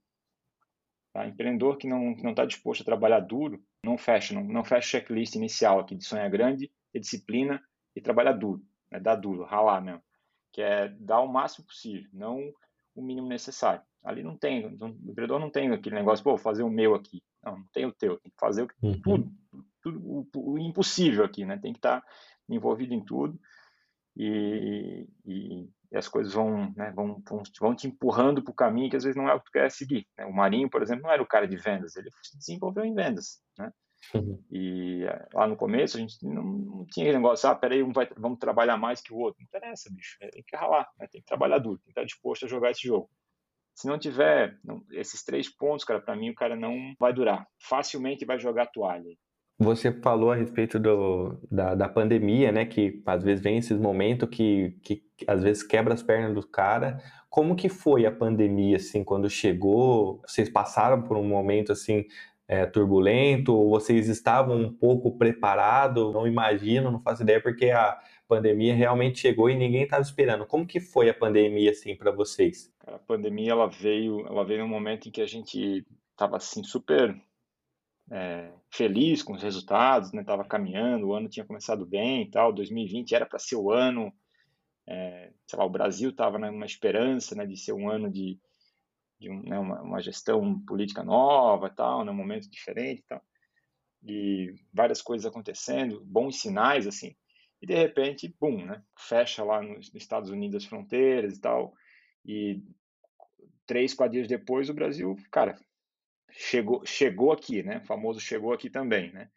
Tá? 1.14 1.28
Empreendedor 1.28 1.78
que 1.78 1.88
não 1.88 2.14
está 2.14 2.46
disposto 2.46 2.82
a 2.82 2.86
trabalhar 2.86 3.20
duro, 3.20 3.64
não 3.84 3.98
fecha, 3.98 4.34
não, 4.34 4.44
não 4.44 4.64
fecha 4.64 4.88
o 4.88 4.90
checklist 4.92 5.36
inicial 5.36 5.80
aqui 5.80 5.96
de 5.96 6.04
sonhar 6.06 6.30
grande, 6.30 6.72
ter 6.92 7.00
disciplina 7.00 7.62
e 7.96 8.02
trabalhar 8.02 8.34
duro. 8.34 8.62
Né? 8.92 9.00
Dar 9.00 9.16
duro, 9.16 9.44
ralar 9.44 9.82
mesmo. 9.82 10.02
Que 10.52 10.62
é 10.62 10.90
dar 10.90 11.22
o 11.22 11.32
máximo 11.32 11.66
possível, 11.68 12.10
não 12.12 12.52
o 12.96 13.02
mínimo 13.02 13.28
necessário. 13.28 13.82
Ali 14.04 14.24
não 14.24 14.38
tem, 14.38 14.66
o 14.66 14.70
empreendedor 14.70 15.40
não 15.40 15.50
tem 15.50 15.72
aquele 15.72 15.96
negócio, 15.96 16.24
pô, 16.24 16.38
fazer 16.38 16.64
o 16.64 16.70
meu 16.70 16.96
aqui. 16.96 17.22
Não, 17.44 17.58
não 17.58 17.68
tem 17.74 17.86
o 17.86 17.92
teu, 17.92 18.18
tem 18.20 18.32
que 18.32 18.40
fazer 18.40 18.64
o, 18.64 18.70
uhum. 18.82 19.02
tudo, 19.02 19.32
tudo 19.82 20.00
o, 20.04 20.28
o, 20.36 20.60
impossível 20.60 21.26
aqui, 21.26 21.46
né? 21.46 21.58
Tem 21.58 21.74
que 21.74 21.80
estar 21.80 22.02
tá 22.02 22.08
envolvido 22.50 22.94
em 22.94 23.04
tudo 23.04 23.40
e, 24.16 25.08
e, 25.26 25.70
e 25.92 25.98
as 25.98 26.08
coisas 26.08 26.34
vão, 26.34 26.74
né, 26.76 26.92
vão, 26.96 27.22
vão, 27.28 27.44
vão, 27.60 27.76
te 27.76 27.88
empurrando 27.88 28.44
para 28.44 28.52
o 28.52 28.56
caminho 28.56 28.90
que 28.90 28.96
às 28.96 29.04
vezes 29.04 29.18
não 29.18 29.30
é 29.30 29.34
o 29.34 29.40
que 29.40 29.46
tu 29.46 29.52
quer 29.52 29.70
seguir. 29.72 30.08
Né? 30.18 30.26
O 30.26 30.34
Marinho, 30.34 30.70
por 30.70 30.82
exemplo, 30.82 31.04
não 31.04 31.12
era 31.12 31.22
o 31.22 31.28
cara 31.28 31.48
de 31.48 31.58
vendas, 31.58 31.96
ele 31.96 32.10
se 32.24 32.38
desenvolveu 32.38 32.86
em 32.86 32.94
vendas, 32.94 33.42
né? 33.58 33.72
Uhum. 34.14 34.44
E 34.52 35.04
eh, 35.04 35.28
lá 35.34 35.48
no 35.48 35.56
começo 35.56 35.98
a 35.98 36.00
gente 36.00 36.24
não, 36.24 36.44
não 36.44 36.86
tinha 36.86 37.12
negócio, 37.12 37.50
ah, 37.50 37.56
peraí, 37.56 37.82
um 37.82 37.92
vai, 37.92 38.08
vamos 38.16 38.38
trabalhar 38.38 38.78
mais 38.78 39.02
que 39.02 39.12
o 39.12 39.18
outro. 39.18 39.42
Não 39.42 39.46
interessa, 39.46 39.90
bicho, 39.92 40.18
tem 40.20 40.44
que 40.46 40.56
ralar, 40.56 40.88
né? 41.00 41.08
tem 41.08 41.22
que 41.22 41.28
trabalhar 41.28 41.58
duro, 41.58 41.78
tem 41.78 41.86
que 41.86 41.92
estar 41.92 42.04
disposto 42.04 42.46
a 42.46 42.48
jogar 42.48 42.72
esse 42.72 42.88
jogo. 42.88 43.10
Se 43.74 43.88
não 43.88 43.98
tiver 44.00 44.58
não, 44.64 44.86
esses 44.92 45.24
três 45.24 45.50
pontos, 45.50 45.84
cara, 45.84 46.00
para 46.00 46.16
mim 46.16 46.30
o 46.30 46.36
cara 46.36 46.56
não 46.56 46.94
vai 47.00 47.14
durar. 47.14 47.46
Facilmente 47.60 48.26
vai 48.26 48.40
jogar 48.40 48.68
toalha. 48.68 49.18
Você 49.58 49.90
falou 49.90 50.32
a 50.32 50.36
respeito 50.36 50.78
do, 50.78 51.40
da, 51.50 51.76
da 51.76 51.88
pandemia, 51.88 52.52
né? 52.52 52.66
Que 52.66 53.02
às 53.06 53.24
vezes 53.24 53.42
vem 53.42 53.58
esses 53.58 53.80
momentos 53.80 54.28
que, 54.30 54.78
que 54.84 55.02
às 55.26 55.44
vezes 55.44 55.64
quebra 55.64 55.94
as 55.94 56.04
pernas 56.04 56.34
do 56.34 56.46
cara. 56.46 57.02
Como 57.30 57.56
que 57.56 57.70
foi 57.70 58.06
a 58.06 58.12
pandemia, 58.12 58.76
assim, 58.76 59.04
quando 59.04 59.30
chegou? 59.30 60.22
Vocês 60.28 60.50
passaram 60.50 61.02
por 61.02 61.16
um 61.16 61.24
momento, 61.24 61.72
assim, 61.72 62.06
é, 62.48 62.66
turbulento? 62.66 63.56
Ou 63.56 63.70
vocês 63.70 64.10
estavam 64.10 64.58
um 64.58 64.74
pouco 64.74 65.18
preparados? 65.18 66.14
Não 66.14 66.28
imagino, 66.28 66.92
não 66.92 67.02
faço 67.02 67.24
ideia, 67.24 67.42
porque 67.42 67.72
a 67.72 67.98
pandemia 68.28 68.76
realmente 68.76 69.20
chegou 69.20 69.50
e 69.50 69.56
ninguém 69.56 69.84
estava 69.84 70.02
esperando. 70.02 70.46
Como 70.46 70.68
que 70.68 70.82
foi 70.82 71.10
a 71.10 71.14
pandemia, 71.14 71.72
assim, 71.72 71.96
para 71.96 72.12
vocês? 72.12 72.74
A 72.86 73.00
pandemia, 73.00 73.52
ela 73.52 73.68
veio, 73.68 74.28
ela 74.28 74.44
veio 74.44 74.60
num 74.60 74.68
momento 74.68 75.08
em 75.08 75.12
que 75.12 75.22
a 75.22 75.28
gente 75.28 75.86
estava, 76.12 76.36
assim, 76.36 76.62
super 76.62 77.16
é, 78.12 78.52
feliz 78.72 79.24
com 79.24 79.34
os 79.34 79.44
resultados, 79.44 80.12
né? 80.12 80.24
Tava 80.24 80.46
caminhando, 80.46 81.08
o 81.08 81.14
ano 81.14 81.30
tinha 81.30 81.46
começado 81.46 81.86
bem 81.86 82.24
e 82.24 82.30
tal. 82.30 82.54
2020 82.54 83.16
era 83.16 83.26
para 83.26 83.40
ser 83.40 83.56
o 83.56 83.72
ano 83.72 84.14
é, 84.88 85.32
sei 85.48 85.58
lá, 85.58 85.66
o 85.66 85.70
Brasil 85.70 86.12
estava 86.12 86.38
numa 86.38 86.66
esperança 86.66 87.36
né, 87.36 87.46
de 87.46 87.58
ser 87.58 87.74
um 87.74 87.90
ano 87.90 88.10
de, 88.10 88.40
de 89.20 89.30
um, 89.30 89.42
né, 89.42 89.58
uma, 89.58 89.82
uma, 89.82 90.02
gestão 90.02 90.60
política 90.62 91.04
nova, 91.04 91.70
tal, 91.70 92.06
num 92.06 92.14
momento 92.14 92.50
diferente, 92.50 93.04
tal, 93.08 93.22
e 94.04 94.54
várias 94.72 95.02
coisas 95.02 95.26
acontecendo, 95.26 96.04
bons 96.06 96.40
sinais 96.40 96.86
assim, 96.86 97.16
e 97.62 97.66
de 97.66 97.74
repente, 97.74 98.34
bum, 98.40 98.66
né, 98.66 98.84
fecha 98.98 99.44
lá 99.44 99.62
nos 99.62 99.92
Estados 99.96 100.30
Unidos 100.30 100.64
as 100.64 100.66
fronteiras 100.66 101.36
e 101.36 101.42
tal, 101.42 101.74
e 102.24 102.64
três, 103.66 103.94
quatro 103.94 104.14
dias 104.14 104.28
depois 104.28 104.70
o 104.70 104.74
Brasil, 104.74 105.16
cara, 105.32 105.58
chegou, 106.38 106.86
chegou 106.86 107.32
aqui, 107.32 107.64
né, 107.64 107.78
o 107.78 107.86
famoso 107.86 108.20
chegou 108.20 108.54
aqui 108.54 108.70
também, 108.70 109.12
né. 109.12 109.30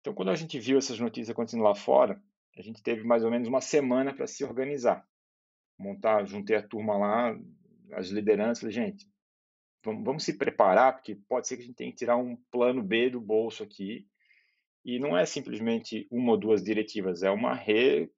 Então, 0.00 0.12
quando 0.12 0.30
a 0.30 0.34
gente 0.34 0.58
viu 0.58 0.78
essas 0.78 0.98
notícias 0.98 1.30
acontecendo 1.30 1.62
lá 1.62 1.74
fora, 1.74 2.20
a 2.56 2.62
gente 2.62 2.82
teve 2.82 3.04
mais 3.04 3.24
ou 3.24 3.30
menos 3.30 3.48
uma 3.48 3.60
semana 3.60 4.12
para 4.12 4.26
se 4.26 4.44
organizar. 4.44 5.06
Montar, 5.78 6.24
juntei 6.26 6.56
a 6.56 6.62
turma 6.62 6.96
lá, 6.96 7.38
as 7.92 8.08
lideranças, 8.08 8.74
gente, 8.74 9.08
vamos, 9.84 10.04
vamos 10.04 10.24
se 10.24 10.36
preparar, 10.36 10.94
porque 10.94 11.14
pode 11.14 11.46
ser 11.46 11.56
que 11.56 11.62
a 11.62 11.66
gente 11.66 11.76
tenha 11.76 11.90
que 11.90 11.96
tirar 11.96 12.16
um 12.16 12.36
plano 12.50 12.82
B 12.82 13.10
do 13.10 13.20
bolso 13.20 13.62
aqui. 13.62 14.06
E 14.84 14.98
não 14.98 15.16
é 15.16 15.24
simplesmente 15.24 16.06
uma 16.10 16.32
ou 16.32 16.36
duas 16.36 16.62
diretivas, 16.62 17.22
é 17.22 17.30
uma 17.30 17.54
re, 17.54 18.10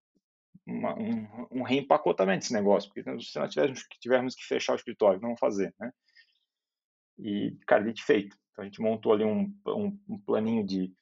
uma, 0.66 0.98
um, 0.98 1.48
um 1.50 1.62
reempacotamento 1.62 2.40
desse 2.40 2.54
negócio, 2.54 2.88
porque 2.88 3.02
se 3.02 3.38
nós 3.38 3.52
tivermos, 3.52 3.86
tivermos 4.00 4.34
que 4.34 4.44
fechar 4.44 4.72
o 4.72 4.76
escritório, 4.76 5.20
não 5.20 5.28
vamos 5.28 5.40
fazer, 5.40 5.74
né? 5.78 5.92
E, 7.18 7.56
de 7.92 8.02
feito. 8.02 8.36
Então, 8.50 8.62
a 8.62 8.64
gente 8.64 8.80
montou 8.80 9.12
ali 9.12 9.24
um, 9.24 9.52
um, 9.66 9.98
um 10.08 10.18
planinho 10.18 10.64
de, 10.64 10.92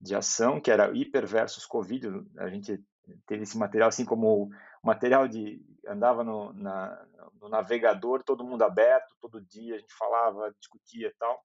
de 0.00 0.14
ação, 0.14 0.60
que 0.60 0.70
era 0.70 0.92
hiper 0.96 1.26
versus 1.26 1.66
Covid. 1.66 2.08
A 2.38 2.48
gente 2.48 2.82
teve 3.26 3.42
esse 3.42 3.56
material, 3.56 3.88
assim 3.88 4.04
como 4.04 4.44
o 4.44 4.50
material 4.86 5.26
de 5.28 5.64
andava 5.86 6.22
no, 6.22 6.52
na, 6.52 7.06
no 7.40 7.48
navegador, 7.48 8.22
todo 8.22 8.44
mundo 8.44 8.62
aberto, 8.62 9.16
todo 9.20 9.40
dia 9.40 9.74
a 9.74 9.78
gente 9.78 9.92
falava, 9.94 10.54
discutia 10.58 11.08
e 11.08 11.14
tal. 11.18 11.44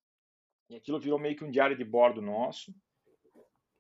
E 0.70 0.76
aquilo 0.76 1.00
virou 1.00 1.18
meio 1.18 1.36
que 1.36 1.44
um 1.44 1.52
diário 1.52 1.78
de 1.78 1.84
bordo 1.84 2.22
nosso. 2.22 2.74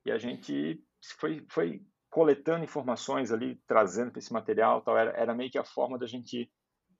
E 0.05 0.11
a 0.11 0.17
gente 0.17 0.81
foi, 1.19 1.45
foi 1.49 1.85
coletando 2.09 2.63
informações 2.63 3.31
ali, 3.31 3.61
trazendo 3.67 4.17
esse 4.17 4.31
material, 4.31 4.81
tal. 4.81 4.97
Era, 4.97 5.11
era 5.11 5.35
meio 5.35 5.51
que 5.51 5.57
a 5.57 5.65
forma 5.65 5.97
da 5.97 6.07
gente 6.07 6.49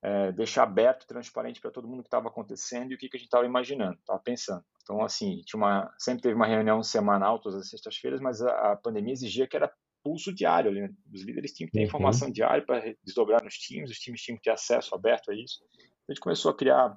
é, 0.02 0.32
deixar 0.32 0.64
aberto, 0.64 1.08
transparente 1.08 1.60
para 1.60 1.72
todo 1.72 1.88
mundo 1.88 2.00
o 2.00 2.04
que 2.04 2.08
estava 2.08 2.28
acontecendo 2.28 2.92
e 2.92 2.96
o 2.96 2.98
que, 2.98 3.10
que 3.10 3.18
a 3.18 3.20
gente 3.20 3.28
estava 3.28 3.46
imaginando, 3.46 3.98
estava 4.00 4.20
pensando. 4.20 4.64
Então, 4.84 5.04
assim, 5.04 5.42
uma, 5.54 5.92
sempre 5.98 6.24
teve 6.24 6.36
uma 6.36 6.46
reunião 6.46 6.82
semanal 6.84 7.40
todas 7.40 7.60
as 7.60 7.70
sextas-feiras, 7.70 8.22
mas 8.22 8.42
a, 8.42 8.74
a, 8.74 8.76
pandemia 8.76 9.14
exigia 9.14 9.48
que 9.48 9.56
era 9.56 9.72
pulso 10.04 10.34
diário. 10.34 10.72
Né? 10.72 10.90
Os 11.14 11.24
líderes 11.24 11.52
tinham 11.54 11.68
que 11.68 11.74
ter 11.74 11.80
uhum. 11.80 11.88
informação 11.88 12.32
diária 12.32 12.64
para 12.66 12.94
desdobrar 13.04 13.44
nos 13.44 13.56
times, 13.56 13.90
os 13.90 13.98
times 13.98 14.22
tinham 14.22 14.38
que 14.38 14.44
ter 14.44 14.52
acesso 14.52 14.96
aberto 14.96 15.32
a 15.32 15.36
isso. 15.36 15.60
A 16.08 16.14
gente 16.14 16.22
começou 16.22 16.52
a 16.52 16.56
criar 16.56 16.96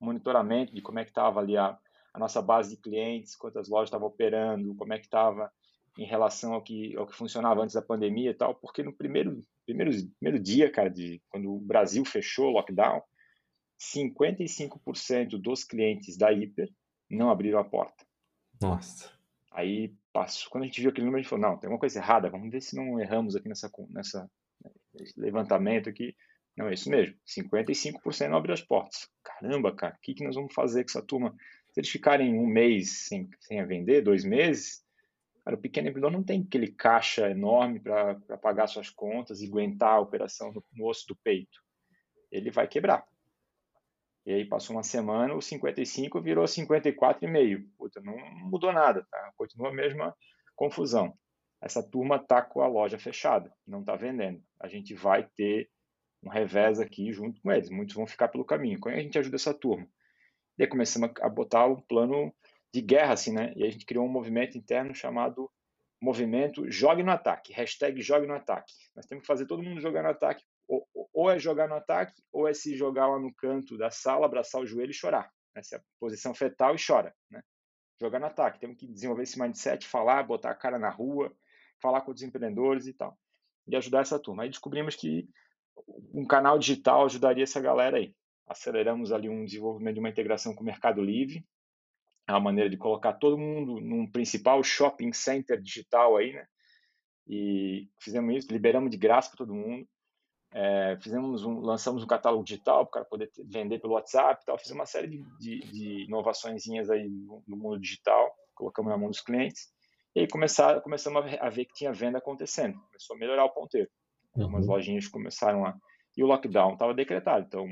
monitoramento 0.00 0.74
de 0.74 0.80
como 0.80 0.98
é 0.98 1.04
que 1.04 1.10
estava 1.10 1.40
ali 1.40 1.56
a, 1.56 1.76
a 2.14 2.18
nossa 2.18 2.40
base 2.40 2.74
de 2.74 2.80
clientes, 2.80 3.36
quantas 3.36 3.68
lojas 3.68 3.88
estavam 3.88 4.08
operando, 4.08 4.74
como 4.76 4.92
é 4.92 4.98
que 4.98 5.04
estava 5.04 5.50
em 5.98 6.04
relação 6.04 6.52
ao 6.52 6.62
que, 6.62 6.94
ao 6.96 7.06
que 7.06 7.16
funcionava 7.16 7.62
antes 7.62 7.74
da 7.74 7.82
pandemia 7.82 8.30
e 8.30 8.34
tal, 8.34 8.54
porque 8.54 8.82
no 8.82 8.92
primeiro, 8.92 9.44
primeiro, 9.64 9.90
primeiro 10.18 10.42
dia, 10.42 10.70
cara, 10.70 10.90
de 10.90 11.22
quando 11.30 11.54
o 11.54 11.60
Brasil 11.60 12.04
fechou 12.04 12.48
o 12.48 12.52
lockdown, 12.52 13.02
55% 13.80 15.38
dos 15.40 15.64
clientes 15.64 16.16
da 16.16 16.32
Hiper 16.32 16.70
não 17.10 17.30
abriram 17.30 17.58
a 17.58 17.64
porta. 17.64 18.04
Nossa. 18.60 19.10
Aí 19.52 19.94
passou, 20.12 20.50
quando 20.50 20.64
a 20.64 20.66
gente 20.66 20.80
viu 20.80 20.90
aquele 20.90 21.06
número, 21.06 21.20
a 21.20 21.22
gente 21.22 21.30
falou, 21.30 21.48
não, 21.48 21.58
tem 21.58 21.66
alguma 21.66 21.80
coisa 21.80 21.98
errada, 21.98 22.30
vamos 22.30 22.50
ver 22.50 22.60
se 22.60 22.76
não 22.76 23.00
erramos 23.00 23.36
aqui 23.36 23.48
nessa, 23.48 23.70
nessa 23.90 24.30
levantamento 25.16 25.88
aqui. 25.88 26.14
Não, 26.56 26.68
é 26.68 26.74
isso 26.74 26.88
mesmo, 26.88 27.14
55% 27.26 28.28
não 28.28 28.38
abriram 28.38 28.54
as 28.54 28.62
portas. 28.62 29.08
Caramba, 29.22 29.74
cara, 29.74 29.94
o 29.94 29.98
que, 30.00 30.14
que 30.14 30.24
nós 30.24 30.34
vamos 30.34 30.54
fazer 30.54 30.84
com 30.84 30.90
essa 30.90 31.02
turma? 31.02 31.34
Se 31.70 31.80
eles 31.80 31.90
ficarem 31.90 32.34
um 32.34 32.46
mês 32.46 33.06
sem, 33.06 33.28
sem 33.40 33.64
vender, 33.66 34.00
dois 34.00 34.24
meses, 34.24 34.82
Cara, 35.46 35.56
o 35.56 35.60
pequeno 35.60 35.88
empreendedor 35.88 36.10
não 36.10 36.24
tem 36.24 36.42
aquele 36.42 36.72
caixa 36.72 37.30
enorme 37.30 37.78
para 37.78 38.16
pagar 38.42 38.66
suas 38.66 38.90
contas 38.90 39.40
e 39.40 39.46
aguentar 39.46 39.92
a 39.92 40.00
operação 40.00 40.52
no, 40.52 40.60
no 40.72 40.88
osso 40.88 41.06
do 41.06 41.14
peito. 41.14 41.62
Ele 42.32 42.50
vai 42.50 42.66
quebrar. 42.66 43.06
E 44.26 44.32
aí 44.32 44.44
passou 44.44 44.74
uma 44.74 44.82
semana, 44.82 45.36
o 45.36 45.40
55 45.40 46.20
virou 46.20 46.44
54,5. 46.46 47.64
Puta, 47.78 48.00
não 48.00 48.16
mudou 48.50 48.72
nada, 48.72 49.06
tá? 49.08 49.32
Continua 49.36 49.68
a 49.68 49.72
mesma 49.72 50.12
confusão. 50.56 51.16
Essa 51.62 51.80
turma 51.80 52.18
tá 52.18 52.42
com 52.42 52.60
a 52.60 52.66
loja 52.66 52.98
fechada, 52.98 53.54
não 53.64 53.82
está 53.82 53.94
vendendo. 53.94 54.42
A 54.58 54.66
gente 54.66 54.94
vai 54.94 55.28
ter 55.36 55.70
um 56.24 56.28
revés 56.28 56.80
aqui 56.80 57.12
junto 57.12 57.40
com 57.40 57.52
eles. 57.52 57.70
Muitos 57.70 57.94
vão 57.94 58.04
ficar 58.04 58.26
pelo 58.26 58.44
caminho. 58.44 58.80
Como 58.80 58.92
é 58.92 58.96
que 58.96 59.00
a 59.00 59.04
gente 59.04 59.18
ajuda 59.20 59.36
essa 59.36 59.54
turma? 59.54 59.86
E 60.58 60.64
aí 60.64 60.68
começamos 60.68 61.08
a 61.20 61.28
botar 61.28 61.68
um 61.68 61.80
plano 61.82 62.34
de 62.76 62.82
guerra, 62.82 63.14
assim, 63.14 63.32
né? 63.32 63.54
E 63.56 63.64
a 63.64 63.70
gente 63.70 63.86
criou 63.86 64.04
um 64.04 64.10
movimento 64.10 64.58
interno 64.58 64.94
chamado 64.94 65.50
movimento 66.00 66.70
Jogue 66.70 67.02
no 67.02 67.10
Ataque, 67.10 67.54
hashtag 67.54 68.02
Jogue 68.02 68.26
no 68.26 68.34
Ataque. 68.34 68.70
Nós 68.94 69.06
temos 69.06 69.22
que 69.22 69.26
fazer 69.26 69.46
todo 69.46 69.62
mundo 69.62 69.80
jogar 69.80 70.02
no 70.02 70.10
ataque, 70.10 70.44
ou, 70.68 70.86
ou 71.14 71.30
é 71.30 71.38
jogar 71.38 71.68
no 71.68 71.74
ataque, 71.74 72.22
ou 72.30 72.46
é 72.46 72.52
se 72.52 72.76
jogar 72.76 73.06
lá 73.06 73.18
no 73.18 73.32
canto 73.34 73.78
da 73.78 73.90
sala, 73.90 74.26
abraçar 74.26 74.60
o 74.60 74.66
joelho 74.66 74.90
e 74.90 74.94
chorar. 74.94 75.30
Essa 75.54 75.76
é 75.76 75.78
a 75.78 75.82
posição 75.98 76.34
fetal 76.34 76.74
e 76.74 76.78
chora, 76.78 77.14
né? 77.30 77.42
Jogar 77.98 78.18
no 78.18 78.26
ataque. 78.26 78.60
Temos 78.60 78.76
que 78.76 78.86
desenvolver 78.86 79.22
esse 79.22 79.40
mindset, 79.40 79.86
falar, 79.88 80.22
botar 80.22 80.50
a 80.50 80.54
cara 80.54 80.78
na 80.78 80.90
rua, 80.90 81.34
falar 81.80 82.02
com 82.02 82.12
os 82.12 82.20
empreendedores 82.20 82.86
e 82.86 82.92
tal. 82.92 83.18
E 83.66 83.74
ajudar 83.74 84.00
essa 84.00 84.18
turma. 84.18 84.42
Aí 84.42 84.50
descobrimos 84.50 84.94
que 84.94 85.26
um 86.12 86.26
canal 86.26 86.58
digital 86.58 87.06
ajudaria 87.06 87.44
essa 87.44 87.60
galera 87.60 87.96
aí. 87.96 88.14
Aceleramos 88.46 89.12
ali 89.12 89.30
um 89.30 89.46
desenvolvimento 89.46 89.94
de 89.94 90.00
uma 90.00 90.10
integração 90.10 90.54
com 90.54 90.60
o 90.60 90.66
Mercado 90.66 91.00
Livre, 91.00 91.42
é 92.28 92.32
uma 92.32 92.40
maneira 92.40 92.68
de 92.68 92.76
colocar 92.76 93.12
todo 93.12 93.38
mundo 93.38 93.80
num 93.80 94.10
principal 94.10 94.62
shopping 94.62 95.12
center 95.12 95.60
digital 95.60 96.16
aí, 96.16 96.32
né? 96.32 96.46
E 97.28 97.88
fizemos 98.00 98.36
isso, 98.36 98.52
liberamos 98.52 98.90
de 98.90 98.96
graça 98.96 99.28
para 99.28 99.38
todo 99.38 99.54
mundo. 99.54 99.86
É, 100.52 100.96
fizemos 101.00 101.44
um, 101.44 101.60
lançamos 101.60 102.02
um 102.02 102.06
catálogo 102.06 102.44
digital 102.44 102.86
para 102.86 102.88
o 102.88 102.92
cara 102.92 103.04
poder 103.04 103.30
vender 103.44 103.80
pelo 103.80 103.94
WhatsApp 103.94 104.44
tal. 104.44 104.58
Fizemos 104.58 104.80
uma 104.80 104.86
série 104.86 105.08
de, 105.08 105.24
de, 105.38 105.60
de 105.70 106.04
inovações 106.04 106.66
aí 106.90 107.08
no, 107.08 107.42
no, 107.46 107.56
mundo 107.56 107.80
digital, 107.80 108.32
colocamos 108.54 108.90
na 108.90 108.98
mão 108.98 109.08
dos 109.08 109.20
clientes. 109.20 109.68
E 110.14 110.20
aí 110.20 110.28
começar, 110.28 110.80
começamos 110.80 111.24
a 111.40 111.50
ver 111.50 111.64
que 111.66 111.74
tinha 111.74 111.92
venda 111.92 112.18
acontecendo. 112.18 112.80
Começou 112.86 113.16
a 113.16 113.18
melhorar 113.18 113.44
o 113.44 113.50
ponteiro. 113.50 113.88
Uhum. 114.34 114.44
Algumas 114.44 114.66
lojinhas 114.66 115.08
começaram 115.08 115.64
a... 115.64 115.76
E 116.16 116.24
o 116.24 116.26
lockdown 116.26 116.72
estava 116.72 116.94
decretado, 116.94 117.44
então 117.46 117.66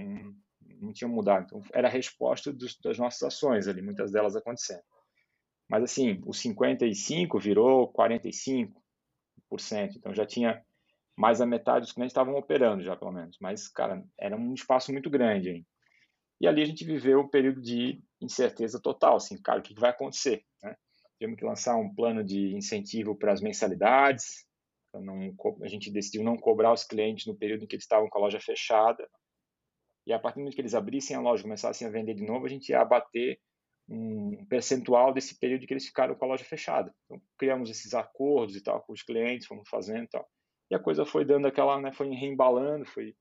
não 0.81 0.93
tinha 0.93 1.09
mudado. 1.09 1.45
Então, 1.47 1.63
era 1.73 1.89
a 1.89 1.91
resposta 1.91 2.53
dos, 2.53 2.79
das 2.81 2.99
nossas 2.99 3.23
ações 3.23 3.69
ali, 3.69 3.83
muitas 3.83 4.11
delas 4.11 4.37
acontecendo. 4.37 4.83
Mas, 5.69 5.83
assim, 5.85 6.21
o 6.27 6.33
55 6.33 7.39
virou 7.39 7.93
45%. 7.93 8.73
Então, 9.97 10.15
já 10.15 10.27
tinha 10.27 10.63
mais 11.17 11.41
a 11.41 11.47
metade 11.47 11.85
dos 11.85 11.93
clientes 11.93 12.11
estavam 12.11 12.35
operando 12.35 12.83
já, 12.83 12.97
pelo 12.97 13.13
menos. 13.13 13.37
Mas, 13.41 13.69
cara, 13.69 14.05
era 14.19 14.37
um 14.37 14.53
espaço 14.53 14.93
muito 14.93 15.09
grande 15.09 15.51
hein? 15.51 15.67
E 16.41 16.47
ali 16.47 16.63
a 16.63 16.65
gente 16.65 16.85
viveu 16.85 17.21
um 17.21 17.29
período 17.29 17.63
de 17.63 18.03
incerteza 18.21 18.81
total, 18.81 19.17
assim, 19.17 19.41
cara, 19.41 19.61
o 19.61 19.63
que 19.63 19.73
vai 19.79 19.91
acontecer, 19.91 20.45
né? 20.63 20.75
Tivemos 21.17 21.39
que 21.39 21.45
lançar 21.45 21.77
um 21.77 21.95
plano 21.95 22.25
de 22.25 22.55
incentivo 22.55 23.17
para 23.17 23.33
as 23.33 23.41
mensalidades, 23.41 24.45
não, 25.01 25.35
a 25.63 25.69
gente 25.69 25.91
decidiu 25.91 26.23
não 26.23 26.37
cobrar 26.37 26.73
os 26.73 26.85
clientes 26.85 27.27
no 27.27 27.37
período 27.37 27.65
em 27.65 27.67
que 27.67 27.75
eles 27.77 27.85
estavam 27.85 28.09
com 28.09 28.19
a 28.19 28.23
loja 28.23 28.41
fechada, 28.41 29.09
e 30.07 30.13
a 30.13 30.19
partir 30.19 30.37
do 30.37 30.41
momento 30.41 30.55
que 30.55 30.61
eles 30.61 30.75
abrissem 30.75 31.17
a 31.17 31.21
loja 31.21 31.41
e 31.41 31.45
começassem 31.45 31.87
a 31.87 31.91
vender 31.91 32.15
de 32.15 32.25
novo, 32.25 32.47
a 32.47 32.49
gente 32.49 32.69
ia 32.69 32.81
abater 32.81 33.39
um 33.89 34.45
percentual 34.47 35.13
desse 35.13 35.39
período 35.39 35.67
que 35.67 35.73
eles 35.73 35.87
ficaram 35.87 36.15
com 36.15 36.25
a 36.25 36.29
loja 36.29 36.45
fechada. 36.45 36.95
Então, 37.05 37.21
criamos 37.39 37.71
esses 37.71 37.95
acordos 37.95 38.57
e 38.57 38.63
tal 38.63 38.83
com 38.83 38.93
os 38.93 39.03
clientes, 39.03 39.47
fomos 39.47 39.69
fazendo 39.69 40.05
e 40.05 40.09
tal. 40.09 40.27
E 40.71 40.75
a 40.75 40.79
coisa 40.79 41.05
foi 41.05 41.25
dando 41.25 41.47
aquela, 41.47 41.81
né, 41.81 41.93
foi 41.93 42.09
reembalando, 42.11 42.87
foi... 42.87 43.15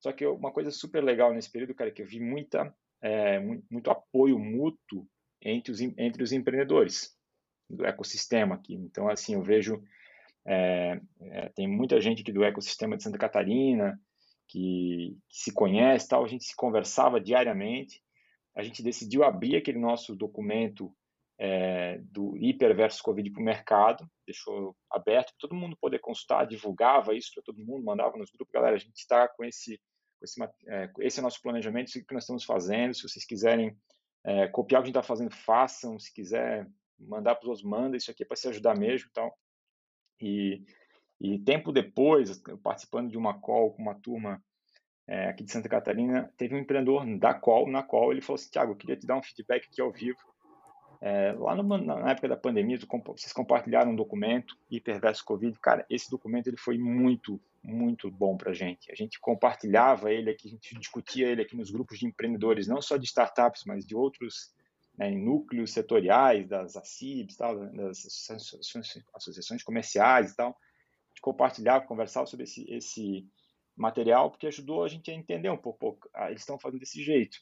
Só 0.00 0.12
que 0.12 0.24
uma 0.24 0.52
coisa 0.52 0.70
super 0.70 1.02
legal 1.02 1.34
nesse 1.34 1.50
período, 1.50 1.74
cara, 1.74 1.90
é 1.90 1.92
que 1.92 2.02
eu 2.02 2.06
vi 2.06 2.20
muita, 2.20 2.72
é, 3.02 3.40
muito 3.68 3.90
apoio 3.90 4.38
mútuo 4.38 5.08
entre 5.42 5.72
os, 5.72 5.80
entre 5.80 6.22
os 6.22 6.30
empreendedores 6.30 7.16
do 7.68 7.84
ecossistema 7.84 8.54
aqui. 8.54 8.74
Então, 8.74 9.08
assim, 9.08 9.34
eu 9.34 9.42
vejo, 9.42 9.82
é, 10.46 11.00
é, 11.20 11.48
tem 11.48 11.66
muita 11.66 12.00
gente 12.00 12.22
aqui 12.22 12.32
do 12.32 12.44
ecossistema 12.44 12.96
de 12.96 13.02
Santa 13.02 13.18
Catarina, 13.18 14.00
que, 14.48 15.16
que 15.28 15.38
se 15.38 15.52
conhece, 15.52 16.08
tal, 16.08 16.24
a 16.24 16.28
gente 16.28 16.44
se 16.44 16.56
conversava 16.56 17.20
diariamente. 17.20 18.02
A 18.56 18.62
gente 18.62 18.82
decidiu 18.82 19.22
abrir 19.22 19.56
aquele 19.56 19.78
nosso 19.78 20.16
documento 20.16 20.92
é, 21.38 21.98
do 22.02 22.36
hiper 22.36 22.74
versus 22.74 23.00
Covid 23.00 23.30
para 23.30 23.40
o 23.40 23.44
mercado, 23.44 24.10
deixou 24.26 24.76
aberto 24.90 25.28
para 25.28 25.38
todo 25.38 25.54
mundo 25.54 25.76
poder 25.80 26.00
consultar, 26.00 26.46
divulgava 26.46 27.14
isso 27.14 27.30
para 27.32 27.44
todo 27.44 27.64
mundo, 27.64 27.84
mandava 27.84 28.16
nos 28.16 28.30
grupos, 28.30 28.52
galera, 28.52 28.74
a 28.74 28.78
gente 28.78 28.96
está 28.96 29.28
com 29.28 29.44
esse, 29.44 29.80
com 30.18 30.24
esse, 30.24 30.42
é, 30.66 30.90
esse 30.98 31.20
é 31.20 31.22
nosso 31.22 31.40
planejamento, 31.40 31.88
isso 31.88 32.04
que 32.04 32.14
nós 32.14 32.24
estamos 32.24 32.44
fazendo, 32.44 32.92
se 32.94 33.02
vocês 33.02 33.24
quiserem 33.24 33.76
é, 34.24 34.48
copiar 34.48 34.80
o 34.80 34.82
que 34.82 34.86
a 34.86 34.90
gente 34.90 34.98
está 34.98 35.02
fazendo, 35.02 35.30
façam, 35.30 35.96
se 35.98 36.12
quiser 36.12 36.66
mandar 36.98 37.36
para 37.36 37.44
os 37.44 37.48
outros, 37.48 37.64
manda, 37.64 37.96
isso 37.96 38.10
aqui 38.10 38.24
é 38.24 38.26
para 38.26 38.36
se 38.36 38.48
ajudar 38.48 38.76
mesmo 38.76 39.08
e 39.08 39.12
tal. 39.12 39.38
E 40.20 40.64
E 41.20 41.38
tempo 41.38 41.72
depois, 41.72 42.40
participando 42.62 43.10
de 43.10 43.18
uma 43.18 43.38
call 43.38 43.72
com 43.72 43.82
uma 43.82 43.94
turma 43.94 44.42
é, 45.06 45.28
aqui 45.28 45.42
de 45.42 45.50
Santa 45.50 45.68
Catarina, 45.68 46.32
teve 46.36 46.54
um 46.54 46.58
empreendedor 46.58 47.04
da 47.18 47.34
call, 47.34 47.68
na 47.68 47.82
call, 47.82 48.12
ele 48.12 48.20
falou 48.20 48.36
assim, 48.36 48.50
Tiago, 48.50 48.72
eu 48.72 48.76
queria 48.76 48.96
te 48.96 49.06
dar 49.06 49.16
um 49.16 49.22
feedback 49.22 49.66
aqui 49.66 49.80
ao 49.80 49.90
vivo. 49.90 50.18
É, 51.00 51.32
lá 51.32 51.54
no, 51.54 51.78
na 51.78 52.10
época 52.10 52.28
da 52.28 52.36
pandemia, 52.36 52.78
vocês 53.06 53.32
compartilharam 53.32 53.92
um 53.92 53.96
documento, 53.96 54.56
Hiper 54.70 55.00
versus 55.00 55.22
Covid. 55.22 55.58
Cara, 55.60 55.86
esse 55.88 56.10
documento 56.10 56.48
ele 56.48 56.56
foi 56.56 56.76
muito, 56.76 57.40
muito 57.62 58.10
bom 58.10 58.36
para 58.36 58.50
a 58.50 58.54
gente. 58.54 58.90
A 58.92 58.94
gente 58.94 59.18
compartilhava 59.20 60.12
ele 60.12 60.30
aqui, 60.30 60.48
a 60.48 60.50
gente 60.50 60.78
discutia 60.78 61.28
ele 61.28 61.42
aqui 61.42 61.56
nos 61.56 61.70
grupos 61.70 61.98
de 61.98 62.06
empreendedores, 62.06 62.66
não 62.66 62.82
só 62.82 62.96
de 62.96 63.06
startups, 63.06 63.62
mas 63.64 63.86
de 63.86 63.94
outros 63.94 64.52
né, 64.96 65.10
núcleos 65.10 65.72
setoriais, 65.72 66.48
das 66.48 66.76
ACIBs, 66.76 67.36
tal, 67.36 67.56
das 67.70 68.04
associações 69.14 69.62
comerciais 69.62 70.32
e 70.32 70.36
tal. 70.36 70.56
Compartilhava, 71.20 71.86
conversava 71.86 72.26
sobre 72.26 72.44
esse, 72.44 72.64
esse 72.70 73.26
material, 73.76 74.30
porque 74.30 74.46
ajudou 74.46 74.84
a 74.84 74.88
gente 74.88 75.10
a 75.10 75.14
entender 75.14 75.50
um 75.50 75.56
pouco, 75.56 75.96
ah, 76.14 76.30
eles 76.30 76.42
estão 76.42 76.58
fazendo 76.58 76.80
desse 76.80 77.02
jeito. 77.02 77.38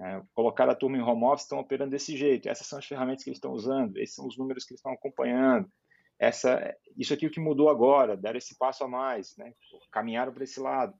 É, 0.00 0.22
colocar 0.32 0.68
a 0.68 0.74
turma 0.74 0.96
em 0.96 1.02
home 1.02 1.24
office, 1.24 1.42
estão 1.42 1.58
operando 1.58 1.90
desse 1.90 2.16
jeito. 2.16 2.48
Essas 2.48 2.66
são 2.66 2.78
as 2.78 2.86
ferramentas 2.86 3.24
que 3.24 3.30
eles 3.30 3.38
estão 3.38 3.52
usando, 3.52 3.96
esses 3.96 4.14
são 4.14 4.26
os 4.26 4.36
números 4.38 4.64
que 4.64 4.72
eles 4.72 4.78
estão 4.78 4.92
acompanhando. 4.92 5.70
Essa, 6.18 6.76
isso 6.96 7.14
aqui 7.14 7.24
é 7.24 7.28
o 7.28 7.30
que 7.30 7.40
mudou 7.40 7.68
agora, 7.68 8.16
deram 8.16 8.38
esse 8.38 8.56
passo 8.56 8.84
a 8.84 8.88
mais, 8.88 9.36
né? 9.36 9.54
caminharam 9.90 10.32
para 10.32 10.44
esse 10.44 10.58
lado. 10.60 10.94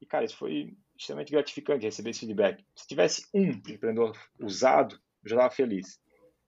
E, 0.00 0.06
cara, 0.06 0.24
isso 0.24 0.36
foi 0.36 0.76
extremamente 0.96 1.30
gratificante 1.30 1.84
receber 1.84 2.10
esse 2.10 2.20
feedback. 2.20 2.64
Se 2.74 2.86
tivesse 2.86 3.26
um 3.34 3.50
empreendedor 3.50 4.16
usado, 4.40 4.94
eu 5.22 5.30
já 5.30 5.36
estava 5.36 5.54
feliz. 5.54 6.00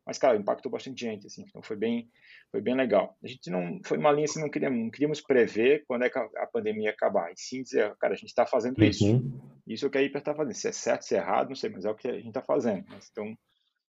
Mas, 0.04 0.18
cara, 0.18 0.36
impactou 0.36 0.70
bastante 0.70 1.04
gente, 1.04 1.26
assim, 1.26 1.44
então 1.48 1.62
foi 1.62 1.76
bem, 1.76 2.08
foi 2.50 2.60
bem 2.60 2.74
legal. 2.74 3.16
A 3.22 3.26
gente 3.28 3.48
não, 3.50 3.80
foi 3.84 3.98
uma 3.98 4.10
linha 4.10 4.24
assim, 4.24 4.40
não 4.40 4.50
queríamos, 4.50 4.78
não 4.80 4.90
queríamos 4.90 5.20
prever 5.20 5.84
quando 5.86 6.04
é 6.04 6.10
que 6.10 6.18
a, 6.18 6.46
pandemia 6.52 6.86
ia 6.86 6.90
acabar, 6.90 7.30
e 7.30 7.34
sim 7.36 7.62
dizer, 7.62 7.94
cara, 8.00 8.12
a 8.12 8.16
gente 8.16 8.28
está 8.28 8.44
fazendo 8.44 8.78
uhum. 8.78 8.84
isso. 8.84 9.22
Isso 9.66 9.84
é 9.84 9.88
o 9.88 9.90
que 9.90 9.98
a 9.98 10.02
Hiper 10.02 10.20
está 10.20 10.34
fazendo. 10.34 10.54
Se 10.54 10.68
é 10.68 10.72
certo, 10.72 11.02
se 11.02 11.14
é 11.14 11.18
errado, 11.18 11.50
não 11.50 11.54
sei, 11.54 11.70
mas 11.70 11.84
é 11.84 11.90
o 11.90 11.94
que 11.94 12.08
a 12.08 12.14
gente 12.14 12.28
está 12.28 12.42
fazendo. 12.42 12.84
Então, 13.12 13.32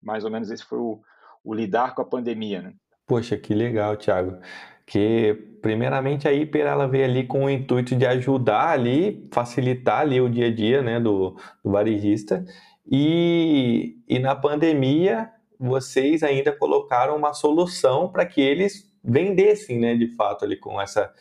mais 0.01 0.25
ou 0.25 0.31
menos 0.31 0.51
esse 0.51 0.65
foi 0.65 0.77
o, 0.77 1.01
o 1.41 1.53
lidar 1.53 1.95
com 1.95 2.01
a 2.01 2.05
pandemia, 2.05 2.61
né? 2.61 2.73
Poxa, 3.07 3.37
que 3.37 3.53
legal, 3.53 3.95
Thiago. 3.95 4.39
Que 4.85 5.33
primeiramente 5.61 6.27
a 6.27 6.33
Hiper 6.33 6.65
ela 6.65 6.87
veio 6.87 7.05
ali 7.05 7.25
com 7.25 7.45
o 7.45 7.49
intuito 7.49 7.95
de 7.95 8.05
ajudar 8.05 8.69
ali, 8.69 9.25
facilitar 9.31 10.01
ali 10.01 10.19
o 10.19 10.29
dia 10.29 10.47
a 10.47 10.53
dia, 10.53 10.81
né, 10.81 10.99
do, 10.99 11.37
do 11.63 11.71
varejista. 11.71 12.45
E, 12.85 13.97
e 14.07 14.19
na 14.19 14.35
pandemia 14.35 15.31
vocês 15.59 16.23
ainda 16.23 16.51
colocaram 16.51 17.15
uma 17.15 17.33
solução 17.33 18.09
para 18.09 18.25
que 18.25 18.41
eles 18.41 18.91
vendessem, 19.03 19.79
né, 19.79 19.95
de 19.95 20.07
fato, 20.15 20.45
ali 20.45 20.55
com 20.55 20.79
essa, 20.81 21.13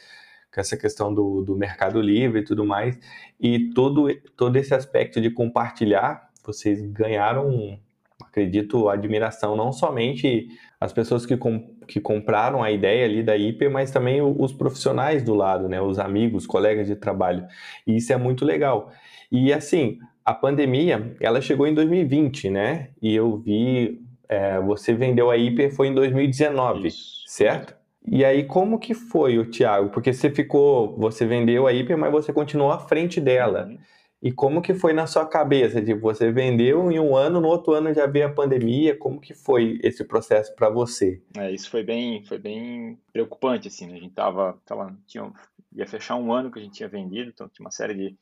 com 0.53 0.61
essa 0.61 0.77
questão 0.77 1.13
do, 1.13 1.43
do 1.43 1.57
mercado 1.57 2.01
livre 2.01 2.41
e 2.41 2.45
tudo 2.45 2.65
mais. 2.65 2.99
E 3.41 3.71
todo, 3.71 4.09
todo 4.37 4.57
esse 4.57 4.75
aspecto 4.75 5.21
de 5.21 5.31
compartilhar, 5.31 6.31
vocês 6.45 6.81
ganharam, 6.81 7.79
acredito, 8.21 8.89
admiração, 8.89 9.57
não 9.57 9.73
somente 9.73 10.49
as 10.81 10.93
pessoas 10.93 11.27
que, 11.27 11.37
com, 11.37 11.77
que 11.87 12.01
compraram 12.01 12.63
a 12.63 12.71
ideia 12.71 13.05
ali 13.05 13.23
da 13.23 13.37
Hiper, 13.37 13.71
mas 13.71 13.91
também 13.91 14.21
os 14.23 14.53
profissionais 14.53 15.23
do 15.23 15.35
lado, 15.35 15.69
né, 15.69 15.81
os 15.81 15.99
amigos, 15.99 16.47
colegas 16.47 16.87
de 16.87 16.97
trabalho. 16.97 17.47
E 17.87 17.97
isso 17.97 18.13
é 18.13 18.17
muito 18.17 18.45
legal. 18.45 18.93
E 19.31 19.53
assim, 19.53 19.99
a 20.25 20.33
pandemia, 20.35 21.17
ela 21.21 21.41
chegou 21.41 21.67
em 21.67 21.75
2020, 21.75 22.51
né? 22.51 22.91
E 23.01 23.15
eu 23.15 23.37
vi 23.39 24.01
é, 24.33 24.61
você 24.61 24.95
vendeu 24.95 25.31
a 25.31 25.37
Hiper 25.37 25.75
foi 25.75 25.89
em 25.89 25.95
2019, 25.95 26.89
Isso. 26.89 27.23
certo? 27.27 27.77
E 28.07 28.25
aí, 28.25 28.45
como 28.45 28.79
que 28.79 28.95
foi 28.95 29.39
o 29.39 29.49
Thiago? 29.49 29.91
Porque 29.91 30.13
você 30.13 30.31
ficou, 30.31 30.97
você 30.97 31.25
vendeu 31.27 31.67
a 31.67 31.73
Hiper, 31.73 31.97
mas 31.97 32.11
você 32.11 32.33
continuou 32.33 32.73
à 32.73 32.79
frente 32.79 33.21
dela. 33.21 33.67
Uhum. 33.67 33.79
E 34.23 34.33
como 34.33 34.63
que 34.63 34.73
foi 34.73 34.93
na 34.93 35.07
sua 35.07 35.27
cabeça? 35.27 35.83
Tipo, 35.85 36.01
você 36.01 36.31
vendeu 36.31 36.91
em 36.91 36.99
um 36.99 37.15
ano, 37.15 37.41
no 37.41 37.49
outro 37.49 37.75
ano 37.75 37.93
já 37.93 38.07
veio 38.07 38.27
a 38.27 38.33
pandemia. 38.33 38.97
Como 38.97 39.21
que 39.21 39.35
foi 39.35 39.79
esse 39.83 40.05
processo 40.05 40.55
para 40.55 40.71
você? 40.71 41.21
É, 41.37 41.51
isso 41.51 41.69
foi 41.69 41.83
bem, 41.83 42.25
foi 42.25 42.39
bem 42.39 42.99
preocupante, 43.13 43.69
assim. 43.69 43.87
Né? 43.87 43.95
A 43.95 44.01
gente 44.01 44.15
tava, 44.15 44.59
tava 44.65 44.97
tinha, 45.07 45.31
ia 45.73 45.87
fechar 45.87 46.17
um 46.17 46.33
ano 46.33 46.51
que 46.51 46.59
a 46.59 46.63
gente 46.63 46.75
tinha 46.75 46.89
vendido, 46.89 47.31
então 47.31 47.49
tinha 47.49 47.65
uma 47.65 47.73
série 47.73 47.95
de, 47.95 48.17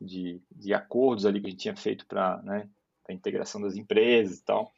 de, 0.00 0.40
de 0.54 0.74
acordos 0.74 1.26
ali 1.26 1.40
que 1.40 1.46
a 1.46 1.50
gente 1.50 1.62
tinha 1.62 1.76
feito 1.76 2.06
para 2.06 2.40
né, 2.42 2.68
a 3.08 3.12
integração 3.12 3.60
das 3.60 3.76
empresas 3.76 4.38
e 4.38 4.44
tal. 4.44 4.70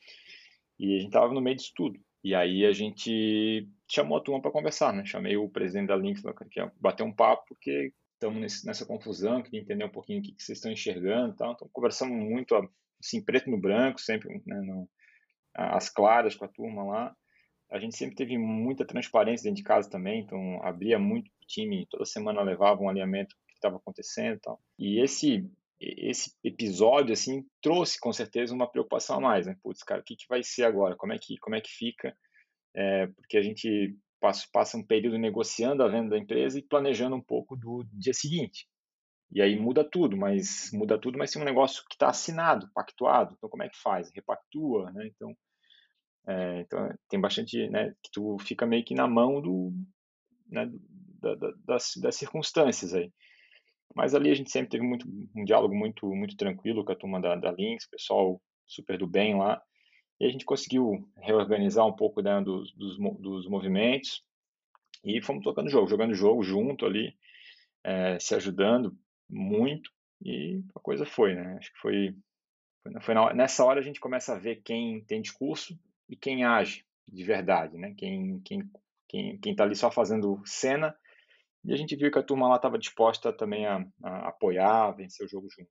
E 0.78 0.96
a 0.96 0.98
gente 0.98 1.08
estava 1.08 1.32
no 1.32 1.40
meio 1.40 1.56
disso 1.56 1.72
tudo. 1.74 1.98
E 2.24 2.34
aí 2.34 2.64
a 2.64 2.72
gente 2.72 3.68
chamou 3.90 4.18
a 4.18 4.20
turma 4.20 4.40
para 4.40 4.50
conversar, 4.50 4.92
né? 4.92 5.04
Chamei 5.04 5.36
o 5.36 5.48
presidente 5.48 5.88
da 5.88 5.96
Lynx, 5.96 6.22
que 6.50 6.60
ia 6.60 6.72
bater 6.80 7.02
um 7.02 7.12
papo, 7.12 7.44
porque 7.48 7.92
estamos 8.14 8.64
nessa 8.64 8.86
confusão, 8.86 9.42
queria 9.42 9.60
entender 9.60 9.84
um 9.84 9.90
pouquinho 9.90 10.20
o 10.20 10.22
que, 10.22 10.34
vocês 10.38 10.58
estão 10.58 10.70
enxergando 10.70 11.34
e 11.34 11.36
tal. 11.36 11.52
Então, 11.52 11.68
conversamos 11.72 12.16
muito, 12.16 12.54
assim, 13.02 13.20
preto 13.20 13.50
no 13.50 13.58
branco, 13.58 14.00
sempre, 14.00 14.40
né, 14.46 14.60
no, 14.60 14.88
as 15.54 15.88
claras 15.88 16.36
com 16.36 16.44
a 16.44 16.48
turma 16.48 16.84
lá. 16.84 17.16
A 17.70 17.78
gente 17.78 17.96
sempre 17.96 18.14
teve 18.14 18.38
muita 18.38 18.84
transparência 18.84 19.44
dentro 19.44 19.56
de 19.56 19.64
casa 19.64 19.90
também, 19.90 20.20
então 20.20 20.62
abria 20.62 20.98
muito 20.98 21.28
o 21.28 21.46
time, 21.46 21.86
toda 21.90 22.04
semana 22.04 22.42
levava 22.42 22.82
um 22.82 22.88
alinhamento 22.88 23.34
do 23.34 23.46
que 23.46 23.54
estava 23.54 23.76
acontecendo 23.76 24.36
e 24.36 24.40
tal. 24.40 24.60
E 24.78 25.02
esse 25.02 25.50
esse 25.82 26.32
episódio 26.44 27.12
assim 27.12 27.44
trouxe 27.60 27.98
com 27.98 28.12
certeza 28.12 28.54
uma 28.54 28.70
preocupação 28.70 29.16
a 29.16 29.20
mais, 29.20 29.46
né? 29.46 29.56
Putz, 29.62 29.82
cara, 29.82 30.00
o 30.00 30.04
que, 30.04 30.16
que 30.16 30.26
vai 30.28 30.42
ser 30.42 30.64
agora? 30.64 30.96
Como 30.96 31.12
é 31.12 31.18
que 31.18 31.36
como 31.38 31.56
é 31.56 31.60
que 31.60 31.70
fica? 31.70 32.16
É, 32.74 33.06
porque 33.08 33.36
a 33.36 33.42
gente 33.42 33.96
passa, 34.20 34.46
passa 34.52 34.76
um 34.76 34.86
período 34.86 35.18
negociando 35.18 35.82
a 35.82 35.88
venda 35.88 36.10
da 36.10 36.18
empresa 36.18 36.58
e 36.58 36.62
planejando 36.62 37.16
um 37.16 37.20
pouco 37.20 37.56
do 37.56 37.84
dia 37.92 38.14
seguinte. 38.14 38.66
E 39.32 39.40
aí 39.42 39.58
muda 39.58 39.82
tudo, 39.82 40.16
mas 40.16 40.70
muda 40.72 40.98
tudo, 40.98 41.18
mas 41.18 41.30
tem 41.32 41.40
um 41.42 41.44
negócio 41.44 41.82
que 41.88 41.94
está 41.94 42.08
assinado, 42.10 42.70
pactuado. 42.74 43.34
Então 43.36 43.48
como 43.48 43.62
é 43.62 43.68
que 43.68 43.80
faz? 43.80 44.10
Repactua, 44.14 44.90
né? 44.92 45.06
Então, 45.08 45.36
é, 46.28 46.60
então 46.60 46.94
tem 47.08 47.20
bastante, 47.20 47.68
né? 47.68 47.94
Que 48.02 48.10
tu 48.12 48.36
fica 48.40 48.66
meio 48.66 48.84
que 48.84 48.94
na 48.94 49.08
mão 49.08 49.40
do, 49.40 49.72
né, 50.48 50.70
da, 51.20 51.34
da, 51.34 51.52
das, 51.66 51.92
das 51.96 52.14
circunstâncias 52.16 52.94
aí. 52.94 53.12
Mas 53.94 54.14
ali 54.14 54.30
a 54.30 54.34
gente 54.34 54.50
sempre 54.50 54.70
teve 54.70 54.84
muito, 54.84 55.06
um 55.34 55.44
diálogo 55.44 55.74
muito, 55.74 56.06
muito 56.06 56.36
tranquilo 56.36 56.84
com 56.84 56.92
a 56.92 56.96
turma 56.96 57.20
da, 57.20 57.36
da 57.36 57.50
Lynx, 57.50 57.86
pessoal 57.86 58.40
super 58.66 58.98
do 58.98 59.06
bem 59.06 59.36
lá. 59.36 59.62
E 60.18 60.26
a 60.26 60.30
gente 60.30 60.44
conseguiu 60.44 61.08
reorganizar 61.18 61.86
um 61.86 61.92
pouco 61.92 62.22
né, 62.22 62.40
dos, 62.40 62.72
dos, 62.72 62.96
dos, 63.18 63.48
movimentos 63.48 64.24
e 65.04 65.20
fomos 65.20 65.42
tocando 65.42 65.68
jogo, 65.68 65.88
jogando 65.88 66.14
jogo 66.14 66.42
junto 66.42 66.86
ali, 66.86 67.14
é, 67.84 68.18
se 68.18 68.34
ajudando 68.34 68.96
muito 69.28 69.90
e 70.24 70.62
a 70.74 70.80
coisa 70.80 71.04
foi, 71.04 71.34
né? 71.34 71.56
Acho 71.58 71.72
que 71.72 71.80
foi, 71.80 72.14
foi, 73.00 73.14
na, 73.14 73.34
nessa 73.34 73.64
hora 73.64 73.80
a 73.80 73.82
gente 73.82 73.98
começa 73.98 74.34
a 74.34 74.38
ver 74.38 74.62
quem 74.62 75.02
tem 75.04 75.20
discurso 75.20 75.76
e 76.08 76.16
quem 76.16 76.44
age 76.44 76.84
de 77.08 77.24
verdade, 77.24 77.76
né? 77.76 77.94
Quem 77.96 78.40
quem 78.40 78.70
quem 79.08 79.38
quem 79.38 79.52
está 79.52 79.64
ali 79.64 79.74
só 79.74 79.90
fazendo 79.90 80.40
cena 80.44 80.96
e 81.64 81.72
a 81.72 81.76
gente 81.76 81.94
viu 81.96 82.10
que 82.10 82.18
a 82.18 82.22
turma 82.22 82.48
lá 82.48 82.56
estava 82.56 82.78
disposta 82.78 83.32
também 83.32 83.66
a, 83.66 83.84
a, 84.02 84.28
apoiar, 84.28 84.88
a 84.88 84.92
vencer 84.92 85.26
o 85.26 85.28
jogo 85.28 85.48
junto. 85.50 85.70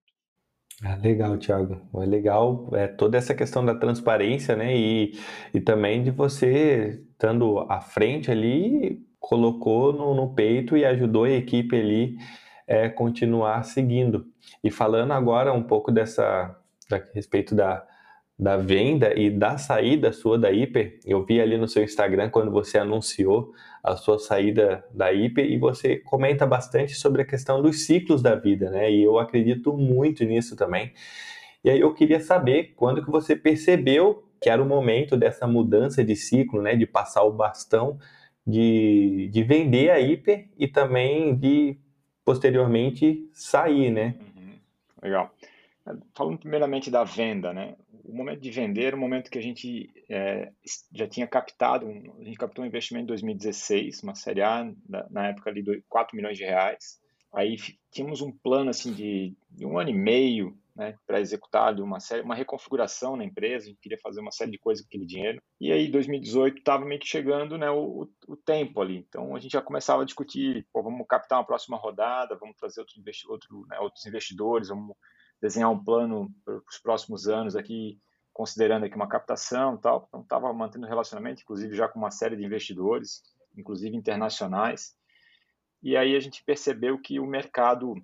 Ah, 0.84 0.96
legal, 0.96 1.38
Thiago. 1.38 1.82
É 2.02 2.06
legal 2.06 2.70
é, 2.74 2.88
toda 2.88 3.18
essa 3.18 3.36
questão 3.36 3.64
da 3.64 3.76
transparência, 3.76 4.56
né? 4.56 4.76
E, 4.76 5.14
e 5.54 5.60
também 5.60 6.02
de 6.02 6.10
você 6.10 7.04
estando 7.12 7.60
à 7.70 7.80
frente 7.80 8.32
ali, 8.32 9.06
colocou 9.20 9.94
no, 9.94 10.16
no 10.16 10.34
peito 10.34 10.76
e 10.76 10.84
ajudou 10.84 11.26
a 11.26 11.30
equipe 11.30 11.78
ali 11.78 12.18
é, 12.66 12.90
continuar 12.90 13.64
seguindo. 13.64 14.26
E 14.64 14.72
falando 14.72 15.12
agora 15.12 15.54
um 15.54 15.62
pouco 15.62 15.92
dessa, 15.92 16.56
a 16.92 16.96
respeito 17.14 17.54
da, 17.54 17.86
da 18.42 18.58
venda 18.58 19.14
e 19.16 19.30
da 19.30 19.60
saída 19.60 20.12
sua 20.12 20.36
da 20.36 20.52
Hiper. 20.52 20.98
Eu 21.06 21.24
vi 21.24 21.40
ali 21.40 21.60
no 21.60 21.68
seu 21.68 21.84
Instagram 21.84 22.32
quando 22.32 22.50
você 22.50 22.80
anunciou 22.80 23.54
a 23.84 23.96
sua 23.96 24.18
saída 24.18 24.84
da 24.92 25.14
Hiper 25.14 25.46
e 25.46 25.60
você 25.60 25.98
comenta 25.98 26.44
bastante 26.44 26.96
sobre 26.96 27.22
a 27.22 27.26
questão 27.26 27.62
dos 27.62 27.86
ciclos 27.86 28.20
da 28.20 28.34
vida, 28.34 28.72
né? 28.72 28.92
E 28.92 29.04
eu 29.04 29.20
acredito 29.20 29.78
muito 29.78 30.26
nisso 30.26 30.56
também. 30.56 30.92
E 31.64 31.70
aí 31.70 31.80
eu 31.80 31.94
queria 31.94 32.20
saber 32.20 32.74
quando 32.76 33.06
que 33.06 33.12
você 33.12 33.36
percebeu 33.36 34.24
que 34.42 34.50
era 34.50 34.60
o 34.60 34.66
momento 34.66 35.16
dessa 35.16 35.46
mudança 35.46 36.04
de 36.04 36.16
ciclo, 36.16 36.64
né? 36.64 36.76
De 36.76 36.88
passar 36.88 37.22
o 37.22 37.32
bastão, 37.32 38.00
de, 38.46 39.30
de 39.32 39.44
vender 39.44 39.92
a 39.92 40.00
Hiper 40.00 40.50
e 40.58 40.68
também 40.68 41.36
de 41.36 41.78
posteriormente 42.26 43.30
sair, 43.34 43.92
né? 43.92 44.16
Uhum. 44.36 44.54
Legal. 45.04 45.32
Falando 46.14 46.40
primeiramente 46.40 46.92
da 46.92 47.04
venda, 47.04 47.52
né? 47.54 47.76
o 48.04 48.16
momento 48.16 48.42
de 48.42 48.52
vender, 48.52 48.94
o 48.94 48.98
momento 48.98 49.30
que 49.30 49.38
a 49.38 49.42
gente 49.42 49.90
é, 50.10 50.52
já 50.94 51.08
tinha 51.08 51.28
captado, 51.28 51.88
a 51.88 52.24
gente 52.24 52.38
captou 52.38 52.64
um 52.64 52.68
investimento 52.68 53.06
em 53.06 53.08
2016, 53.08 54.04
uma 54.04 54.16
série 54.16 54.42
A, 54.42 54.72
na 55.10 55.30
época 55.30 55.50
ali, 55.50 55.62
de 55.62 55.84
4 55.88 56.16
milhões 56.16 56.38
de 56.38 56.44
reais. 56.44 57.00
Aí 57.34 57.56
tínhamos 57.90 58.22
um 58.22 58.32
plano 58.32 58.70
assim 58.70 58.92
de, 58.94 59.34
de 59.50 59.66
um 59.66 59.78
ano 59.80 59.90
e 59.90 59.94
meio 59.94 60.58
né, 60.76 60.98
para 61.08 61.22
executar 61.22 61.80
uma 61.80 62.00
série, 62.00 62.22
uma 62.22 62.36
reconfiguração 62.36 63.16
na 63.16 63.24
empresa, 63.24 63.66
a 63.66 63.70
gente 63.70 63.80
queria 63.80 63.98
fazer 64.00 64.20
uma 64.20 64.32
série 64.32 64.52
de 64.52 64.58
coisas 64.58 64.84
com 64.84 64.90
aquele 64.90 65.06
dinheiro. 65.06 65.42
E 65.60 65.72
aí, 65.72 65.90
2018 65.90 66.58
estava 66.58 66.84
meio 66.84 67.00
que 67.00 67.08
chegando, 67.08 67.58
né, 67.58 67.70
o, 67.70 68.10
o, 68.28 68.36
tempo 68.36 68.82
ali. 68.82 68.98
Então 69.08 69.36
a 69.36 69.40
gente 69.40 69.54
já 69.54 69.62
começava 69.62 70.02
a 70.02 70.06
discutir, 70.06 70.68
pô, 70.74 70.84
vamos 70.84 71.06
captar 71.08 71.40
uma 71.40 71.46
próxima 71.46 71.78
rodada, 71.78 72.36
vamos 72.36 72.58
trazer 72.58 72.82
outro 72.82 73.00
investi 73.00 73.30
outro, 73.30 73.66
né, 73.70 73.80
outros 73.80 74.06
investidores, 74.06 74.68
vamos 74.68 74.96
desenhar 75.42 75.72
um 75.72 75.84
plano 75.84 76.34
para 76.46 76.56
os 76.56 76.78
próximos 76.78 77.28
anos 77.28 77.56
aqui, 77.56 78.00
considerando 78.32 78.86
aqui 78.86 78.96
uma 78.96 79.08
captação, 79.08 79.76
e 79.76 79.80
tal. 79.80 80.06
Então 80.08 80.22
estava 80.22 80.54
mantendo 80.54 80.86
relacionamento, 80.86 81.42
inclusive 81.42 81.76
já 81.76 81.88
com 81.88 82.00
uma 82.00 82.12
série 82.12 82.36
de 82.36 82.46
investidores, 82.46 83.24
inclusive 83.58 83.96
internacionais. 83.96 84.96
E 85.82 85.98
aí 85.98 86.16
a 86.16 86.20
gente 86.20 86.44
percebeu 86.44 87.00
que 87.00 87.20
o 87.20 87.26
mercado 87.26 87.96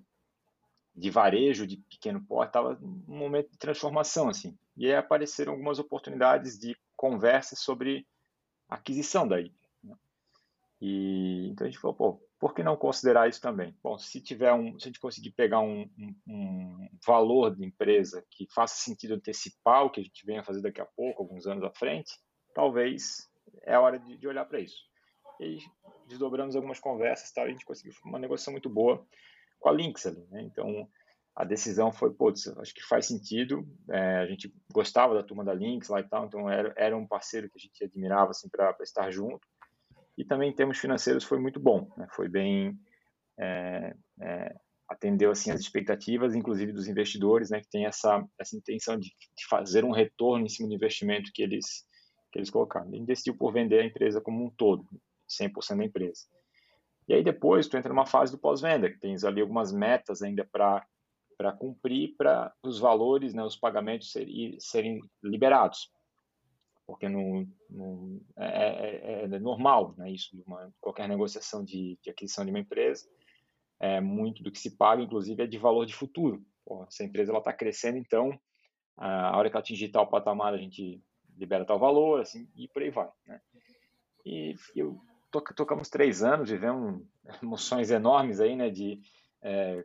de 0.94 1.10
varejo 1.10 1.64
de 1.64 1.76
pequeno 1.76 2.20
porte 2.20 2.48
estava 2.48 2.74
num 2.80 3.16
momento 3.16 3.50
de 3.52 3.58
transformação 3.58 4.28
assim. 4.28 4.58
E 4.76 4.86
aí 4.86 4.96
apareceram 4.96 5.52
algumas 5.52 5.78
oportunidades 5.78 6.58
de 6.58 6.76
conversa 6.96 7.54
sobre 7.54 8.04
aquisição 8.68 9.26
daí. 9.26 9.52
Né? 9.82 9.94
E 10.80 11.48
então 11.50 11.66
a 11.66 11.70
gente 11.70 11.78
falou, 11.78 11.96
pô, 11.96 12.27
por 12.38 12.54
que 12.54 12.62
não 12.62 12.76
considerar 12.76 13.28
isso 13.28 13.40
também? 13.40 13.76
Bom, 13.82 13.98
se 13.98 14.20
tiver 14.20 14.52
um, 14.52 14.78
se 14.78 14.86
a 14.86 14.88
gente 14.88 15.00
conseguir 15.00 15.32
pegar 15.32 15.60
um, 15.60 15.90
um, 15.98 16.14
um 16.26 16.88
valor 17.04 17.54
de 17.54 17.64
empresa 17.64 18.24
que 18.30 18.46
faça 18.54 18.76
sentido 18.76 19.14
antecipar 19.14 19.84
o 19.84 19.90
que 19.90 20.00
a 20.00 20.04
gente 20.04 20.24
venha 20.24 20.44
fazer 20.44 20.62
daqui 20.62 20.80
a 20.80 20.86
pouco, 20.86 21.22
alguns 21.22 21.46
anos 21.46 21.64
à 21.64 21.70
frente, 21.70 22.12
talvez 22.54 23.28
é 23.64 23.74
a 23.74 23.80
hora 23.80 23.98
de, 23.98 24.16
de 24.16 24.28
olhar 24.28 24.44
para 24.44 24.60
isso. 24.60 24.78
E 25.40 25.58
desdobramos 26.06 26.54
algumas 26.54 26.78
conversas, 26.78 27.32
tal, 27.32 27.44
a 27.44 27.50
gente 27.50 27.64
conseguiu 27.64 27.92
uma 28.04 28.18
negociação 28.18 28.52
muito 28.52 28.68
boa 28.68 29.04
com 29.58 29.68
a 29.68 29.72
Lynx 29.72 30.06
ali, 30.06 30.24
né? 30.30 30.42
Então, 30.42 30.88
a 31.34 31.44
decisão 31.44 31.92
foi, 31.92 32.12
putz, 32.12 32.48
acho 32.58 32.74
que 32.74 32.82
faz 32.82 33.06
sentido, 33.06 33.64
é, 33.90 34.16
a 34.18 34.26
gente 34.26 34.52
gostava 34.72 35.14
da 35.14 35.22
turma 35.22 35.44
da 35.44 35.52
Lynx 35.52 35.88
lá 35.88 36.00
e 36.00 36.08
tal, 36.08 36.26
então 36.26 36.50
era, 36.50 36.72
era 36.76 36.96
um 36.96 37.06
parceiro 37.06 37.48
que 37.48 37.58
a 37.58 37.60
gente 37.60 37.84
admirava, 37.84 38.30
assim, 38.30 38.48
para 38.48 38.74
estar 38.80 39.10
junto, 39.10 39.46
e 40.18 40.24
também 40.24 40.50
em 40.50 40.54
termos 40.54 40.78
financeiros 40.78 41.22
foi 41.22 41.38
muito 41.38 41.60
bom, 41.60 41.88
né? 41.96 42.08
Foi 42.10 42.28
bem, 42.28 42.76
é, 43.38 43.94
é, 44.20 44.56
atendeu, 44.88 45.30
assim, 45.30 45.52
as 45.52 45.60
expectativas, 45.60 46.34
inclusive 46.34 46.72
dos 46.72 46.88
investidores, 46.88 47.50
né, 47.50 47.60
que 47.60 47.70
tem 47.70 47.86
essa, 47.86 48.26
essa 48.36 48.56
intenção 48.56 48.98
de, 48.98 49.08
de 49.08 49.46
fazer 49.48 49.84
um 49.84 49.92
retorno 49.92 50.44
em 50.44 50.48
cima 50.48 50.68
do 50.68 50.74
investimento 50.74 51.30
que 51.32 51.40
eles, 51.40 51.86
que 52.32 52.38
eles 52.40 52.50
colocaram. 52.50 52.92
Ele 52.92 53.06
decidiu 53.06 53.36
por 53.36 53.52
vender 53.52 53.80
a 53.80 53.84
empresa 53.84 54.20
como 54.20 54.44
um 54.44 54.50
todo, 54.50 54.84
100% 55.40 55.76
da 55.76 55.84
empresa. 55.84 56.22
E 57.06 57.14
aí 57.14 57.22
depois 57.22 57.68
tu 57.68 57.76
entra 57.76 57.90
numa 57.90 58.06
fase 58.06 58.32
do 58.32 58.38
pós-venda, 58.38 58.90
que 58.90 58.98
tens 58.98 59.22
ali 59.22 59.40
algumas 59.40 59.72
metas 59.72 60.20
ainda 60.20 60.44
para 60.44 60.84
para 61.36 61.52
cumprir 61.52 62.16
para 62.16 62.52
os 62.64 62.80
valores, 62.80 63.32
né, 63.32 63.44
os 63.44 63.54
pagamentos 63.54 64.10
serem, 64.10 64.58
serem 64.58 65.00
liberados, 65.22 65.88
porque 66.88 67.06
não, 67.06 67.46
não 67.68 68.18
é, 68.34 68.46
é, 68.46 69.24
é, 69.24 69.38
normal, 69.38 69.94
né, 69.98 70.10
isso 70.10 70.34
de 70.34 70.42
uma, 70.42 70.72
qualquer 70.80 71.06
negociação 71.06 71.62
de, 71.62 71.98
de, 72.02 72.08
aquisição 72.08 72.46
de 72.46 72.50
uma 72.50 72.60
empresa, 72.60 73.06
é 73.78 74.00
muito 74.00 74.42
do 74.42 74.50
que 74.50 74.58
se 74.58 74.74
paga, 74.74 75.02
inclusive, 75.02 75.42
é 75.42 75.46
de 75.46 75.58
valor 75.58 75.84
de 75.84 75.94
futuro. 75.94 76.42
Pô, 76.64 76.86
se 76.88 77.02
a 77.02 77.06
empresa 77.06 77.36
está 77.36 77.52
crescendo, 77.52 77.98
então 77.98 78.40
a 78.96 79.36
hora 79.36 79.50
que 79.50 79.54
ela 79.54 79.60
atingir 79.60 79.90
tal 79.90 80.08
patamar 80.08 80.54
a 80.54 80.56
gente 80.56 81.00
libera 81.36 81.66
tal 81.66 81.78
valor, 81.78 82.22
assim 82.22 82.48
e 82.56 82.66
por 82.66 82.82
aí 82.82 82.90
vai, 82.90 83.10
né? 83.26 83.40
E 84.24 84.54
eu 84.74 84.98
tocamos 85.30 85.90
três 85.90 86.22
anos, 86.22 86.48
vivemos 86.48 87.06
emoções 87.42 87.90
enormes 87.90 88.40
aí, 88.40 88.56
né, 88.56 88.70
de 88.70 88.98
é, 89.42 89.84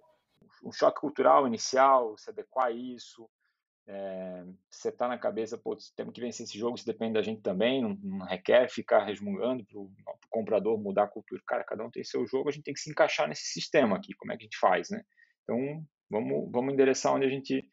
um 0.64 0.72
choque 0.72 1.02
cultural 1.02 1.46
inicial, 1.46 2.18
se 2.18 2.30
adequar 2.30 2.68
a 2.68 2.72
isso, 2.72 3.30
é, 3.88 4.46
setar 4.70 5.10
na 5.10 5.18
cabeça, 5.18 5.58
pô, 5.58 5.76
temos 5.96 6.14
que 6.14 6.22
vencer 6.22 6.46
esse 6.46 6.58
jogo, 6.58 6.76
isso 6.76 6.86
depende 6.86 7.14
da 7.14 7.22
gente 7.22 7.42
também, 7.42 7.82
não, 7.82 7.98
não 8.02 8.26
requer 8.26 8.70
ficar 8.70 9.04
resmungando 9.04 9.66
para 9.66 9.80
o 9.80 9.92
comprador 10.30 10.78
mudar 10.80 11.04
a 11.04 11.08
cultura. 11.08 11.42
Cara, 11.46 11.64
cada 11.64 11.84
um 11.84 11.92
tem 11.92 12.04
seu 12.04 12.26
jogo, 12.26 12.50
a 12.50 12.52
gente 12.52 12.64
tem 12.64 12.74
que 12.74 12.80
se 12.80 12.90
encaixar 12.90 13.28
nesse 13.28 13.46
sistema 13.46 13.98
aqui, 13.98 14.14
como 14.14 14.32
é 14.32 14.38
que 14.38 14.44
a 14.44 14.46
gente 14.46 14.58
faz, 14.58 14.90
né? 14.90 15.04
Então, 15.44 15.86
vamos, 16.10 16.52
vamos 16.52 16.74
endereçar 16.74 17.14
onde 17.14 17.26
a 17.26 17.30
gente 17.30 17.68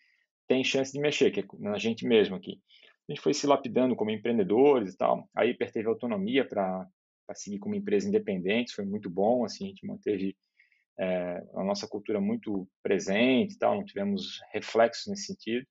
tem 0.48 0.64
chance 0.64 0.92
de 0.92 0.98
mexer, 0.98 1.30
que 1.30 1.40
é 1.40 1.44
na 1.58 1.78
gente 1.78 2.06
mesmo 2.06 2.34
aqui. 2.34 2.61
A 3.08 3.12
gente 3.12 3.22
foi 3.22 3.32
se 3.32 3.46
lapidando 3.46 3.94
como 3.94 4.11
empreendedores 4.11 4.94
e 4.94 4.96
tal, 4.96 5.28
a 5.34 5.46
Hiper 5.46 5.70
teve 5.72 5.88
autonomia 5.88 6.46
para 6.46 6.86
para 7.30 7.36
seguir 7.36 7.61
como 7.61 7.76
empresa 7.76 8.08
independente, 8.08 8.74
foi 8.74 8.84
muito 8.84 9.08
bom, 9.08 9.44
assim, 9.44 9.66
a 9.66 9.68
gente 9.68 9.86
manteve 9.86 10.36
é, 10.98 11.40
a 11.54 11.62
nossa 11.62 11.86
cultura 11.86 12.20
muito 12.20 12.68
presente 12.82 13.54
e 13.54 13.58
tal, 13.58 13.76
não 13.76 13.84
tivemos 13.84 14.40
reflexos 14.52 15.06
nesse 15.06 15.26
sentido. 15.26 15.64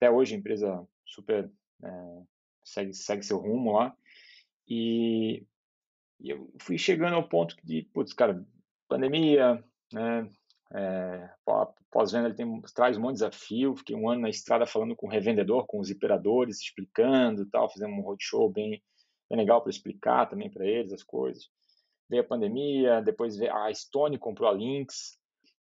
Até 0.00 0.10
hoje 0.10 0.34
a 0.34 0.38
empresa 0.38 0.88
super 1.04 1.50
é, 1.84 2.22
segue, 2.64 2.94
segue 2.94 3.22
seu 3.22 3.36
rumo 3.36 3.72
lá. 3.72 3.94
E, 4.66 5.44
e, 6.18 6.30
eu 6.30 6.50
fui 6.58 6.78
chegando 6.78 7.16
ao 7.16 7.28
ponto 7.28 7.54
de, 7.62 7.82
putz, 7.92 8.14
cara, 8.14 8.42
pandemia, 8.88 9.62
né, 9.92 10.30
é, 10.72 11.30
pós-venda 11.90 12.32
tem, 12.32 12.62
traz 12.74 12.96
um 12.96 13.02
monte 13.02 13.16
de 13.16 13.24
desafio. 13.24 13.76
Fiquei 13.76 13.94
um 13.94 14.08
ano 14.08 14.22
na 14.22 14.30
estrada 14.30 14.66
falando 14.66 14.96
com 14.96 15.06
o 15.06 15.10
revendedor, 15.10 15.66
com 15.66 15.78
os 15.78 15.90
operadores, 15.90 16.62
explicando 16.62 17.44
tal. 17.50 17.68
Fizemos 17.68 17.98
um 17.98 18.00
roadshow 18.02 18.48
bem, 18.48 18.82
é 19.28 19.36
legal 19.36 19.60
para 19.60 19.70
explicar 19.70 20.30
também 20.30 20.48
para 20.48 20.64
eles 20.64 20.94
as 20.94 21.02
coisas. 21.02 21.50
Veio 22.08 22.22
a 22.22 22.26
pandemia, 22.26 23.02
depois 23.02 23.36
veio, 23.36 23.54
a 23.54 23.72
Stone 23.74 24.16
comprou 24.16 24.48
a 24.48 24.52
Lynx, 24.52 25.18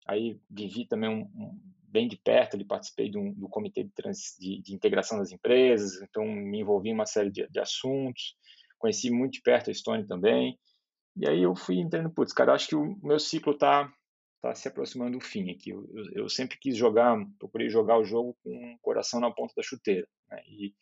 aí 0.07 0.39
vivi 0.51 0.85
também 0.85 1.09
um, 1.09 1.23
um, 1.23 1.61
bem 1.97 2.07
de 2.07 2.19
perto, 2.19 2.57
ali 2.57 2.65
participei 2.65 3.11
do, 3.11 3.33
do 3.33 3.49
comitê 3.49 3.83
de, 3.83 3.91
trans, 3.95 4.37
de, 4.39 4.61
de, 4.61 4.75
integração 4.75 5.17
das 5.17 5.33
empresas, 5.33 6.03
então 6.03 6.27
me 6.27 6.61
envolvi 6.61 6.91
em 6.91 6.93
uma 6.93 7.07
série 7.07 7.31
de, 7.31 7.49
de, 7.49 7.59
assuntos, 7.59 8.37
conheci 8.79 9.11
muito 9.11 9.33
de 9.33 9.41
perto 9.41 9.71
a 9.71 9.75
Stone 9.75 10.07
também, 10.07 10.59
e 11.17 11.27
aí 11.27 11.43
eu 11.43 11.57
fui 11.57 11.79
entendendo, 11.79 12.13
putz, 12.13 12.35
cara, 12.35 12.53
acho 12.53 12.69
que 12.69 12.77
o 12.77 12.99
meu 13.03 13.19
ciclo 13.19 13.55
está 13.55 13.91
tá 14.43 14.55
se 14.55 14.69
aproximando 14.69 15.19
do 15.19 15.25
fim 15.25 15.51
aqui. 15.51 15.71
Eu, 15.71 15.89
eu, 15.95 16.05
eu, 16.13 16.29
sempre 16.29 16.59
quis 16.59 16.77
jogar, 16.77 17.17
procurei 17.39 17.71
jogar 17.71 17.99
o 17.99 18.05
jogo 18.05 18.37
com 18.45 18.75
o 18.75 18.79
coração 18.83 19.19
na 19.19 19.31
ponta 19.31 19.55
da 19.57 19.63
chuteira, 19.63 20.07
né? 20.29 20.43
e 20.47 20.75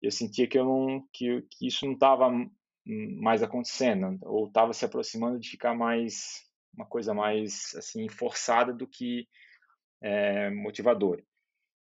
eu 0.00 0.12
sentia 0.12 0.46
que 0.46 0.56
eu 0.56 0.64
não 0.64 1.04
que, 1.12 1.42
que 1.50 1.66
isso 1.66 1.84
não 1.84 1.94
estava 1.94 2.30
mais 2.86 3.42
acontecendo 3.42 4.16
ou 4.22 4.46
estava 4.46 4.72
se 4.72 4.84
aproximando 4.84 5.40
de 5.40 5.50
ficar 5.50 5.74
mais 5.74 6.48
uma 6.72 6.86
coisa 6.86 7.12
mais 7.12 7.74
assim 7.76 8.08
forçada 8.08 8.72
do 8.72 8.86
que 8.86 9.26
é, 10.00 10.50
motivadora 10.50 11.22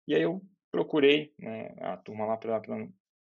e 0.08 0.16
aí 0.16 0.22
eu 0.22 0.42
procurei 0.72 1.34
né, 1.40 1.74
a 1.80 1.98
turma 1.98 2.26
lá 2.26 2.38
para 2.38 2.62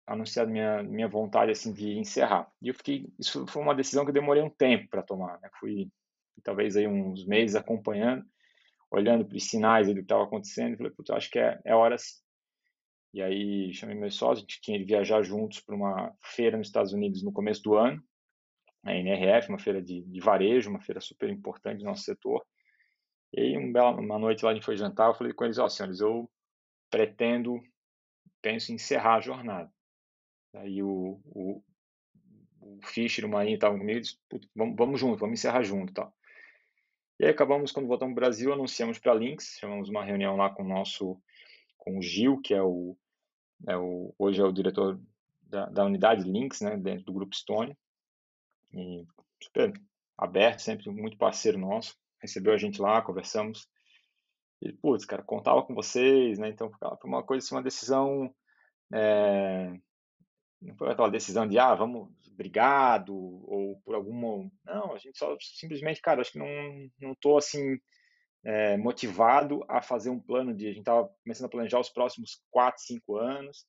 anunciar 0.08 0.48
minha 0.48 0.84
minha 0.84 1.08
vontade 1.08 1.52
assim 1.52 1.74
de 1.74 1.98
encerrar 1.98 2.52
e 2.62 2.70
eu 2.70 2.74
fiquei 2.74 3.08
isso 3.20 3.46
foi 3.48 3.62
uma 3.62 3.76
decisão 3.76 4.04
que 4.04 4.10
eu 4.10 4.14
demorei 4.14 4.42
um 4.42 4.50
tempo 4.50 4.88
para 4.90 5.04
tomar 5.04 5.40
né? 5.42 5.50
fui 5.60 5.90
talvez 6.44 6.76
aí 6.76 6.88
uns 6.88 7.26
meses 7.26 7.56
acompanhando 7.56 8.26
olhando 8.92 9.26
para 9.26 9.38
os 9.38 9.44
sinais 9.44 9.88
do 9.88 9.94
que 9.94 10.02
estava 10.02 10.24
acontecendo 10.24 10.74
e 10.74 10.78
falei 10.78 10.92
Putz, 10.92 11.12
acho 11.12 11.30
que 11.30 11.40
é, 11.40 11.60
é 11.66 11.76
hora 11.76 11.98
sim 11.98 12.20
e 13.14 13.22
aí 13.22 13.74
chamei 13.74 13.96
meus 13.96 14.16
sócios, 14.16 14.40
a 14.40 14.42
gente 14.42 14.62
tinha 14.62 14.78
de 14.78 14.86
viajar 14.86 15.24
juntos 15.24 15.60
para 15.62 15.76
uma 15.76 16.14
feira 16.22 16.58
nos 16.58 16.68
Estados 16.68 16.94
Unidos 16.94 17.24
no 17.24 17.32
começo 17.32 17.62
do 17.64 17.76
ano, 17.76 18.02
a 18.84 18.94
NRF, 18.94 19.50
uma 19.50 19.60
feira 19.60 19.82
de, 19.82 20.04
de 20.04 20.20
varejo, 20.20 20.70
uma 20.70 20.80
feira 20.80 21.02
super 21.02 21.30
importante 21.30 21.80
do 21.80 21.86
nosso 21.86 22.04
setor. 22.04 22.46
E 23.34 23.42
aí 23.42 23.58
um 23.58 23.72
uma 23.72 24.18
noite 24.20 24.44
lá 24.44 24.52
a 24.52 24.54
gente 24.54 24.66
foi 24.66 24.78
jantar, 24.78 25.10
eu 25.10 25.14
falei 25.14 25.34
com 25.34 25.46
eles, 25.46 25.58
ó 25.58 25.66
oh, 25.66 25.70
senhores, 25.70 26.00
eu 26.00 26.30
pretendo, 26.90 27.62
penso 28.42 28.72
em 28.72 28.76
encerrar 28.76 29.16
a 29.16 29.22
jornada. 29.22 29.72
Aí 30.54 30.82
o, 30.82 31.22
o, 31.26 31.64
o 32.60 32.80
Fischer 32.84 33.24
e 33.24 33.28
o 33.28 33.30
Marinho 33.30 33.56
estavam 33.56 33.78
comigo, 33.78 34.02
disse, 34.02 34.18
vamos, 34.56 34.76
vamos 34.76 35.00
junto, 35.00 35.20
vamos 35.20 35.40
encerrar 35.40 35.64
junto 35.64 35.94
tal. 35.94 36.14
E 37.20 37.26
aí 37.26 37.32
acabamos, 37.32 37.72
quando 37.72 37.88
voltamos 37.88 38.16
para 38.16 38.24
o 38.24 38.26
Brasil, 38.26 38.52
anunciamos 38.52 38.98
para 38.98 39.12
a 39.12 39.16
Lynx, 39.16 39.58
chamamos 39.60 39.90
uma 39.90 40.04
reunião 40.04 40.36
lá 40.36 40.50
com 40.50 40.64
o 40.64 40.68
nosso 40.68 41.22
com 41.78 41.98
o 41.98 42.02
Gil, 42.02 42.40
que 42.42 42.54
é 42.54 42.62
o, 42.62 42.98
é 43.68 43.78
o 43.78 44.14
hoje 44.18 44.42
é 44.42 44.44
o 44.44 44.52
diretor 44.52 45.00
da, 45.42 45.66
da 45.68 45.86
unidade 45.86 46.30
Links, 46.30 46.62
né, 46.62 46.78
dentro 46.78 47.06
do 47.06 47.14
grupo 47.14 47.36
Stone, 47.36 47.78
e 48.74 49.06
super 49.42 49.74
aberto, 50.18 50.60
sempre 50.60 50.90
muito 50.90 51.18
parceiro 51.18 51.58
nosso, 51.58 51.98
recebeu 52.22 52.54
a 52.54 52.58
gente 52.58 52.82
lá, 52.82 53.02
conversamos, 53.02 53.68
e, 54.62 54.74
putz, 54.74 55.06
cara, 55.06 55.24
contava 55.24 55.64
com 55.64 55.74
vocês, 55.74 56.38
né, 56.38 56.50
então 56.50 56.70
foi 56.70 57.10
uma 57.10 57.24
coisa, 57.24 57.46
assim, 57.46 57.56
uma 57.56 57.64
decisão, 57.64 58.34
é, 58.94 59.74
não 60.62 60.76
foi 60.76 60.92
aquela 60.92 61.10
decisão 61.10 61.48
de, 61.48 61.58
ah, 61.58 61.74
vamos, 61.76 62.10
obrigado, 62.32 63.16
ou 63.16 63.80
por 63.86 63.96
alguma, 63.96 64.50
não, 64.66 64.94
a 64.94 64.98
gente 64.98 65.18
só 65.18 65.36
simplesmente, 65.40 66.02
cara, 66.02 66.22
acho 66.22 66.34
que 66.34 66.40
não, 66.40 66.48
não 67.00 67.16
tô, 67.16 67.38
assim, 67.38 67.80
é, 68.44 68.78
motivado 68.78 69.64
a 69.68 69.82
fazer 69.82 70.10
um 70.10 70.20
plano 70.20 70.54
de. 70.54 70.66
A 70.66 70.70
gente 70.70 70.80
estava 70.80 71.10
começando 71.24 71.46
a 71.46 71.50
planejar 71.50 71.80
os 71.80 71.90
próximos 71.90 72.42
4, 72.52 72.82
5 72.82 73.18
anos. 73.18 73.66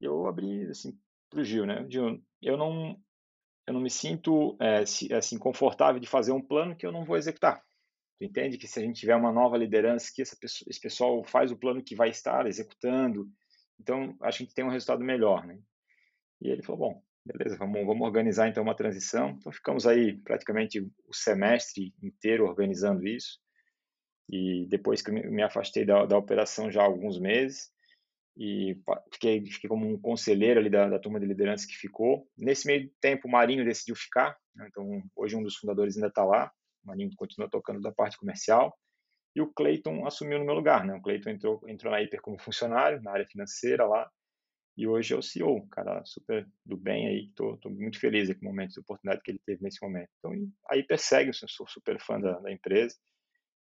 E 0.00 0.04
eu 0.04 0.26
abri 0.26 0.68
assim, 0.68 0.98
para 1.30 1.40
o 1.40 1.44
Gil, 1.44 1.66
né? 1.66 1.86
Gil, 1.88 2.22
eu 2.42 2.56
não, 2.56 2.96
eu 3.66 3.74
não 3.74 3.80
me 3.80 3.90
sinto 3.90 4.56
é, 4.60 4.78
assim 5.14 5.38
confortável 5.38 6.00
de 6.00 6.06
fazer 6.06 6.32
um 6.32 6.42
plano 6.42 6.76
que 6.76 6.86
eu 6.86 6.92
não 6.92 7.04
vou 7.04 7.16
executar. 7.16 7.62
Tu 8.18 8.24
entende 8.24 8.56
que 8.56 8.66
se 8.66 8.78
a 8.78 8.82
gente 8.82 9.00
tiver 9.00 9.14
uma 9.14 9.32
nova 9.32 9.56
liderança, 9.56 10.10
que 10.14 10.22
pessoa, 10.22 10.68
esse 10.68 10.80
pessoal 10.80 11.22
faz 11.24 11.52
o 11.52 11.56
plano 11.56 11.82
que 11.82 11.94
vai 11.94 12.08
estar 12.08 12.46
executando, 12.46 13.28
então 13.78 14.16
a 14.22 14.30
gente 14.30 14.54
tem 14.54 14.64
um 14.64 14.70
resultado 14.70 15.04
melhor, 15.04 15.46
né? 15.46 15.58
E 16.40 16.48
ele 16.48 16.62
falou, 16.62 16.92
bom, 16.92 17.02
beleza, 17.24 17.56
vamos, 17.56 17.84
vamos 17.84 18.06
organizar 18.06 18.48
então 18.48 18.62
uma 18.62 18.74
transição. 18.74 19.30
Então 19.30 19.52
ficamos 19.52 19.86
aí 19.86 20.16
praticamente 20.22 20.80
o 20.80 21.14
semestre 21.14 21.94
inteiro 22.02 22.46
organizando 22.46 23.06
isso. 23.06 23.38
E 24.28 24.66
depois 24.68 25.02
que 25.02 25.10
me 25.10 25.42
afastei 25.42 25.84
da, 25.84 26.04
da 26.06 26.18
operação 26.18 26.70
já 26.70 26.82
há 26.82 26.84
alguns 26.84 27.18
meses, 27.18 27.70
e 28.36 28.78
fiquei, 29.12 29.44
fiquei 29.46 29.68
como 29.68 29.88
um 29.88 29.98
conselheiro 29.98 30.60
ali 30.60 30.68
da, 30.68 30.88
da, 30.88 30.98
turma 30.98 31.18
de 31.18 31.26
liderança 31.26 31.66
que 31.66 31.74
ficou. 31.74 32.28
Nesse 32.36 32.66
meio 32.66 32.90
tempo, 33.00 33.26
o 33.26 33.30
Marinho 33.30 33.64
decidiu 33.64 33.96
ficar, 33.96 34.36
né? 34.54 34.68
então 34.68 35.02
hoje 35.16 35.34
um 35.36 35.42
dos 35.42 35.56
fundadores 35.56 35.96
ainda 35.96 36.08
está 36.08 36.22
lá, 36.22 36.52
o 36.86 36.88
Marinho 36.88 37.10
continua 37.16 37.50
tocando 37.50 37.80
da 37.80 37.92
parte 37.92 38.16
comercial, 38.16 38.76
e 39.34 39.40
o 39.42 39.52
Clayton 39.52 40.06
assumiu 40.06 40.38
no 40.38 40.46
meu 40.46 40.54
lugar. 40.54 40.84
Né? 40.84 40.94
O 40.94 41.02
Clayton 41.02 41.30
entrou, 41.30 41.60
entrou 41.68 41.92
na 41.92 42.00
Hiper 42.00 42.22
como 42.22 42.38
funcionário, 42.38 43.02
na 43.02 43.12
área 43.12 43.26
financeira 43.26 43.84
lá, 43.86 44.10
e 44.76 44.86
hoje 44.86 45.14
é 45.14 45.16
o 45.16 45.22
CEO, 45.22 45.66
cara 45.68 46.02
super 46.04 46.46
do 46.64 46.76
bem 46.76 47.08
aí, 47.08 47.24
estou 47.28 47.58
muito 47.70 47.98
feliz 47.98 48.32
com 48.34 48.44
o 48.44 48.48
momento 48.48 48.72
de 48.72 48.80
oportunidade 48.80 49.22
que 49.22 49.30
ele 49.30 49.40
teve 49.44 49.62
nesse 49.62 49.82
momento. 49.82 50.10
Então, 50.18 50.32
aí 50.70 50.82
persegue, 50.82 51.30
eu 51.30 51.48
sou 51.48 51.66
super 51.66 51.98
fã 51.98 52.20
da, 52.20 52.38
da 52.40 52.52
empresa, 52.52 52.94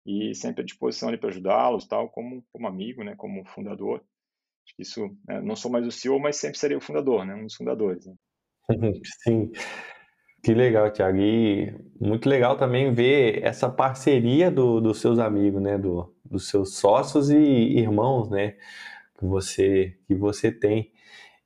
e 0.07 0.35
sempre 0.35 0.63
à 0.63 0.65
disposição 0.65 1.09
ali 1.09 1.19
para 1.19 1.29
ajudá-los, 1.29 1.87
tal, 1.87 2.09
como, 2.11 2.43
como 2.51 2.67
amigo, 2.67 3.05
né, 3.05 3.15
como 3.17 3.45
fundador. 3.45 3.99
Acho 4.65 4.77
que 4.77 4.83
isso, 4.83 5.17
né, 5.29 5.41
não 5.43 5.55
sou 5.55 5.71
mais 5.71 5.87
o 5.87 5.91
CEO, 5.91 6.19
mas 6.19 6.37
sempre 6.37 6.59
serei 6.59 6.77
o 6.77 6.81
fundador, 6.81 7.27
né, 7.27 7.35
um 7.35 7.45
dos 7.45 7.55
fundadores. 7.55 8.07
Né? 8.07 8.15
Sim, 9.23 9.53
que 10.43 10.55
legal, 10.55 10.91
Thiago. 10.91 11.19
E 11.19 11.75
muito 12.01 12.29
legal 12.29 12.57
também 12.57 12.93
ver 12.93 13.43
essa 13.45 13.69
parceria 13.69 14.51
do, 14.51 14.81
dos 14.81 15.01
seus 15.01 15.19
amigos, 15.19 15.63
né, 15.63 15.79
do, 15.79 16.13
dos 16.25 16.49
seus 16.49 16.77
sócios 16.77 17.31
e 17.31 17.37
irmãos, 17.37 18.29
né, 18.29 18.57
que 19.19 19.25
você, 19.25 19.97
que 20.07 20.15
você 20.15 20.51
tem. 20.51 20.91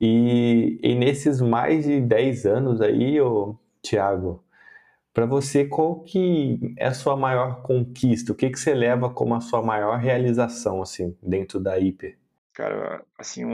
E, 0.01 0.78
e 0.82 0.94
nesses 0.94 1.40
mais 1.40 1.84
de 1.84 2.01
10 2.01 2.47
anos 2.47 2.80
aí, 2.80 3.20
ô, 3.20 3.59
Tiago, 3.82 4.44
para 5.12 5.24
você, 5.24 5.64
qual 5.64 6.01
que 6.01 6.74
é 6.76 6.88
a 6.88 6.94
sua 6.94 7.16
maior 7.16 7.62
conquista? 7.62 8.32
O 8.32 8.34
que, 8.34 8.51
que 8.51 8.59
você 8.59 8.74
leva 8.74 9.09
como 9.09 9.34
a 9.34 9.40
sua 9.40 9.62
maior 9.62 9.99
realização, 9.99 10.82
assim, 10.82 11.16
dentro 11.22 11.59
da 11.59 11.78
Hiper? 11.78 12.18
Cara, 12.53 13.03
assim, 13.18 13.44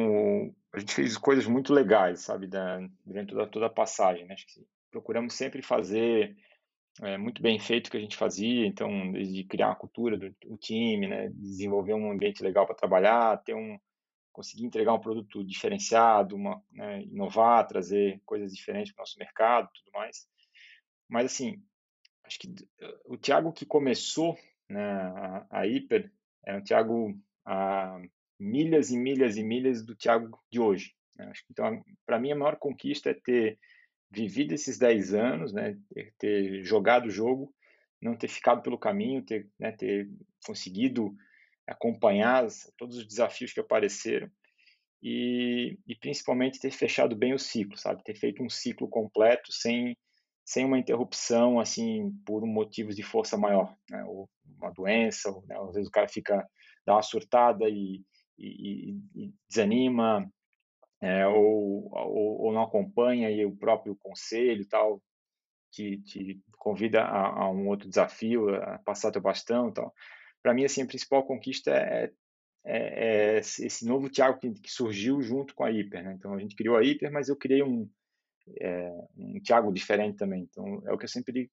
a 0.73 0.79
gente 0.81 0.95
fez 0.95 1.17
coisas 1.17 1.47
muito 1.47 1.73
legais, 1.73 2.21
sabe, 2.21 2.49
da, 2.49 2.81
durante 3.05 3.33
toda, 3.33 3.47
toda 3.47 3.67
a 3.67 3.71
passagem, 3.71 4.27
né? 4.27 4.35
Acho 4.35 4.47
que 4.47 4.67
procuramos 4.93 5.35
sempre 5.35 5.63
fazer 5.63 6.37
é, 7.01 7.17
muito 7.17 7.43
bem 7.43 7.59
feito 7.59 7.89
o 7.89 7.91
que 7.91 7.97
a 7.97 8.01
gente 8.01 8.17
fazia, 8.17 8.67
então, 8.67 9.11
desde 9.11 9.43
criar 9.45 9.69
uma 9.69 9.77
cultura 9.77 10.17
do, 10.17 10.31
do 10.45 10.57
time, 10.59 11.09
né? 11.09 11.31
Desenvolver 11.31 11.95
um 11.95 12.13
ambiente 12.13 12.43
legal 12.43 12.67
para 12.67 12.77
trabalhar, 12.77 13.43
ter 13.43 13.55
um, 13.55 13.79
conseguir 14.31 14.65
entregar 14.65 14.93
um 14.93 15.01
produto 15.01 15.43
diferenciado, 15.43 16.37
uma, 16.37 16.63
né, 16.71 17.03
inovar, 17.03 17.67
trazer 17.67 18.21
coisas 18.25 18.53
diferentes 18.53 18.93
para 18.93 19.01
o 19.01 19.03
nosso 19.03 19.19
mercado, 19.19 19.71
tudo 19.75 19.91
mais. 19.93 20.29
Mas 21.09 21.27
assim, 21.27 21.63
acho 22.25 22.39
que 22.39 22.55
o 23.07 23.17
Thiago 23.17 23.53
que 23.53 23.67
começou 23.67 24.39
né, 24.69 24.83
a, 24.83 25.47
a 25.51 25.67
Hiper 25.67 26.13
é 26.47 26.57
um 26.57 26.63
Thiago 26.63 27.19
a 27.45 28.01
milhas 28.39 28.91
e 28.91 28.97
milhas 28.97 29.37
e 29.37 29.43
milhas 29.43 29.85
do 29.85 29.97
Thiago 29.97 30.39
de 30.51 30.61
hoje. 30.61 30.95
Né? 31.17 31.27
Acho 31.27 31.45
que, 31.45 31.53
então, 31.53 31.83
para 32.05 32.19
mim, 32.19 32.33
a 32.33 32.37
maior 32.37 32.57
conquista 32.57 33.11
é 33.11 33.15
ter 33.15 33.59
vivido 34.13 34.53
esses 34.53 34.79
10 34.79 35.15
anos, 35.15 35.53
né, 35.53 35.77
ter, 36.19 36.63
jogado 36.63 37.07
o 37.07 37.11
jogo, 37.11 37.53
não 38.01 38.15
ter 38.15 38.29
ficado 38.29 38.63
pelo 38.63 38.79
caminho, 38.79 39.25
ter, 39.25 39.49
né, 39.59 39.73
ter 39.73 40.09
conseguido 40.45 41.15
acompanhar 41.67 42.47
todos 42.77 42.99
os 42.99 43.07
desafios 43.07 43.53
que 43.53 43.61
apareceram 43.61 44.31
e, 45.03 45.79
e, 45.87 45.97
principalmente 45.97 46.61
ter 46.61 46.71
fechado 46.71 47.17
bem 47.17 47.33
o 47.33 47.39
ciclo, 47.39 47.77
sabe? 47.77 48.05
Ter 48.05 48.15
feito 48.15 48.43
um 48.43 48.49
ciclo 48.49 48.89
completo 48.89 49.51
sem, 49.51 49.97
sem 50.45 50.65
uma 50.65 50.79
interrupção, 50.79 51.59
assim, 51.59 52.13
por 52.25 52.45
motivos 52.47 52.95
de 52.95 53.03
força 53.03 53.37
maior, 53.37 53.75
né? 53.91 54.05
Ou 54.05 54.29
uma 54.61 54.71
doença, 54.71 55.31
ou, 55.31 55.45
né? 55.47 55.57
às 55.59 55.75
vezes 55.75 55.89
o 55.89 55.93
cara 55.93 56.09
fica, 56.09 56.47
dá 56.87 56.95
uma 56.95 57.03
surtada 57.03 57.69
e, 57.69 58.03
e, 58.39 58.97
e 59.15 59.35
desanima, 59.49 60.31
é, 61.03 61.27
ou, 61.27 61.91
ou, 61.93 62.43
ou, 62.43 62.53
não 62.53 62.63
acompanha 62.63 63.31
e 63.31 63.45
o 63.45 63.55
próprio 63.55 63.95
conselho 63.97 64.67
tal 64.67 65.03
te, 65.71 65.99
te 65.99 66.41
convida 66.57 67.03
a, 67.03 67.43
a, 67.43 67.51
um 67.51 67.69
outro 67.69 67.89
desafio, 67.89 68.55
a 68.55 68.79
passar 68.79 69.11
teu 69.11 69.21
bastão 69.21 69.69
e 69.69 69.73
tal 69.75 69.93
para 70.43 70.53
mim, 70.53 70.65
assim, 70.65 70.83
a 70.83 70.87
principal 70.87 71.25
conquista 71.25 71.71
é, 71.71 72.11
é, 72.65 73.37
é 73.37 73.39
esse 73.39 73.87
novo 73.87 74.11
Thiago 74.11 74.39
que, 74.39 74.51
que, 74.51 74.71
surgiu 74.71 75.23
junto 75.23 75.55
com 75.55 75.65
a 75.65 75.71
Hiper, 75.71 76.03
né? 76.03 76.15
Então, 76.15 76.35
a 76.35 76.39
gente 76.39 76.57
criou 76.57 76.77
a 76.77 76.85
Hiper, 76.85 77.13
mas 77.13 77.29
eu 77.29 77.37
criei 77.37 77.63
um, 77.63 77.89
é, 78.61 78.91
um 79.17 79.41
Thiago 79.41 79.73
diferente 79.73 80.19
também. 80.19 80.43
Então, 80.43 80.83
é 80.87 80.93
o 80.93 80.99
que 80.99 81.05
eu 81.05 81.09
sempre 81.09 81.51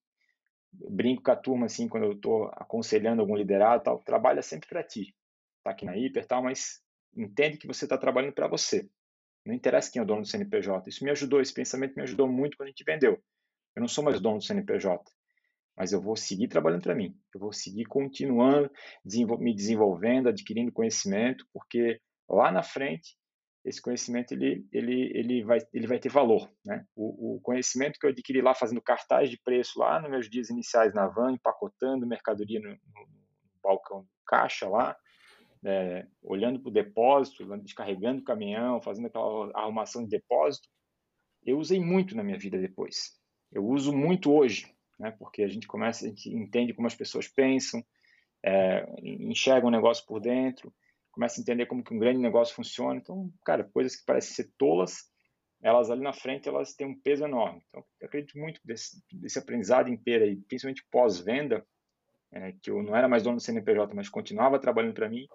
brinco 0.73 1.21
com 1.21 1.31
a 1.31 1.35
turma, 1.35 1.65
assim, 1.67 1.87
quando 1.87 2.05
eu 2.05 2.13
estou 2.13 2.47
aconselhando 2.53 3.21
algum 3.21 3.35
liderado 3.35 3.83
tal, 3.83 3.99
trabalha 3.99 4.41
sempre 4.41 4.67
para 4.67 4.83
ti. 4.83 5.15
Tá 5.63 5.71
aqui 5.71 5.85
na 5.85 5.95
Hiper 5.95 6.25
tal, 6.25 6.43
mas 6.43 6.81
entende 7.15 7.57
que 7.57 7.67
você 7.67 7.85
está 7.85 7.97
trabalhando 7.97 8.33
para 8.33 8.47
você. 8.47 8.89
Não 9.45 9.53
interessa 9.53 9.91
quem 9.91 9.99
é 9.99 10.03
o 10.03 10.05
dono 10.05 10.21
do 10.21 10.27
CNPJ. 10.27 10.89
Isso 10.89 11.03
me 11.03 11.11
ajudou, 11.11 11.41
esse 11.41 11.53
pensamento 11.53 11.95
me 11.95 12.03
ajudou 12.03 12.27
muito 12.27 12.57
quando 12.57 12.67
a 12.67 12.71
gente 12.71 12.83
vendeu. 12.83 13.21
Eu 13.75 13.79
não 13.81 13.87
sou 13.87 14.03
mais 14.03 14.19
dono 14.19 14.37
do 14.37 14.43
CNPJ 14.43 15.03
mas 15.79 15.93
eu 15.93 16.01
vou 16.01 16.17
seguir 16.17 16.49
trabalhando 16.49 16.83
para 16.83 16.93
mim, 16.93 17.17
eu 17.33 17.39
vou 17.39 17.53
seguir 17.53 17.85
continuando, 17.85 18.69
me 19.39 19.55
desenvolvendo, 19.55 20.27
adquirindo 20.27 20.73
conhecimento, 20.73 21.47
porque 21.53 22.01
lá 22.29 22.51
na 22.51 22.61
frente 22.61 23.17
esse 23.63 23.81
conhecimento 23.81 24.33
ele, 24.33 24.65
ele, 24.73 25.11
ele, 25.15 25.43
vai, 25.43 25.59
ele 25.73 25.87
vai 25.87 25.97
ter 25.97 26.09
valor. 26.09 26.51
Né? 26.65 26.85
O, 26.95 27.35
o, 27.35 27.41
conhecimento 27.41 27.97
que 27.97 28.05
eu 28.05 28.09
adquiri 28.09 28.41
lá 28.41 28.53
fazendo 28.53 28.81
cartaz 28.81 29.29
de 29.29 29.39
preço 29.41 29.79
lá 29.79 30.01
nos 30.01 30.09
meus 30.09 30.29
dias 30.29 30.49
iniciais 30.49 30.93
na 30.93 31.07
van, 31.07 31.31
empacotando 31.31 32.05
mercadoria 32.05 32.59
no, 32.59 32.69
no, 32.69 33.07
balcão 33.63 34.05
caixa 34.25 34.67
lá, 34.67 34.95
é, 35.65 36.07
olhando 36.21 36.59
para 36.59 36.69
o 36.69 36.73
depósito, 36.73 37.45
descarregando 37.57 38.21
o 38.21 38.23
caminhão, 38.23 38.81
fazendo 38.81 39.07
aquela 39.07 39.51
arrumação 39.53 40.03
de 40.03 40.09
depósito, 40.09 40.67
eu 41.45 41.57
usei 41.57 41.79
muito 41.79 42.15
na 42.15 42.23
minha 42.23 42.37
vida 42.37 42.57
depois. 42.57 43.17
Eu 43.51 43.65
uso 43.65 43.91
muito 43.95 44.31
hoje 44.31 44.73
né? 44.99 45.11
Porque 45.17 45.41
a 45.41 45.47
gente 45.47 45.65
começa, 45.65 46.05
a 46.05 46.09
gente 46.09 46.29
entende 46.29 46.73
como 46.73 46.85
as 46.85 46.95
pessoas 46.95 47.27
pensam, 47.27 47.83
é, 48.43 48.85
enxergam 49.01 49.69
o 49.69 49.71
negócio 49.71 50.05
por 50.05 50.19
dentro, 50.19 50.73
começa 51.11 51.39
a 51.39 51.41
entender 51.41 51.65
como 51.65 51.83
que 51.83 51.93
um 51.93 51.99
grande 51.99 52.19
negócio 52.19 52.53
funciona. 52.53 52.99
Então, 52.99 53.31
cara, 53.45 53.63
coisas 53.63 53.95
que 53.95 54.05
parecem 54.05 54.35
ser 54.35 54.51
tolas, 54.57 55.09
elas 55.61 55.89
ali 55.89 56.01
na 56.01 56.13
frente 56.13 56.47
elas 56.47 56.73
têm 56.75 56.87
um 56.87 56.99
peso 56.99 57.23
enorme. 57.23 57.63
Então, 57.69 57.83
eu 57.99 58.07
acredito 58.07 58.37
muito 58.37 58.59
desse, 58.63 59.01
desse 59.11 59.39
aprendizado 59.39 59.89
inteiro 59.89 60.25
aí, 60.25 60.35
principalmente 60.35 60.85
pós-venda, 60.91 61.65
é, 62.31 62.53
que 62.61 62.69
eu 62.69 62.83
não 62.83 62.95
era 62.95 63.07
mais 63.07 63.23
dono 63.23 63.37
do 63.37 63.41
CNPJ, 63.41 63.93
mas 63.95 64.09
continuava 64.09 64.59
trabalhando 64.59 64.93
para 64.93 65.09
mim, 65.09 65.27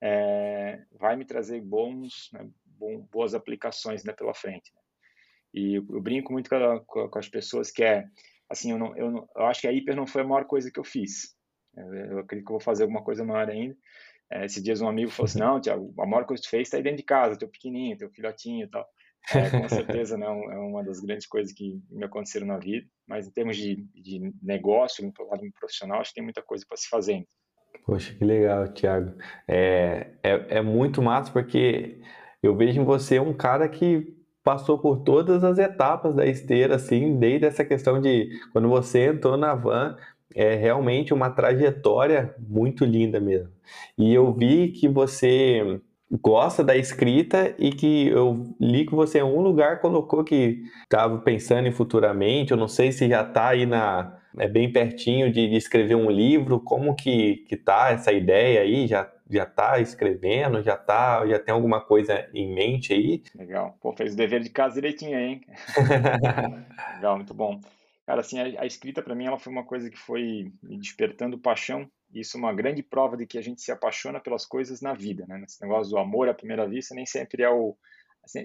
é, 0.00 0.84
vai 0.92 1.16
me 1.16 1.24
trazer 1.24 1.60
bons, 1.60 2.30
né, 2.32 2.48
bom, 2.64 3.00
boas 3.10 3.34
aplicações 3.34 4.04
né, 4.04 4.12
pela 4.12 4.34
frente. 4.34 4.72
Né? 4.74 4.80
E 5.54 5.74
eu, 5.76 5.86
eu, 5.90 6.00
brinco 6.00 6.32
muito 6.32 6.48
com, 6.48 6.84
com, 6.86 7.08
com, 7.08 7.18
as 7.18 7.28
pessoas 7.28 7.70
que 7.70 7.82
é 7.82 8.06
assim, 8.48 8.70
eu, 8.72 8.78
não, 8.78 8.96
eu, 8.96 9.10
não, 9.10 9.28
eu 9.36 9.46
acho 9.46 9.60
que 9.60 9.68
a 9.68 9.72
hiper 9.72 9.94
não 9.94 10.06
foi 10.06 10.22
a 10.22 10.26
maior 10.26 10.44
coisa 10.44 10.70
que 10.70 10.78
eu 10.78 10.84
fiz. 10.84 11.36
Eu, 11.76 11.94
eu 11.94 12.18
acredito 12.20 12.46
que 12.46 12.52
eu 12.52 12.58
vou 12.58 12.60
fazer 12.60 12.84
alguma 12.84 13.02
coisa 13.02 13.24
maior 13.24 13.48
ainda. 13.48 13.76
É, 14.30 14.44
esses 14.44 14.62
dias 14.62 14.80
um 14.80 14.88
amigo 14.88 15.10
falou 15.10 15.26
assim, 15.26 15.38
não, 15.40 15.60
Tiago, 15.60 15.92
a 15.98 16.06
maior 16.06 16.24
coisa 16.24 16.42
que 16.42 16.48
tu 16.48 16.50
fez 16.50 16.68
está 16.68 16.76
aí 16.76 16.82
dentro 16.82 16.98
de 16.98 17.04
casa, 17.04 17.38
teu 17.38 17.48
pequenininho, 17.48 17.96
teu 17.96 18.10
filhotinho 18.10 18.64
e 18.64 18.68
tal. 18.68 18.86
É, 19.34 19.50
com 19.50 19.68
certeza 19.68 20.16
não 20.16 20.50
é 20.50 20.58
uma 20.58 20.82
das 20.82 21.00
grandes 21.00 21.26
coisas 21.26 21.52
que 21.52 21.82
me 21.90 22.04
aconteceram 22.04 22.46
na 22.46 22.56
vida, 22.56 22.88
mas 23.06 23.26
em 23.26 23.30
termos 23.30 23.56
de, 23.56 23.76
de 23.94 24.32
negócio, 24.40 25.04
no 25.04 25.26
lado 25.26 25.42
profissional, 25.58 26.00
acho 26.00 26.10
que 26.10 26.14
tem 26.14 26.24
muita 26.24 26.40
coisa 26.40 26.64
para 26.66 26.76
se 26.76 26.88
fazer. 26.88 27.26
Poxa, 27.86 28.14
que 28.14 28.24
legal, 28.24 28.68
Tiago. 28.68 29.12
É, 29.46 30.08
é, 30.22 30.58
é 30.58 30.62
muito 30.62 31.00
massa 31.00 31.32
porque 31.32 32.00
eu 32.42 32.54
vejo 32.56 32.80
em 32.80 32.84
você 32.84 33.18
um 33.18 33.32
cara 33.32 33.68
que 33.68 34.14
passou 34.44 34.78
por 34.78 35.00
todas 35.00 35.44
as 35.44 35.58
etapas 35.58 36.14
da 36.14 36.26
esteira, 36.26 36.76
assim, 36.76 37.18
desde 37.18 37.46
essa 37.46 37.64
questão 37.64 38.00
de 38.00 38.30
quando 38.52 38.68
você 38.68 39.06
entrou 39.08 39.36
na 39.36 39.54
van, 39.54 39.96
é 40.34 40.54
realmente 40.54 41.12
uma 41.12 41.30
trajetória 41.30 42.34
muito 42.38 42.84
linda 42.84 43.20
mesmo. 43.20 43.50
E 43.96 44.12
eu 44.12 44.32
vi 44.34 44.68
que 44.68 44.88
você 44.88 45.80
gosta 46.10 46.64
da 46.64 46.76
escrita 46.76 47.54
e 47.58 47.70
que 47.70 48.08
eu 48.08 48.54
li 48.60 48.86
que 48.86 48.94
você 48.94 49.18
em 49.18 49.22
um 49.22 49.40
lugar 49.40 49.80
colocou 49.80 50.24
que 50.24 50.62
estava 50.82 51.18
pensando 51.18 51.68
em 51.68 51.72
futuramente, 51.72 52.52
eu 52.52 52.56
não 52.56 52.68
sei 52.68 52.92
se 52.92 53.08
já 53.08 53.22
está 53.22 53.48
aí 53.48 53.66
na 53.66 54.16
é 54.38 54.46
bem 54.46 54.72
pertinho 54.72 55.32
de, 55.32 55.48
de, 55.48 55.56
escrever 55.56 55.96
um 55.96 56.10
livro, 56.10 56.60
como 56.60 56.94
que 56.94 57.38
que 57.48 57.56
tá 57.56 57.90
essa 57.90 58.12
ideia 58.12 58.60
aí? 58.60 58.86
Já 58.86 59.10
já 59.30 59.42
está 59.42 59.78
escrevendo, 59.78 60.62
já 60.62 60.76
tá, 60.76 61.26
já 61.26 61.38
tem 61.38 61.52
alguma 61.52 61.80
coisa 61.80 62.28
em 62.32 62.52
mente 62.54 62.94
aí? 62.94 63.22
Legal. 63.34 63.76
Pô, 63.80 63.92
fez 63.92 64.14
o 64.14 64.16
dever 64.16 64.40
de 64.40 64.48
casa 64.48 64.76
direitinho 64.76 65.16
aí, 65.16 65.24
hein? 65.24 65.40
Legal, 66.96 67.16
muito 67.16 67.34
bom. 67.34 67.60
Cara, 68.06 68.22
assim, 68.22 68.38
a, 68.40 68.62
a 68.62 68.66
escrita 68.66 69.02
para 69.02 69.14
mim 69.14 69.26
ela 69.26 69.38
foi 69.38 69.52
uma 69.52 69.64
coisa 69.64 69.90
que 69.90 69.98
foi 69.98 70.50
me 70.62 70.78
despertando 70.78 71.38
paixão. 71.38 71.86
Isso 72.12 72.36
é 72.36 72.40
uma 72.40 72.54
grande 72.54 72.82
prova 72.82 73.16
de 73.16 73.26
que 73.26 73.38
a 73.38 73.42
gente 73.42 73.60
se 73.60 73.70
apaixona 73.70 74.20
pelas 74.20 74.46
coisas 74.46 74.80
na 74.80 74.94
vida, 74.94 75.26
né? 75.26 75.42
Esse 75.44 75.60
negócio 75.62 75.90
do 75.90 75.98
amor 75.98 76.28
à 76.28 76.34
primeira 76.34 76.66
vista 76.66 76.94
nem 76.94 77.06
sempre 77.06 77.42
é 77.42 77.50
o 77.50 77.76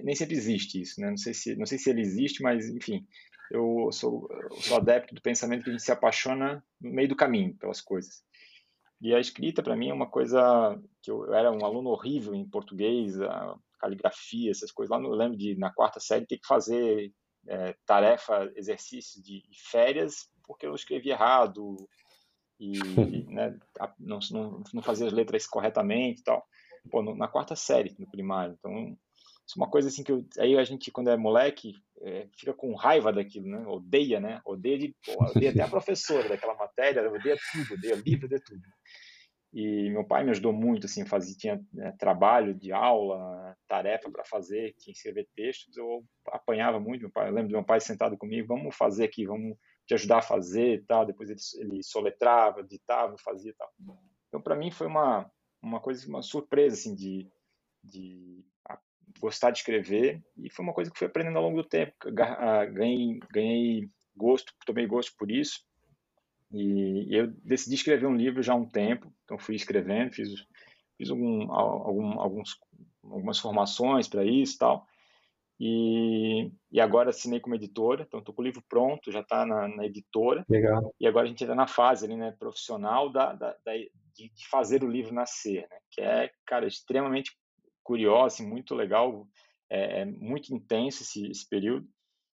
nem 0.02 0.14
sempre 0.14 0.34
existe 0.34 0.80
isso, 0.80 1.00
né? 1.00 1.10
Não 1.10 1.16
sei 1.16 1.34
se 1.34 1.56
não 1.56 1.66
sei 1.66 1.78
se 1.78 1.90
ele 1.90 2.00
existe, 2.00 2.42
mas 2.42 2.68
enfim, 2.68 3.06
eu 3.50 3.90
sou, 3.92 4.28
eu 4.30 4.56
sou 4.60 4.76
adepto 4.76 5.14
do 5.14 5.20
pensamento 5.20 5.64
que 5.64 5.70
a 5.70 5.72
gente 5.72 5.82
se 5.82 5.92
apaixona 5.92 6.64
no 6.80 6.90
meio 6.90 7.08
do 7.08 7.16
caminho 7.16 7.54
pelas 7.54 7.80
coisas. 7.80 8.22
E 9.00 9.14
a 9.14 9.20
escrita 9.20 9.62
para 9.62 9.76
mim 9.76 9.90
é 9.90 9.94
uma 9.94 10.08
coisa 10.08 10.80
que 11.02 11.10
eu, 11.10 11.26
eu, 11.26 11.34
era 11.34 11.52
um 11.52 11.64
aluno 11.64 11.90
horrível 11.90 12.34
em 12.34 12.48
português, 12.48 13.14
caligrafia, 13.78 14.50
essas 14.50 14.72
coisas. 14.72 14.90
Lá 14.90 14.98
no, 14.98 15.08
eu 15.08 15.16
lembro 15.16 15.36
de 15.36 15.54
na 15.56 15.72
quarta 15.72 16.00
série 16.00 16.26
ter 16.26 16.38
que 16.38 16.46
fazer 16.46 17.12
é, 17.46 17.74
tarefa, 17.84 18.50
exercício 18.56 19.22
de 19.22 19.42
férias, 19.70 20.30
porque 20.46 20.66
eu 20.66 20.74
escrevi 20.74 21.10
errado 21.10 21.76
e 22.58 22.72
né, 23.30 23.56
não, 23.98 24.18
não, 24.30 24.62
não, 24.72 24.82
fazia 24.82 25.06
as 25.06 25.12
letras 25.12 25.46
corretamente 25.46 26.20
e 26.20 26.24
tal. 26.24 26.46
Pô, 26.90 27.02
no, 27.02 27.14
na 27.14 27.28
quarta 27.28 27.56
série, 27.56 27.94
no 27.98 28.10
primário. 28.10 28.56
Então, 28.58 28.96
isso 29.46 29.58
é 29.58 29.60
uma 29.60 29.70
coisa 29.70 29.88
assim 29.88 30.02
que 30.02 30.12
eu, 30.12 30.24
aí 30.38 30.56
a 30.56 30.64
gente, 30.64 30.90
quando 30.90 31.10
é 31.10 31.16
moleque, 31.16 31.74
é, 32.02 32.26
fica 32.36 32.52
com 32.52 32.74
raiva 32.74 33.12
daquilo, 33.12 33.46
né? 33.46 33.66
Odeia, 33.66 34.20
né? 34.20 34.40
Odeia, 34.44 34.78
de, 34.78 34.94
pô, 35.04 35.24
odeia 35.24 35.50
até 35.50 35.62
a 35.62 35.68
professora 35.68 36.28
daquela 36.28 36.54
matéria, 36.54 37.10
odeia 37.10 37.36
tudo, 37.52 37.74
odeia 37.74 37.94
livro, 37.94 38.26
odeia 38.26 38.42
tudo. 38.44 38.62
E 39.52 39.88
meu 39.90 40.04
pai 40.04 40.24
me 40.24 40.30
ajudou 40.30 40.52
muito, 40.52 40.86
assim, 40.86 41.06
fazia, 41.06 41.36
tinha 41.36 41.64
né, 41.72 41.94
trabalho 41.96 42.52
de 42.54 42.72
aula, 42.72 43.56
tarefa 43.68 44.10
para 44.10 44.24
fazer, 44.24 44.74
tinha 44.78 44.92
que 44.92 44.98
escrever 44.98 45.28
textos, 45.36 45.76
eu 45.76 46.04
apanhava 46.26 46.80
muito 46.80 47.02
meu 47.02 47.10
pai. 47.10 47.28
Eu 47.28 47.32
lembro 47.32 47.48
de 47.48 47.54
meu 47.54 47.64
pai 47.64 47.80
sentado 47.80 48.18
comigo, 48.18 48.48
vamos 48.48 48.74
fazer 48.74 49.04
aqui, 49.04 49.24
vamos 49.24 49.56
te 49.86 49.94
ajudar 49.94 50.18
a 50.18 50.22
fazer 50.22 50.74
e 50.74 50.82
tal. 50.82 51.06
Depois 51.06 51.30
ele, 51.30 51.40
ele 51.58 51.82
soletrava, 51.82 52.62
ditava, 52.62 53.16
fazia 53.18 53.50
e 53.50 53.54
tal. 53.54 53.72
Então, 54.28 54.40
para 54.40 54.56
mim, 54.56 54.70
foi 54.70 54.86
uma, 54.86 55.30
uma 55.62 55.80
coisa, 55.80 56.06
uma 56.08 56.22
surpresa, 56.22 56.76
assim, 56.76 56.94
de, 56.94 57.28
de 57.82 58.44
gostar 59.20 59.50
de 59.50 59.58
escrever. 59.58 60.22
E 60.36 60.50
foi 60.50 60.64
uma 60.64 60.74
coisa 60.74 60.90
que 60.90 60.98
fui 60.98 61.06
aprendendo 61.06 61.38
ao 61.38 61.44
longo 61.44 61.62
do 61.62 61.68
tempo. 61.68 61.94
Ah, 62.18 62.64
ganhei, 62.64 63.18
ganhei 63.32 63.90
gosto, 64.16 64.52
tomei 64.66 64.86
gosto 64.86 65.14
por 65.16 65.30
isso. 65.30 65.64
E 66.52 67.08
eu 67.10 67.28
decidi 67.42 67.74
escrever 67.74 68.06
um 68.06 68.16
livro 68.16 68.42
já 68.42 68.52
há 68.52 68.56
um 68.56 68.68
tempo, 68.68 69.12
então 69.24 69.36
fui 69.36 69.56
escrevendo, 69.56 70.12
fiz, 70.12 70.28
fiz 70.96 71.10
algum, 71.10 71.50
algum, 71.52 72.20
alguns, 72.20 72.60
algumas 73.02 73.40
formações 73.40 74.06
para 74.06 74.24
isso 74.24 74.54
e 74.54 74.58
tal. 74.58 74.86
E, 75.58 76.50
e 76.70 76.80
agora 76.80 77.10
assinei 77.10 77.38
como 77.38 77.54
editora, 77.54 78.04
então 78.06 78.18
estou 78.18 78.34
com 78.34 78.42
o 78.42 78.44
livro 78.44 78.62
pronto, 78.68 79.12
já 79.12 79.20
está 79.20 79.46
na, 79.46 79.68
na, 79.68 79.86
editora. 79.86 80.44
Legal. 80.48 80.92
E 80.98 81.06
agora 81.06 81.26
a 81.26 81.28
gente 81.28 81.42
está 81.42 81.54
na 81.54 81.66
fase 81.66 82.04
ali, 82.04 82.16
né, 82.16 82.34
profissional 82.38 83.10
da, 83.10 83.32
da, 83.32 83.56
da 83.64 83.72
de, 83.72 84.30
de, 84.32 84.48
fazer 84.48 84.82
o 84.82 84.90
livro 84.90 85.14
nascer, 85.14 85.66
né, 85.70 85.78
que 85.90 86.00
é, 86.00 86.30
cara, 86.44 86.66
extremamente 86.66 87.32
curioso, 87.84 88.26
assim, 88.26 88.48
muito 88.48 88.74
legal, 88.74 89.28
é, 89.70 90.00
é 90.00 90.04
muito 90.04 90.52
intenso 90.52 91.02
esse, 91.02 91.30
esse 91.30 91.48
período. 91.48 91.86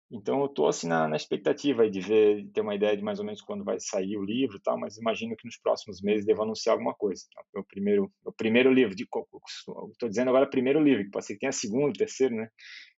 Então 0.10 0.40
eu 0.40 0.46
estou 0.46 0.68
assim 0.68 0.88
na, 0.88 1.06
na, 1.08 1.18
expectativa 1.18 1.90
de 1.90 2.00
ver, 2.00 2.44
de 2.44 2.50
ter 2.52 2.62
uma 2.62 2.76
ideia 2.76 2.96
de 2.96 3.04
mais 3.04 3.20
ou 3.20 3.26
menos 3.26 3.42
quando 3.42 3.66
vai 3.66 3.78
sair 3.78 4.16
o 4.16 4.24
livro 4.24 4.56
e 4.56 4.62
tal, 4.62 4.80
mas 4.80 4.98
imagino 4.98 5.36
que 5.36 5.46
nos 5.46 5.58
próximos 5.58 6.02
meses 6.02 6.26
devo 6.26 6.44
anunciar 6.44 6.74
alguma 6.74 6.94
coisa. 6.94 7.24
O 7.54 7.64
primeiro, 7.64 8.10
o 8.24 8.32
primeiro 8.32 8.72
livro, 8.72 8.96
estou 8.96 10.08
dizendo 10.08 10.30
agora 10.30 10.50
primeiro 10.50 10.82
livro, 10.82 11.04
que 11.04 11.12
pode 11.12 11.26
ser 11.26 11.34
que 11.34 11.40
tenha 11.40 11.52
segundo, 11.52 11.98
terceiro, 11.98 12.36
né? 12.36 12.48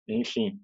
Enfim. 0.09 0.59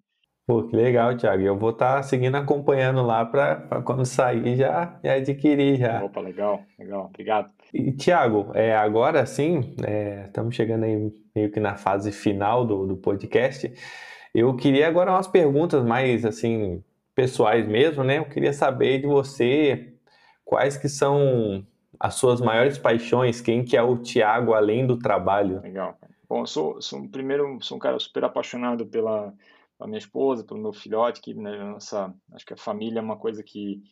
Pô, 0.46 0.62
que 0.62 0.76
legal, 0.76 1.16
Thiago. 1.16 1.42
Eu 1.42 1.58
vou 1.58 1.70
estar 1.70 1.96
tá 1.96 2.02
seguindo 2.02 2.34
acompanhando 2.34 3.02
lá 3.02 3.24
para 3.24 3.82
quando 3.82 4.04
sair 4.04 4.56
já, 4.56 4.98
já 5.02 5.14
adquirir 5.14 5.78
já. 5.78 6.04
Opa, 6.04 6.20
legal, 6.20 6.62
legal. 6.78 7.06
Obrigado. 7.06 7.50
E, 7.72 7.92
Thiago, 7.92 8.50
é, 8.54 8.76
agora 8.76 9.24
sim, 9.24 9.74
é, 9.86 10.24
estamos 10.26 10.54
chegando 10.54 10.84
aí 10.84 11.12
meio 11.34 11.50
que 11.50 11.58
na 11.58 11.76
fase 11.76 12.12
final 12.12 12.66
do, 12.66 12.86
do 12.86 12.96
podcast. 12.96 13.72
Eu 14.34 14.54
queria 14.54 14.86
agora 14.86 15.12
umas 15.12 15.26
perguntas 15.26 15.82
mais 15.82 16.26
assim 16.26 16.82
pessoais 17.14 17.66
mesmo, 17.66 18.04
né? 18.04 18.18
Eu 18.18 18.26
queria 18.26 18.52
saber 18.52 19.00
de 19.00 19.06
você 19.06 19.94
quais 20.44 20.76
que 20.76 20.88
são 20.88 21.64
as 21.98 22.14
suas 22.14 22.40
maiores 22.40 22.76
paixões, 22.76 23.40
quem 23.40 23.64
que 23.64 23.76
é 23.76 23.82
o 23.82 23.96
Tiago 23.96 24.52
além 24.52 24.86
do 24.86 24.98
trabalho. 24.98 25.62
Legal. 25.62 25.96
Bom, 26.28 26.40
eu 26.40 26.46
sou, 26.46 26.80
sou 26.80 27.08
primeiro 27.08 27.58
sou 27.62 27.76
um 27.76 27.80
cara 27.80 27.98
super 27.98 28.24
apaixonado 28.24 28.86
pela, 28.86 29.34
pela 29.76 29.88
minha 29.88 29.98
esposa, 29.98 30.44
pelo 30.44 30.60
meu 30.60 30.72
filhote, 30.72 31.20
que 31.20 31.34
né, 31.34 31.56
nossa, 31.58 32.14
acho 32.32 32.46
que 32.46 32.54
a 32.54 32.56
família 32.56 32.98
é 32.98 33.02
uma 33.02 33.18
coisa 33.18 33.42
que 33.42 33.82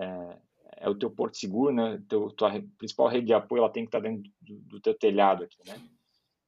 é, 0.00 0.38
é 0.78 0.88
o 0.88 0.94
teu 0.94 1.10
porto 1.10 1.36
seguro, 1.36 1.74
né? 1.74 2.02
Teu, 2.08 2.30
tua 2.30 2.50
principal 2.78 3.08
rede 3.08 3.26
de 3.26 3.34
apoio, 3.34 3.60
ela 3.60 3.72
tem 3.72 3.84
que 3.84 3.88
estar 3.88 4.00
dentro 4.00 4.30
do, 4.40 4.58
do 4.60 4.80
teu 4.80 4.94
telhado 4.96 5.44
aqui, 5.44 5.58
né? 5.66 5.76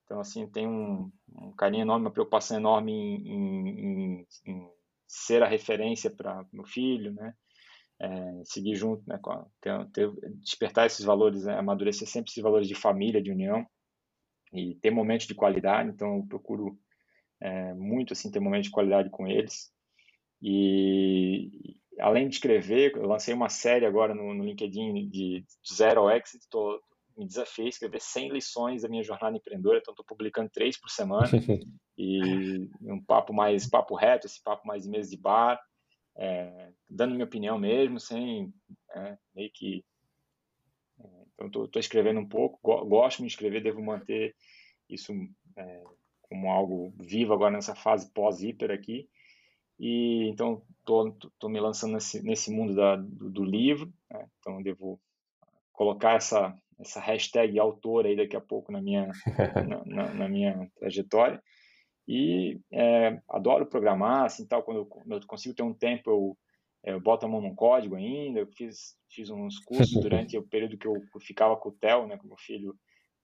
Então, 0.05 0.21
assim, 0.21 0.47
tem 0.49 0.66
um, 0.66 1.11
um 1.37 1.53
carinho 1.53 1.83
enorme, 1.83 2.07
uma 2.07 2.12
preocupação 2.12 2.57
enorme 2.57 2.93
em, 2.93 3.68
em, 3.68 4.27
em 4.47 4.71
ser 5.07 5.43
a 5.43 5.47
referência 5.47 6.11
para 6.11 6.45
meu 6.53 6.64
filho, 6.64 7.12
né? 7.12 7.35
É, 8.01 8.43
seguir 8.45 8.75
junto, 8.75 9.03
né? 9.07 9.21
Ter, 9.61 9.87
ter, 9.91 10.11
despertar 10.37 10.87
esses 10.87 11.05
valores, 11.05 11.45
né? 11.45 11.59
amadurecer 11.59 12.09
sempre 12.09 12.31
esses 12.31 12.43
valores 12.43 12.66
de 12.66 12.75
família, 12.75 13.23
de 13.23 13.31
união 13.31 13.66
e 14.53 14.75
ter 14.77 14.91
momentos 14.91 15.27
de 15.27 15.35
qualidade. 15.35 15.91
Então, 15.91 16.17
eu 16.17 16.27
procuro 16.27 16.79
é, 17.41 17.75
muito, 17.75 18.13
assim, 18.13 18.31
ter 18.31 18.41
momentos 18.41 18.67
de 18.67 18.73
qualidade 18.73 19.11
com 19.11 19.27
eles. 19.27 19.73
E, 20.43 21.77
além 21.99 22.29
de 22.29 22.37
escrever, 22.37 22.93
eu 22.97 23.07
lancei 23.07 23.35
uma 23.35 23.49
série 23.49 23.87
agora 23.87 24.15
no, 24.15 24.35
no 24.35 24.45
LinkedIn 24.45 25.09
de 25.09 25.45
Zero 25.67 26.03
ao 26.03 26.11
Exit, 26.11 26.39
estou 26.39 26.81
me 27.21 27.27
desafiei 27.27 27.67
a 27.67 27.69
escrever 27.69 28.01
100 28.01 28.31
lições 28.31 28.83
da 28.83 28.89
minha 28.89 29.03
jornada 29.03 29.37
empreendedora, 29.37 29.79
então 29.79 29.93
estou 29.93 30.07
publicando 30.07 30.49
três 30.49 30.81
por 30.81 30.91
semana 30.91 31.29
e 31.99 32.71
um 32.81 33.03
papo 33.05 33.35
mais 33.35 33.69
papo 33.69 33.95
reto, 33.95 34.27
esse 34.27 34.43
papo 34.43 34.67
mais 34.67 34.85
de 34.85 34.89
mesa 34.89 35.11
de 35.11 35.19
bar, 35.19 35.61
é, 36.17 36.71
dando 36.89 37.13
minha 37.13 37.27
opinião 37.27 37.59
mesmo, 37.59 38.01
sem 38.01 38.51
é, 38.95 39.19
meio 39.35 39.51
que 39.53 39.85
então 41.47 41.64
estou 41.64 41.80
escrevendo 41.80 42.20
um 42.20 42.28
pouco, 42.28 42.59
gosto 42.86 43.22
de 43.22 43.28
escrever, 43.28 43.62
devo 43.62 43.82
manter 43.82 44.34
isso 44.88 45.12
é, 45.57 45.82
como 46.22 46.51
algo 46.51 46.93
vivo 46.99 47.32
agora 47.32 47.53
nessa 47.53 47.74
fase 47.74 48.11
pós-hiper 48.12 48.70
aqui. 48.70 49.09
E 49.78 50.28
então 50.28 50.62
estou 50.80 51.49
me 51.49 51.61
lançando 51.61 51.95
nesse, 51.95 52.22
nesse 52.22 52.51
mundo 52.51 52.74
da, 52.74 52.97
do, 52.97 53.30
do 53.30 53.45
livro, 53.45 53.93
né? 54.11 54.26
então 54.38 54.62
devo 54.62 55.01
colocar 55.72 56.16
essa 56.16 56.55
essa 56.80 57.01
hashtag 57.01 57.59
autor 57.59 58.07
aí 58.07 58.16
daqui 58.16 58.34
a 58.34 58.41
pouco 58.41 58.72
na 58.72 58.80
minha, 58.80 59.11
na, 59.68 59.84
na, 59.84 60.14
na, 60.14 60.28
minha 60.28 60.70
trajetória. 60.78 61.43
E 62.09 62.59
é, 62.72 63.20
adoro 63.28 63.66
programar, 63.66 64.24
assim, 64.24 64.47
tal, 64.47 64.62
quando 64.62 64.78
eu, 64.78 64.86
quando 64.86 65.12
eu, 65.12 65.26
consigo 65.26 65.55
ter 65.55 65.62
um 65.62 65.74
tempo, 65.74 66.11
eu, 66.11 66.38
eu 66.85 67.01
boto 67.01 67.26
a 67.26 67.28
mão 67.28 67.41
num 67.41 67.55
código 67.55 67.95
ainda, 67.95 68.41
eu 68.41 68.47
fiz, 68.47 68.97
fiz 69.11 69.31
uns 69.31 69.59
cursos 69.59 69.93
durante 70.01 70.37
o 70.39 70.47
período 70.47 70.78
que 70.78 70.87
eu 70.87 71.03
ficava 71.20 71.57
com 71.57 71.68
o 71.68 71.72
Theo, 71.72 72.07
né, 72.07 72.16
com 72.16 72.26
meu 72.26 72.39
filho, 72.39 72.74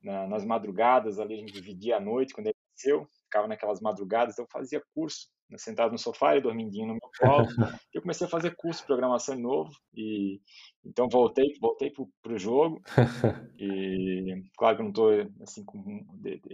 na, 0.03 0.27
nas 0.27 0.45
madrugadas, 0.45 1.19
ali 1.19 1.35
a 1.35 1.39
gente 1.39 1.53
dividia 1.53 1.97
a 1.97 2.01
noite, 2.01 2.35
quando 2.35 2.49
ele 2.49 2.57
nasceu, 2.73 3.09
ficava 3.25 3.49
naquelas 3.49 3.81
madrugadas, 3.81 4.35
então 4.35 4.45
eu 4.45 4.51
fazia 4.51 4.83
curso 4.95 5.29
né, 5.51 5.57
sentado 5.59 5.93
no 5.93 5.99
sofá 5.99 6.37
e 6.37 6.41
dormindinho 6.41 6.87
no 6.87 6.93
meu 6.93 7.11
colo. 7.19 7.47
eu 7.95 8.03
comecei 8.03 8.27
a 8.27 8.31
fazer 8.31 8.55
curso 8.57 8.81
de 8.81 8.87
programação 8.87 9.39
novo 9.39 9.73
e 9.95 10.41
então 10.85 11.09
voltei, 11.09 11.47
voltei 11.61 11.91
para 12.23 12.33
o 12.33 12.39
jogo 12.39 12.81
e 13.59 14.43
claro 14.57 14.77
que 14.77 14.83
eu 14.83 14.85
não 14.85 14.91
estou 14.91 15.11
assim 15.43 15.65
com, 15.65 16.05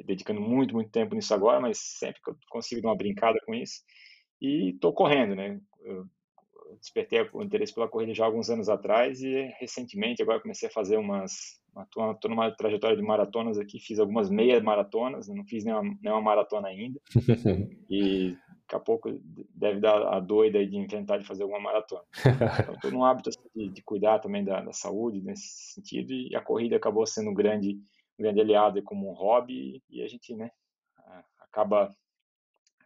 dedicando 0.06 0.40
muito, 0.40 0.74
muito 0.74 0.90
tempo 0.90 1.14
nisso 1.14 1.34
agora, 1.34 1.60
mas 1.60 1.78
sempre 1.78 2.20
que 2.22 2.30
eu 2.30 2.36
consigo 2.48 2.80
dar 2.80 2.90
uma 2.90 2.96
brincada 2.96 3.38
com 3.44 3.54
isso 3.54 3.82
e 4.40 4.70
estou 4.70 4.92
correndo, 4.92 5.34
né? 5.34 5.60
Eu 5.80 6.06
despertei 6.78 7.28
o 7.32 7.42
interesse 7.42 7.74
pela 7.74 7.88
corrida 7.88 8.14
já 8.14 8.24
há 8.24 8.26
alguns 8.26 8.50
anos 8.50 8.68
atrás 8.68 9.22
e 9.22 9.52
recentemente 9.58 10.22
agora 10.22 10.40
comecei 10.40 10.68
a 10.68 10.72
fazer 10.72 10.96
umas 10.96 11.60
Estou 11.80 12.30
numa 12.30 12.50
trajetória 12.50 12.96
de 12.96 13.02
maratonas 13.02 13.58
aqui, 13.58 13.80
fiz 13.80 13.98
algumas 13.98 14.28
meias 14.28 14.62
maratonas, 14.62 15.26
não 15.28 15.42
fiz 15.44 15.64
nenhuma, 15.64 15.96
nenhuma 16.02 16.20
maratona 16.20 16.68
ainda. 16.68 17.00
e 17.88 18.36
daqui 18.72 18.74
a 18.74 18.78
pouco 18.78 19.10
deve 19.54 19.80
dar 19.80 20.02
a 20.14 20.20
doida 20.20 20.64
de 20.66 20.76
inventar 20.76 21.18
de 21.18 21.26
fazer 21.26 21.44
alguma 21.44 21.60
maratona. 21.60 22.04
Então, 22.60 22.74
estou 22.74 22.90
num 22.90 23.04
hábito 23.04 23.30
assim, 23.30 23.40
de, 23.54 23.68
de, 23.70 23.82
cuidar 23.82 24.18
também 24.18 24.44
da, 24.44 24.60
da, 24.60 24.72
saúde 24.72 25.22
nesse 25.22 25.72
sentido 25.72 26.12
e 26.12 26.36
a 26.36 26.42
corrida 26.42 26.76
acabou 26.76 27.06
sendo 27.06 27.30
um 27.30 27.34
grande, 27.34 27.80
um 28.18 28.22
grande 28.22 28.40
aliado 28.40 28.82
como 28.82 29.10
um 29.10 29.14
hobby 29.14 29.82
e 29.88 30.02
a 30.02 30.08
gente, 30.08 30.34
né, 30.34 30.50
acaba, 31.40 31.90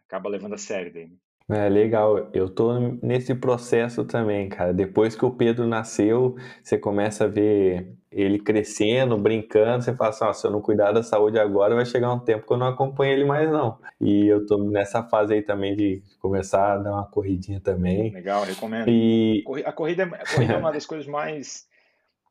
acaba 0.05 0.29
levando 0.29 0.53
a 0.53 0.57
sério 0.57 0.93
daí. 0.93 1.07
Né? 1.07 1.17
É 1.49 1.69
legal, 1.69 2.29
eu 2.33 2.49
tô 2.49 2.77
nesse 3.01 3.33
processo 3.33 4.03
também, 4.03 4.49
cara. 4.49 4.73
Depois 4.73 5.15
que 5.15 5.23
o 5.23 5.31
Pedro 5.31 5.65
nasceu, 5.65 6.35
você 6.61 6.77
começa 6.77 7.23
a 7.23 7.27
ver 7.27 7.95
ele 8.11 8.39
crescendo, 8.39 9.17
brincando, 9.17 9.83
você 9.83 9.95
fala 9.95 10.09
assim, 10.09 10.25
ó, 10.25 10.33
se 10.33 10.45
eu 10.45 10.51
não 10.51 10.61
cuidar 10.61 10.91
da 10.91 11.01
saúde 11.01 11.39
agora, 11.39 11.75
vai 11.75 11.85
chegar 11.85 12.11
um 12.11 12.19
tempo 12.19 12.45
que 12.45 12.51
eu 12.51 12.57
não 12.57 12.67
acompanho 12.67 13.13
ele 13.13 13.23
mais 13.23 13.49
não. 13.49 13.79
E 14.01 14.27
eu 14.27 14.45
tô 14.45 14.57
nessa 14.57 15.03
fase 15.03 15.35
aí 15.35 15.41
também 15.41 15.73
de 15.73 16.03
começar 16.19 16.73
a 16.73 16.77
dar 16.77 16.91
uma 16.91 17.05
corridinha 17.05 17.61
também. 17.61 18.11
Legal, 18.11 18.43
recomendo. 18.43 18.89
E... 18.89 19.41
A, 19.65 19.71
corrida, 19.71 20.03
a 20.03 20.33
corrida 20.33 20.53
é 20.53 20.57
uma 20.57 20.71
das 20.71 20.85
coisas 20.85 21.07
mais 21.07 21.65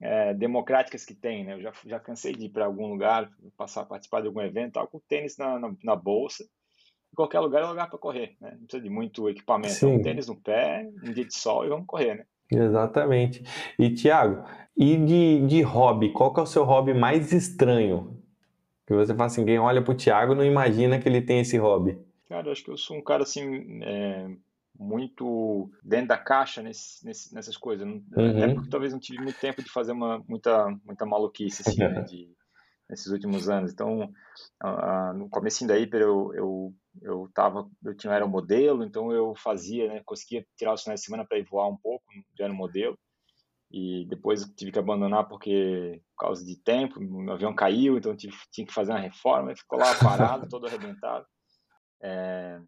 é, 0.00 0.34
democráticas 0.34 1.06
que 1.06 1.14
tem, 1.14 1.44
né? 1.44 1.54
Eu 1.54 1.62
já, 1.62 1.72
já 1.86 2.00
cansei 2.00 2.34
de 2.34 2.46
ir 2.46 2.50
para 2.50 2.66
algum 2.66 2.88
lugar, 2.88 3.30
passar, 3.56 3.84
participar 3.86 4.20
de 4.20 4.26
algum 4.26 4.42
evento, 4.42 4.74
tal, 4.74 4.86
com 4.88 5.00
tênis 5.08 5.38
na, 5.38 5.58
na, 5.58 5.72
na 5.82 5.96
bolsa, 5.96 6.44
qualquer 7.16 7.40
lugar 7.40 7.62
é 7.62 7.66
lugar 7.66 7.88
para 7.88 7.98
correr, 7.98 8.36
né? 8.40 8.52
Não 8.52 8.66
precisa 8.66 8.82
de 8.82 8.90
muito 8.90 9.28
equipamento. 9.28 9.74
Sim. 9.74 9.96
Um 9.96 10.02
tênis 10.02 10.28
no 10.28 10.36
pé, 10.36 10.88
um 11.02 11.12
dia 11.12 11.24
de 11.24 11.34
sol 11.34 11.64
e 11.64 11.68
vamos 11.68 11.86
correr, 11.86 12.14
né? 12.14 12.24
Exatamente. 12.50 13.42
E, 13.78 13.90
Tiago, 13.90 14.44
e 14.76 14.96
de, 14.96 15.46
de 15.46 15.62
hobby, 15.62 16.12
qual 16.12 16.32
que 16.32 16.40
é 16.40 16.42
o 16.42 16.46
seu 16.46 16.64
hobby 16.64 16.94
mais 16.94 17.32
estranho? 17.32 18.22
Que 18.86 18.94
você 18.94 19.12
fala 19.12 19.26
assim, 19.26 19.44
quem 19.44 19.58
olha 19.58 19.82
pro 19.82 19.94
Tiago 19.94 20.34
não 20.34 20.44
imagina 20.44 20.98
que 20.98 21.08
ele 21.08 21.20
tem 21.20 21.40
esse 21.40 21.56
hobby. 21.56 21.98
Cara, 22.28 22.46
eu 22.46 22.52
acho 22.52 22.62
que 22.62 22.70
eu 22.70 22.76
sou 22.76 22.96
um 22.96 23.02
cara 23.02 23.24
assim, 23.24 23.80
é, 23.82 24.28
muito 24.78 25.70
dentro 25.82 26.08
da 26.08 26.18
caixa 26.18 26.62
nesse, 26.62 27.04
nesse, 27.04 27.34
nessas 27.34 27.56
coisas. 27.56 27.86
Uhum. 27.86 28.02
Até 28.14 28.54
porque 28.54 28.70
talvez 28.70 28.92
não 28.92 29.00
tive 29.00 29.22
muito 29.22 29.40
tempo 29.40 29.62
de 29.62 29.70
fazer 29.70 29.92
uma, 29.92 30.22
muita, 30.28 30.68
muita 30.84 31.04
maluquice 31.04 31.62
assim, 31.66 31.78
né, 31.78 32.02
de, 32.08 32.28
nesses 32.88 33.06
últimos 33.06 33.48
anos. 33.48 33.72
Então, 33.72 34.12
uh, 34.62 35.12
no 35.16 35.28
começo 35.28 35.66
da 35.66 35.78
Hiper 35.78 36.02
eu, 36.02 36.32
eu, 36.34 36.74
eu, 37.02 37.30
tava, 37.34 37.68
eu 37.84 37.96
tinha 37.96 38.24
um 38.24 38.28
modelo, 38.28 38.84
então 38.84 39.12
eu 39.12 39.34
fazia, 39.36 39.88
né, 39.88 40.02
conseguia 40.04 40.46
tirar 40.56 40.74
os 40.74 40.82
finais 40.82 41.00
de 41.00 41.06
semana 41.06 41.26
para 41.26 41.38
ir 41.38 41.44
voar 41.44 41.68
um 41.68 41.76
pouco 41.76 42.04
de 42.34 42.48
modelo 42.48 42.98
E 43.70 44.06
depois 44.08 44.44
tive 44.56 44.72
que 44.72 44.78
abandonar 44.78 45.28
porque, 45.28 46.02
por 46.16 46.26
causa 46.26 46.44
de 46.44 46.56
tempo, 46.62 47.00
o 47.00 47.30
avião 47.30 47.54
caiu, 47.54 47.96
então 47.98 48.16
tive, 48.16 48.36
tinha 48.52 48.66
que 48.66 48.72
fazer 48.72 48.92
uma 48.92 49.00
reforma, 49.00 49.56
ficou 49.56 49.78
lá 49.78 49.94
parado, 49.98 50.48
todo 50.50 50.66
arrebentado. 50.66 51.26
É, 52.02 52.60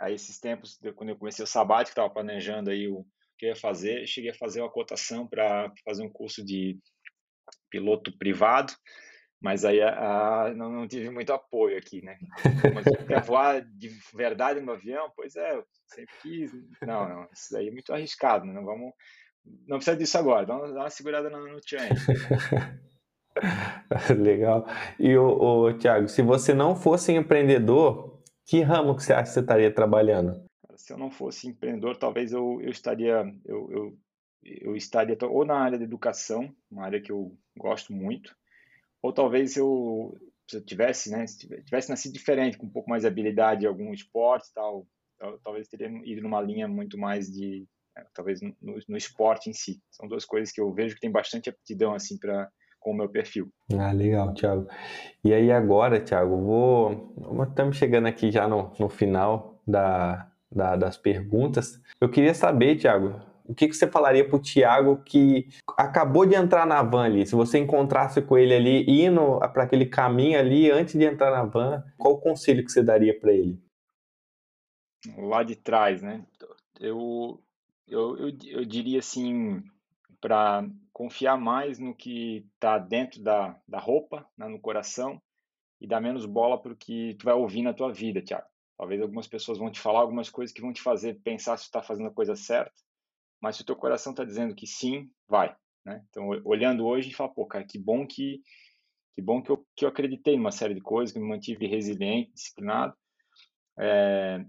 aí 0.00 0.14
esses 0.14 0.38
tempos, 0.40 0.78
quando 0.96 1.10
eu 1.10 1.16
comecei 1.16 1.44
o 1.44 1.48
sabático, 1.48 1.92
estava 1.92 2.12
planejando 2.12 2.70
aí 2.70 2.88
o 2.88 3.06
que 3.38 3.46
eu 3.46 3.50
ia 3.50 3.56
fazer, 3.56 4.06
cheguei 4.06 4.30
a 4.30 4.34
fazer 4.34 4.60
uma 4.60 4.70
cotação 4.70 5.26
para 5.26 5.72
fazer 5.84 6.04
um 6.04 6.12
curso 6.12 6.44
de 6.44 6.78
piloto 7.70 8.16
privado, 8.16 8.72
mas 9.42 9.64
aí 9.64 9.82
a, 9.82 10.44
a, 10.44 10.54
não, 10.54 10.70
não, 10.70 10.86
tive 10.86 11.10
muito 11.10 11.32
apoio 11.32 11.76
aqui, 11.76 12.00
né? 12.04 12.16
Mas 12.72 12.84
quer 13.06 13.22
voar 13.22 13.60
de 13.60 13.88
verdade 14.14 14.60
no 14.60 14.70
avião? 14.72 15.10
Pois 15.16 15.34
é, 15.34 15.56
eu 15.56 15.64
sempre 15.88 16.14
quis. 16.22 16.52
Não, 16.80 17.08
não, 17.08 17.28
isso 17.32 17.52
daí 17.52 17.66
é 17.68 17.72
muito 17.72 17.92
arriscado, 17.92 18.46
né? 18.46 18.52
Não 18.52 18.64
vamos, 18.64 18.92
não 19.66 19.78
precisa 19.78 19.96
disso 19.96 20.16
agora, 20.16 20.46
vamos 20.46 20.72
dar 20.72 20.80
uma 20.80 20.90
segurada 20.90 21.28
no, 21.28 21.48
no 21.48 21.58
Legal. 24.22 24.64
E 24.98 25.16
o, 25.16 25.26
o 25.26 25.74
Thiago, 25.76 26.08
se 26.08 26.22
você 26.22 26.54
não 26.54 26.76
fosse 26.76 27.12
empreendedor, 27.12 28.22
que 28.46 28.60
ramo 28.60 28.94
que 28.94 29.02
você 29.02 29.12
acha 29.12 29.24
que 29.24 29.30
você 29.30 29.40
estaria 29.40 29.74
trabalhando? 29.74 30.40
Se 30.76 30.92
eu 30.92 30.98
não 30.98 31.10
fosse 31.10 31.48
empreendedor, 31.48 31.96
talvez 31.96 32.32
eu, 32.32 32.60
eu 32.62 32.70
estaria 32.70 33.24
eu, 33.44 33.72
eu, 33.72 33.98
eu 34.44 34.76
estaria 34.76 35.18
ou 35.22 35.44
na 35.44 35.58
área 35.58 35.78
da 35.78 35.84
educação, 35.84 36.54
uma 36.70 36.84
área 36.84 37.00
que 37.00 37.10
eu 37.10 37.36
gosto 37.56 37.92
muito, 37.92 38.36
ou 39.02 39.12
talvez 39.12 39.56
eu, 39.56 40.16
se 40.48 40.56
eu 40.56 40.64
tivesse, 40.64 41.10
né, 41.10 41.26
se 41.26 41.48
tivesse 41.64 41.90
nascido 41.90 42.12
diferente, 42.12 42.56
com 42.56 42.66
um 42.66 42.70
pouco 42.70 42.88
mais 42.88 43.02
de 43.02 43.08
habilidade 43.08 43.64
em 43.64 43.68
algum 43.68 43.92
esporte 43.92 44.48
tal, 44.54 44.86
eu, 45.20 45.38
talvez 45.42 45.68
teria 45.68 45.88
ido 46.04 46.22
numa 46.22 46.40
linha 46.40 46.68
muito 46.68 46.96
mais 46.96 47.26
de, 47.30 47.66
é, 47.96 48.04
talvez 48.14 48.40
no, 48.40 48.54
no, 48.88 48.96
esporte 48.96 49.50
em 49.50 49.52
si. 49.52 49.80
São 49.90 50.08
duas 50.08 50.24
coisas 50.24 50.52
que 50.52 50.60
eu 50.60 50.72
vejo 50.72 50.94
que 50.94 51.00
tem 51.00 51.10
bastante 51.10 51.50
aptidão 51.50 51.94
assim 51.94 52.18
para 52.18 52.48
com 52.82 52.90
o 52.90 52.94
meu 52.94 53.08
perfil. 53.08 53.48
Ah, 53.78 53.92
legal, 53.92 54.34
Thiago. 54.34 54.66
E 55.24 55.32
aí 55.32 55.52
agora, 55.52 56.00
Thiago, 56.00 56.36
vou, 56.36 57.14
estamos 57.48 57.76
chegando 57.76 58.08
aqui 58.08 58.32
já 58.32 58.48
no, 58.48 58.72
no 58.76 58.88
final 58.88 59.62
da, 59.64 60.28
da, 60.50 60.74
das 60.74 60.96
perguntas. 60.96 61.80
Eu 62.00 62.10
queria 62.10 62.34
saber, 62.34 62.76
Thiago, 62.76 63.20
o 63.52 63.54
que, 63.54 63.68
que 63.68 63.74
você 63.74 63.86
falaria 63.86 64.26
para 64.26 64.36
o 64.36 64.42
Thiago 64.42 65.02
que 65.04 65.46
acabou 65.76 66.24
de 66.24 66.34
entrar 66.34 66.66
na 66.66 66.82
van 66.82 67.04
ali? 67.04 67.26
Se 67.26 67.34
você 67.34 67.58
encontrasse 67.58 68.22
com 68.22 68.38
ele 68.38 68.54
ali, 68.54 69.04
indo 69.04 69.38
para 69.52 69.64
aquele 69.64 69.84
caminho 69.84 70.38
ali 70.38 70.70
antes 70.70 70.98
de 70.98 71.04
entrar 71.04 71.30
na 71.30 71.44
van, 71.44 71.84
qual 71.98 72.14
o 72.14 72.20
conselho 72.20 72.64
que 72.64 72.72
você 72.72 72.82
daria 72.82 73.18
para 73.18 73.32
ele? 73.32 73.62
Lá 75.18 75.42
de 75.42 75.54
trás, 75.54 76.00
né? 76.00 76.24
Eu, 76.80 77.42
eu, 77.86 78.16
eu, 78.16 78.38
eu 78.46 78.64
diria 78.64 79.00
assim, 79.00 79.62
para 80.18 80.66
confiar 80.92 81.36
mais 81.36 81.78
no 81.78 81.94
que 81.94 82.46
está 82.54 82.78
dentro 82.78 83.22
da, 83.22 83.60
da 83.68 83.78
roupa, 83.78 84.26
né, 84.36 84.48
no 84.48 84.60
coração, 84.60 85.20
e 85.78 85.86
dar 85.86 86.00
menos 86.00 86.24
bola 86.24 86.60
para 86.60 86.72
o 86.72 86.76
que 86.76 87.14
tu 87.18 87.24
vai 87.24 87.34
ouvir 87.34 87.62
na 87.62 87.74
tua 87.74 87.92
vida, 87.92 88.22
Thiago. 88.22 88.46
Talvez 88.78 89.02
algumas 89.02 89.28
pessoas 89.28 89.58
vão 89.58 89.70
te 89.70 89.78
falar 89.78 90.00
algumas 90.00 90.30
coisas 90.30 90.54
que 90.54 90.62
vão 90.62 90.72
te 90.72 90.80
fazer 90.80 91.20
pensar 91.22 91.58
se 91.58 91.64
tu 91.64 91.66
está 91.66 91.82
fazendo 91.82 92.08
a 92.08 92.14
coisa 92.14 92.34
certa, 92.34 92.72
mas 93.42 93.56
se 93.56 93.62
o 93.62 93.66
teu 93.66 93.76
coração 93.76 94.12
está 94.12 94.24
dizendo 94.24 94.54
que 94.54 94.66
sim, 94.66 95.10
vai. 95.28 95.54
Né? 95.84 96.02
Então, 96.08 96.28
olhando 96.44 96.86
hoje, 96.86 97.10
e 97.10 97.14
fala, 97.14 97.34
pô, 97.34 97.44
cara, 97.44 97.64
que 97.64 97.78
bom 97.78 98.06
que 98.06 98.40
que 99.14 99.20
bom 99.20 99.42
que 99.42 99.50
eu, 99.50 99.66
que 99.76 99.84
eu 99.84 99.90
acreditei 99.90 100.36
numa 100.36 100.50
série 100.50 100.74
de 100.74 100.80
coisas, 100.80 101.12
que 101.12 101.20
me 101.20 101.28
mantive 101.28 101.66
resiliente, 101.66 102.32
disciplinado, 102.32 102.94
é, 103.78 104.42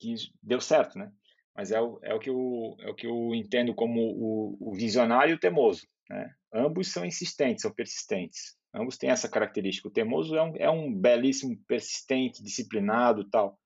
que 0.00 0.14
deu 0.42 0.60
certo, 0.60 0.98
né? 0.98 1.12
Mas 1.54 1.70
é 1.70 1.80
o, 1.80 2.00
é 2.02 2.14
o, 2.14 2.18
que, 2.18 2.30
eu, 2.30 2.76
é 2.80 2.90
o 2.90 2.94
que 2.94 3.06
eu 3.06 3.34
entendo 3.34 3.74
como 3.74 4.00
o, 4.00 4.56
o 4.60 4.74
visionário 4.74 5.32
e 5.32 5.34
o 5.34 5.40
temoso, 5.40 5.86
né? 6.08 6.34
Ambos 6.52 6.88
são 6.88 7.04
insistentes, 7.04 7.62
são 7.62 7.72
persistentes. 7.72 8.56
Ambos 8.74 8.96
têm 8.96 9.10
essa 9.10 9.28
característica. 9.28 9.88
O 9.88 9.92
temoso 9.92 10.36
é 10.36 10.42
um, 10.42 10.56
é 10.56 10.70
um 10.70 10.92
belíssimo, 10.92 11.56
persistente, 11.66 12.42
disciplinado 12.42 13.28
tal. 13.28 13.58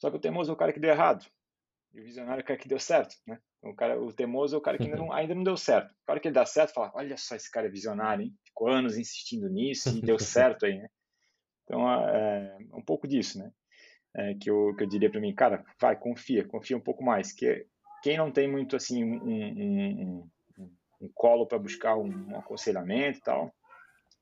Só 0.00 0.10
que 0.10 0.16
o 0.16 0.20
temoso 0.20 0.50
é 0.50 0.54
o 0.54 0.56
cara 0.56 0.72
que 0.72 0.80
deu 0.80 0.90
errado. 0.90 1.24
E 1.92 2.00
o 2.00 2.04
visionário 2.04 2.40
é 2.40 2.42
o 2.44 2.46
cara 2.46 2.58
que 2.58 2.68
deu 2.68 2.78
certo, 2.78 3.14
né? 3.26 3.38
O, 3.64 3.74
cara, 3.74 4.00
o 4.00 4.12
temoso 4.12 4.54
é 4.54 4.58
o 4.58 4.60
cara 4.60 4.76
que 4.76 4.84
ainda 4.84 4.96
não, 4.96 5.10
ainda 5.12 5.34
não 5.34 5.42
deu 5.42 5.56
certo. 5.56 5.90
O 5.90 6.06
cara 6.06 6.20
que 6.20 6.28
ele 6.28 6.34
dá 6.34 6.44
certo, 6.44 6.74
fala, 6.74 6.92
olha 6.94 7.16
só, 7.16 7.34
esse 7.34 7.50
cara 7.50 7.66
é 7.66 7.70
visionário, 7.70 8.24
hein? 8.24 8.34
Ficou 8.44 8.68
anos 8.68 8.96
insistindo 8.96 9.48
nisso 9.48 9.88
e 9.96 10.00
deu 10.00 10.18
certo 10.20 10.66
aí, 10.66 10.78
né? 10.78 10.88
Então, 11.64 11.90
é, 11.90 12.56
é 12.72 12.76
um 12.76 12.82
pouco 12.82 13.08
disso, 13.08 13.38
né? 13.38 13.50
É, 14.16 14.34
que, 14.34 14.48
eu, 14.48 14.74
que 14.76 14.84
eu 14.84 14.86
diria 14.86 15.10
para 15.10 15.20
mim, 15.20 15.34
cara, 15.34 15.64
vai, 15.80 15.96
confia, 15.96 16.46
confia 16.46 16.76
um 16.76 16.80
pouco 16.80 17.02
mais. 17.02 17.32
Que 17.32 17.66
quem 18.02 18.16
não 18.16 18.30
tem 18.30 18.48
muito, 18.48 18.76
assim, 18.76 19.02
um, 19.02 19.16
um, 19.24 20.30
um, 20.58 20.70
um 21.00 21.10
colo 21.14 21.46
para 21.46 21.58
buscar 21.58 21.96
um, 21.96 22.36
aconselhamento 22.36 23.18
e 23.18 23.22
tal, 23.22 23.52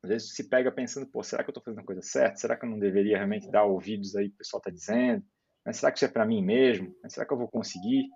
às 0.02 0.08
vezes 0.08 0.34
se 0.34 0.48
pega 0.48 0.72
pensando, 0.72 1.06
pô, 1.06 1.22
será 1.22 1.42
que 1.42 1.50
eu 1.50 1.52
estou 1.52 1.62
fazendo 1.62 1.80
a 1.80 1.86
coisa 1.86 2.02
certa? 2.02 2.36
Será 2.36 2.56
que 2.56 2.64
eu 2.64 2.70
não 2.70 2.78
deveria 2.78 3.16
realmente 3.16 3.50
dar 3.50 3.64
ouvidos 3.64 4.16
aí 4.16 4.28
que 4.28 4.34
o 4.34 4.38
pessoal 4.38 4.58
está 4.58 4.70
dizendo? 4.70 5.24
Mas 5.64 5.76
será 5.76 5.92
que 5.92 5.98
isso 5.98 6.04
é 6.04 6.08
para 6.08 6.26
mim 6.26 6.42
mesmo? 6.42 6.94
Mas 7.02 7.12
será 7.12 7.26
que 7.26 7.32
eu 7.32 7.38
vou 7.38 7.48
conseguir? 7.48 8.08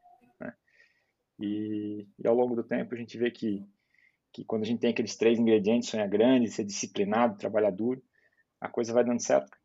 E, 1.38 2.06
e, 2.18 2.26
ao 2.26 2.34
longo 2.34 2.54
do 2.54 2.64
tempo 2.64 2.94
a 2.94 2.98
gente 2.98 3.18
vê 3.18 3.30
que, 3.30 3.64
que 4.32 4.44
quando 4.44 4.62
a 4.62 4.66
gente 4.66 4.80
tem 4.80 4.90
aqueles 4.90 5.16
três 5.16 5.38
ingredientes, 5.38 5.88
sonhar 5.88 6.08
grande, 6.08 6.50
ser 6.50 6.64
disciplinado, 6.64 7.38
trabalhar 7.38 7.70
duro, 7.70 8.02
a 8.60 8.68
coisa 8.68 8.92
vai 8.92 9.04
dando 9.04 9.20
certo. 9.20 9.56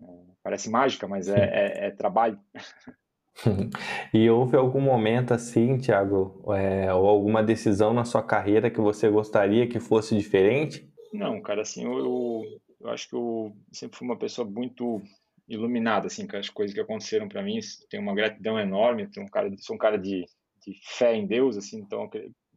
É, 0.00 0.04
parece 0.42 0.70
mágica, 0.70 1.06
mas 1.06 1.28
é, 1.28 1.40
é, 1.40 1.86
é 1.86 1.90
trabalho. 1.90 2.38
e 4.12 4.28
houve 4.28 4.56
algum 4.56 4.80
momento 4.80 5.32
assim, 5.32 5.78
Thiago, 5.78 6.42
é, 6.54 6.92
ou 6.92 7.06
alguma 7.06 7.42
decisão 7.42 7.92
na 7.92 8.04
sua 8.04 8.22
carreira 8.22 8.70
que 8.70 8.80
você 8.80 9.08
gostaria 9.08 9.66
que 9.66 9.80
fosse 9.80 10.16
diferente? 10.16 10.88
Não, 11.12 11.40
cara, 11.40 11.62
assim, 11.62 11.84
eu, 11.84 11.98
eu, 11.98 12.42
eu 12.80 12.90
acho 12.90 13.08
que 13.08 13.14
eu 13.14 13.52
sempre 13.72 13.98
fui 13.98 14.06
uma 14.06 14.18
pessoa 14.18 14.48
muito 14.48 15.02
iluminada, 15.48 16.06
assim, 16.06 16.26
com 16.26 16.36
as 16.36 16.48
coisas 16.48 16.74
que 16.74 16.80
aconteceram 16.80 17.28
para 17.28 17.42
mim. 17.42 17.58
Tenho 17.88 18.02
uma 18.02 18.14
gratidão 18.14 18.58
enorme. 18.58 19.08
Tenho 19.08 19.26
um 19.26 19.28
cara, 19.28 19.50
sou 19.58 19.74
um 19.74 19.78
cara 19.78 19.98
de 19.98 20.24
de 20.64 20.78
fé 20.82 21.14
em 21.14 21.26
Deus, 21.26 21.56
assim, 21.56 21.78
então 21.78 22.08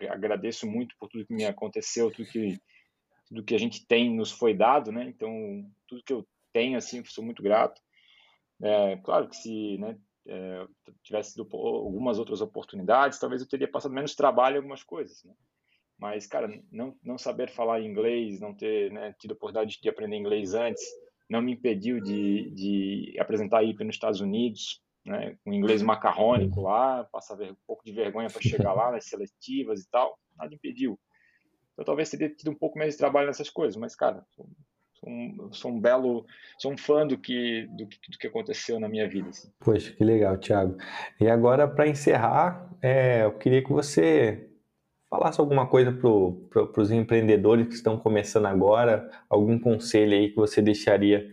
agradeço 0.10 0.68
muito 0.68 0.95
por 0.99 1.10
tudo 1.10 1.26
que 1.26 1.34
me 1.34 1.45
aconteceu, 1.45 2.12
tudo 2.12 2.30
que 2.30 2.58
tudo 3.28 3.43
que 3.43 3.56
a 3.56 3.60
gente 3.60 3.86
tem 3.88 4.14
nos 4.14 4.32
foi 4.32 4.54
dado, 4.54 4.91
né? 4.91 5.06
Então 5.06 5.32
tudo 5.88 6.04
que 6.04 6.14
eu 6.14 6.28
tenho, 6.51 6.78
assim, 6.78 7.04
sou 7.06 7.24
muito 7.24 7.41
grato. 7.41 7.82
É, 8.62 8.97
claro 8.97 9.28
que 9.28 9.36
se, 9.36 9.78
né, 9.78 9.97
é, 10.28 10.66
tivesse 11.04 11.39
algumas 11.39 12.20
outras 12.20 12.41
oportunidades, 12.41 13.20
talvez 13.20 13.41
eu 13.41 13.47
teria 13.47 13.70
passado 13.70 13.93
menos 13.93 14.16
trabalho 14.16 14.56
em 14.56 14.58
algumas 14.58 14.84
coisas, 14.84 15.24
né? 15.24 15.34
Mas, 15.97 16.28
cara, 16.28 16.47
não, 16.72 16.97
não 17.04 17.18
saber 17.18 17.49
falar 17.49 17.82
inglês, 17.82 18.39
não 18.39 18.54
ter 18.54 18.91
né, 18.91 19.14
tido 19.20 19.32
a 19.32 19.36
oportunidade 19.36 19.80
de 19.82 19.89
aprender 19.89 20.18
inglês 20.18 20.54
antes, 20.54 20.84
não 21.30 21.41
me 21.41 21.54
impediu 21.54 22.01
de, 22.01 22.51
de 22.51 23.16
apresentar 23.20 23.60
a 23.60 23.64
IP 23.64 23.84
nos 23.84 23.95
Estados 23.95 24.20
Unidos, 24.20 24.83
né, 25.06 25.36
com 25.43 25.54
inglês 25.54 25.82
macarrônico 25.82 26.62
lá, 26.62 27.04
passar 27.12 27.39
um 27.41 27.56
pouco 27.68 27.84
de 27.84 27.91
vergonha 27.91 28.30
para 28.30 28.41
chegar 28.41 28.74
lá 28.74 28.91
nas 28.91 29.06
seletivas 29.06 29.82
e 29.82 29.89
tal, 29.89 30.18
nada 30.38 30.54
impediu. 30.54 30.99
Eu 31.78 31.84
talvez 31.84 32.10
teria 32.10 32.30
tido 32.30 32.51
um 32.51 32.56
pouco 32.56 32.78
mais 32.78 32.93
de 32.93 32.99
trabalho 32.99 33.28
nessas 33.28 33.49
coisas, 33.49 33.76
mas, 33.76 33.95
cara, 33.95 34.24
sou, 34.36 34.47
sou, 34.93 35.10
um, 35.10 35.49
sou 35.51 35.72
um, 35.72 35.80
belo, 35.80 36.26
sou 36.60 36.72
um 36.72 36.78
fã 36.78 37.06
do 37.06 37.18
que, 37.18 37.68
do, 37.72 37.86
do 37.86 38.18
que 38.20 38.28
aconteceu 38.28 38.80
na 38.80 38.88
minha 38.88 39.08
vida. 39.08 39.30
Assim. 39.30 39.51
Poxa, 39.60 39.91
que 39.91 40.04
legal, 40.04 40.38
Thiago. 40.38 40.78
E 41.20 41.28
agora, 41.28 41.68
para 41.68 41.88
encerrar, 41.88 42.70
é, 42.82 43.24
eu 43.24 43.38
queria 43.38 43.64
que 43.64 43.72
você 43.72 44.49
falasse 45.10 45.39
alguma 45.39 45.68
coisa 45.68 45.91
para 45.91 46.01
pro, 46.01 46.82
os 46.82 46.91
empreendedores 46.91 47.68
que 47.68 47.74
estão 47.74 47.97
começando 47.97 48.45
agora, 48.45 49.10
algum 49.30 49.60
conselho 49.60 50.14
aí 50.14 50.30
que 50.30 50.36
você 50.36 50.62
deixaria 50.62 51.28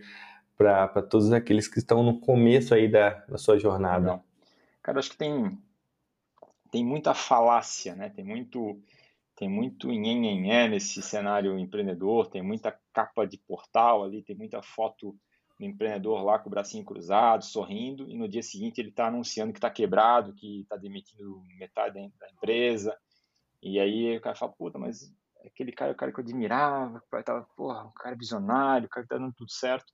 para 0.63 1.01
todos 1.01 1.31
aqueles 1.31 1.67
que 1.67 1.79
estão 1.79 2.03
no 2.03 2.19
começo 2.19 2.73
aí 2.73 2.87
da, 2.87 3.09
da 3.25 3.37
sua 3.37 3.57
jornada? 3.57 4.23
Cara, 4.81 4.99
acho 4.99 5.11
que 5.11 5.17
tem, 5.17 5.57
tem 6.71 6.85
muita 6.85 7.13
falácia, 7.13 7.95
né? 7.95 8.09
Tem 8.09 8.23
muito 8.23 8.81
tem 9.35 9.49
muito 9.49 9.87
nhenhenhé 9.87 10.67
nesse 10.67 11.01
cenário 11.01 11.57
empreendedor, 11.57 12.27
tem 12.27 12.43
muita 12.43 12.77
capa 12.93 13.25
de 13.25 13.39
portal 13.39 14.03
ali, 14.03 14.21
tem 14.21 14.35
muita 14.35 14.61
foto 14.61 15.17
do 15.57 15.65
empreendedor 15.65 16.23
lá 16.23 16.37
com 16.37 16.47
o 16.47 16.51
bracinho 16.51 16.85
cruzado, 16.85 17.43
sorrindo, 17.43 18.07
e 18.07 18.15
no 18.15 18.27
dia 18.27 18.43
seguinte 18.43 18.79
ele 18.79 18.89
está 18.89 19.07
anunciando 19.07 19.51
que 19.51 19.57
está 19.57 19.71
quebrado, 19.71 20.35
que 20.35 20.61
está 20.61 20.75
demitindo 20.75 21.41
metade 21.57 21.95
da 22.19 22.29
empresa, 22.29 22.95
e 23.63 23.79
aí 23.79 24.15
o 24.15 24.21
cara 24.21 24.35
fala, 24.35 24.51
puta, 24.51 24.77
mas 24.77 25.11
aquele 25.45 25.71
cara 25.71 25.91
é 25.91 25.93
o 25.93 25.97
cara 25.97 26.11
que 26.11 26.19
eu 26.19 26.23
admirava, 26.23 27.01
o 27.11 27.23
tava, 27.23 27.47
porra, 27.55 27.85
um 27.85 27.91
cara 27.93 28.15
visionário, 28.15 28.85
o 28.85 28.89
cara 28.89 29.05
que 29.05 29.09
tá 29.09 29.17
dando 29.17 29.33
tudo 29.33 29.51
certo. 29.51 29.91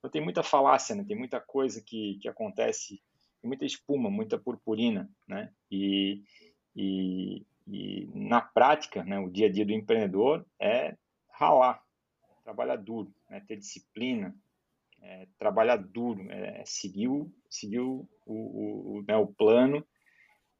Então 0.00 0.10
tem 0.10 0.22
muita 0.22 0.42
falácia, 0.42 0.96
né? 0.96 1.04
Tem 1.06 1.16
muita 1.16 1.38
coisa 1.38 1.80
que, 1.80 2.18
que 2.20 2.28
acontece, 2.28 3.00
muita 3.44 3.66
espuma, 3.66 4.10
muita 4.10 4.38
purpurina, 4.38 5.08
né? 5.28 5.52
E, 5.70 6.24
e, 6.74 7.46
e 7.66 8.08
na 8.14 8.40
prática, 8.40 9.04
né, 9.04 9.18
o 9.18 9.28
dia 9.28 9.46
a 9.46 9.52
dia 9.52 9.64
do 9.64 9.72
empreendedor 9.72 10.44
é 10.58 10.96
ralar, 11.30 11.82
trabalhar 12.42 12.76
duro, 12.76 13.14
né, 13.28 13.40
ter 13.46 13.56
disciplina, 13.56 14.34
é, 15.02 15.26
trabalhar 15.38 15.76
duro, 15.76 16.30
é, 16.30 16.62
seguir, 16.64 17.08
o, 17.08 17.30
seguir 17.48 17.80
o, 17.80 18.08
o, 18.26 18.98
o, 18.98 19.04
né, 19.06 19.16
o 19.16 19.26
plano 19.26 19.86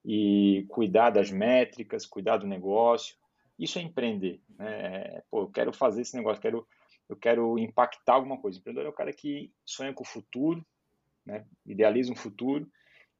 e 0.05 0.67
cuidar 0.69 1.11
das 1.11 1.31
métricas, 1.31 2.07
cuidar 2.07 2.39
do 2.39 2.47
negócio. 2.47 3.17
Isso 3.59 3.79
é 3.79 3.83
empreender. 3.83 4.41
Né? 4.57 4.67
É, 4.69 5.25
pô, 5.31 5.43
eu 5.43 5.51
quero 5.51 5.73
fazer 5.73 6.03
esse 6.03 6.17
negócio, 6.17 6.41
quero, 6.41 6.67
eu 7.11 7.17
quero 7.17 7.59
impactar 7.59 8.15
alguma 8.15 8.41
coisa. 8.41 8.57
O 8.57 8.61
empreendedor 8.61 8.87
é 8.87 8.91
o 8.91 8.97
cara 8.97 9.13
que 9.13 9.53
sonha 9.65 9.93
com 9.93 10.05
o 10.05 10.07
futuro, 10.07 10.65
né? 11.27 11.45
idealiza 11.67 12.13
um 12.13 12.17
futuro 12.17 12.71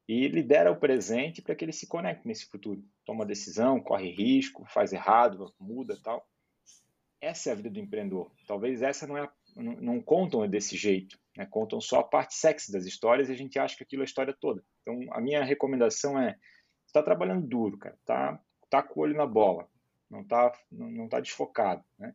e 0.07 0.27
lidera 0.27 0.71
o 0.71 0.79
presente 0.79 1.41
para 1.41 1.53
que 1.55 1.65
ele 1.65 1.73
se 1.73 1.87
conecte 1.87 2.27
nesse 2.27 2.45
futuro. 2.45 2.83
Toma 3.05 3.25
decisão, 3.25 3.81
corre 3.81 4.09
risco, 4.09 4.65
faz 4.65 4.93
errado, 4.93 5.53
muda 5.59 5.99
tal. 6.01 6.25
Essa 7.19 7.49
é 7.49 7.51
a 7.51 7.55
vida 7.55 7.69
do 7.69 7.79
empreendedor. 7.79 8.31
Talvez 8.47 8.81
essa 8.81 9.05
não 9.05 9.17
é 9.17 9.29
não, 9.55 9.73
não 9.73 10.01
contam 10.01 10.47
desse 10.47 10.77
jeito, 10.77 11.19
né? 11.35 11.45
contam 11.45 11.81
só 11.81 11.99
a 11.99 12.03
parte 12.03 12.33
sexy 12.33 12.71
das 12.71 12.85
histórias 12.85 13.27
e 13.27 13.33
a 13.33 13.35
gente 13.35 13.59
acha 13.59 13.75
que 13.75 13.83
aquilo 13.83 14.01
é 14.01 14.05
a 14.05 14.05
história 14.05 14.33
toda. 14.39 14.63
Então, 14.81 14.97
a 15.11 15.19
minha 15.19 15.43
recomendação 15.43 16.17
é 16.17 16.37
está 16.85 17.03
trabalhando 17.03 17.47
duro, 17.47 17.77
cara, 17.77 17.97
tá, 18.05 18.41
tá 18.69 18.81
com 18.81 18.99
o 18.99 19.03
olho 19.03 19.15
na 19.15 19.25
bola, 19.25 19.69
não 20.09 20.23
tá, 20.25 20.51
não, 20.71 20.89
não 20.89 21.07
tá 21.09 21.19
desfocado, 21.19 21.83
né? 21.97 22.13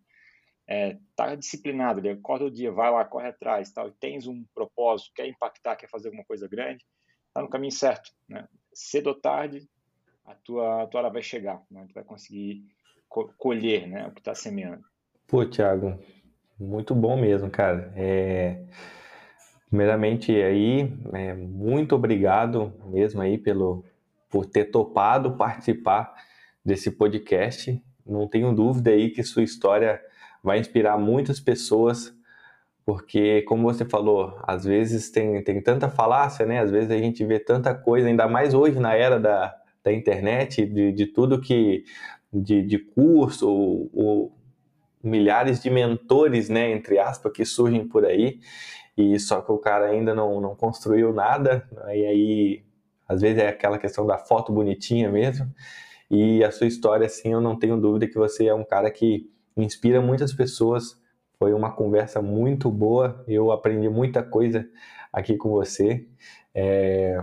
É, 0.68 0.98
tá 1.14 1.34
disciplinado, 1.34 2.00
ele 2.00 2.10
acorda 2.10 2.46
o 2.46 2.50
dia, 2.50 2.72
vai 2.72 2.90
lá, 2.90 3.04
corre 3.04 3.28
atrás, 3.28 3.70
tal, 3.70 3.88
e 3.88 3.92
tens 3.92 4.26
um 4.26 4.44
propósito, 4.52 5.12
quer 5.14 5.26
impactar, 5.26 5.76
quer 5.76 5.88
fazer 5.88 6.08
alguma 6.08 6.24
coisa 6.24 6.48
grande, 6.48 6.84
tá 7.32 7.40
no 7.40 7.48
caminho 7.48 7.72
certo, 7.72 8.10
né? 8.28 8.48
Cedo 8.74 9.08
ou 9.08 9.14
tarde, 9.14 9.68
a 10.24 10.34
tua, 10.34 10.82
a 10.82 10.86
tua 10.86 11.02
hora 11.02 11.10
vai 11.10 11.22
chegar, 11.22 11.62
né? 11.70 11.86
Tu 11.88 11.94
vai 11.94 12.02
conseguir 12.02 12.64
co 13.08 13.32
colher, 13.38 13.86
né, 13.86 14.06
o 14.08 14.10
que 14.10 14.20
está 14.20 14.34
semeando. 14.34 14.84
Pô, 15.26 15.44
Thiago, 15.46 15.98
muito 16.58 16.94
bom 16.94 17.16
mesmo, 17.16 17.48
cara. 17.50 17.92
É... 17.96 18.64
Primeiramente 19.68 20.32
aí, 20.32 20.92
é, 21.12 21.34
muito 21.34 21.94
obrigado 21.94 22.72
mesmo 22.86 23.20
aí 23.20 23.36
pelo, 23.36 23.84
por 24.30 24.46
ter 24.46 24.66
topado 24.66 25.36
participar 25.36 26.14
desse 26.64 26.90
podcast. 26.90 27.82
Não 28.04 28.28
tenho 28.28 28.54
dúvida 28.54 28.90
aí 28.90 29.10
que 29.10 29.22
sua 29.24 29.42
história 29.42 30.00
vai 30.46 30.60
inspirar 30.60 30.96
muitas 30.96 31.40
pessoas, 31.40 32.14
porque, 32.84 33.42
como 33.42 33.64
você 33.64 33.84
falou, 33.84 34.38
às 34.44 34.64
vezes 34.64 35.10
tem, 35.10 35.42
tem 35.42 35.60
tanta 35.60 35.90
falácia, 35.90 36.46
né? 36.46 36.60
Às 36.60 36.70
vezes 36.70 36.88
a 36.92 36.96
gente 36.96 37.24
vê 37.24 37.40
tanta 37.40 37.74
coisa, 37.74 38.06
ainda 38.06 38.28
mais 38.28 38.54
hoje 38.54 38.78
na 38.78 38.94
era 38.94 39.18
da, 39.18 39.52
da 39.82 39.92
internet, 39.92 40.64
de, 40.64 40.92
de 40.92 41.06
tudo 41.06 41.40
que. 41.40 41.82
de, 42.32 42.62
de 42.62 42.78
curso, 42.78 43.50
ou, 43.92 44.32
milhares 45.02 45.60
de 45.60 45.68
mentores, 45.68 46.48
né? 46.48 46.70
Entre 46.70 46.96
aspas, 46.98 47.32
que 47.32 47.44
surgem 47.44 47.86
por 47.88 48.04
aí, 48.04 48.38
e 48.96 49.18
só 49.18 49.40
que 49.40 49.50
o 49.50 49.58
cara 49.58 49.86
ainda 49.86 50.14
não, 50.14 50.40
não 50.40 50.54
construiu 50.54 51.12
nada, 51.12 51.68
e 51.88 52.06
aí 52.06 52.64
às 53.08 53.20
vezes 53.20 53.38
é 53.38 53.48
aquela 53.48 53.78
questão 53.78 54.06
da 54.06 54.18
foto 54.18 54.52
bonitinha 54.52 55.10
mesmo. 55.10 55.52
E 56.10 56.44
a 56.44 56.52
sua 56.52 56.68
história, 56.68 57.06
assim, 57.06 57.32
eu 57.32 57.40
não 57.40 57.58
tenho 57.58 57.76
dúvida 57.80 58.06
que 58.06 58.16
você 58.16 58.46
é 58.46 58.54
um 58.54 58.64
cara 58.64 58.90
que 58.92 59.28
inspira 59.56 60.00
muitas 60.00 60.32
pessoas. 60.32 61.00
Foi 61.38 61.52
uma 61.52 61.72
conversa 61.72 62.22
muito 62.22 62.70
boa. 62.70 63.24
Eu 63.28 63.52
aprendi 63.52 63.88
muita 63.88 64.22
coisa 64.22 64.68
aqui 65.12 65.36
com 65.36 65.50
você. 65.50 66.06
É, 66.54 67.22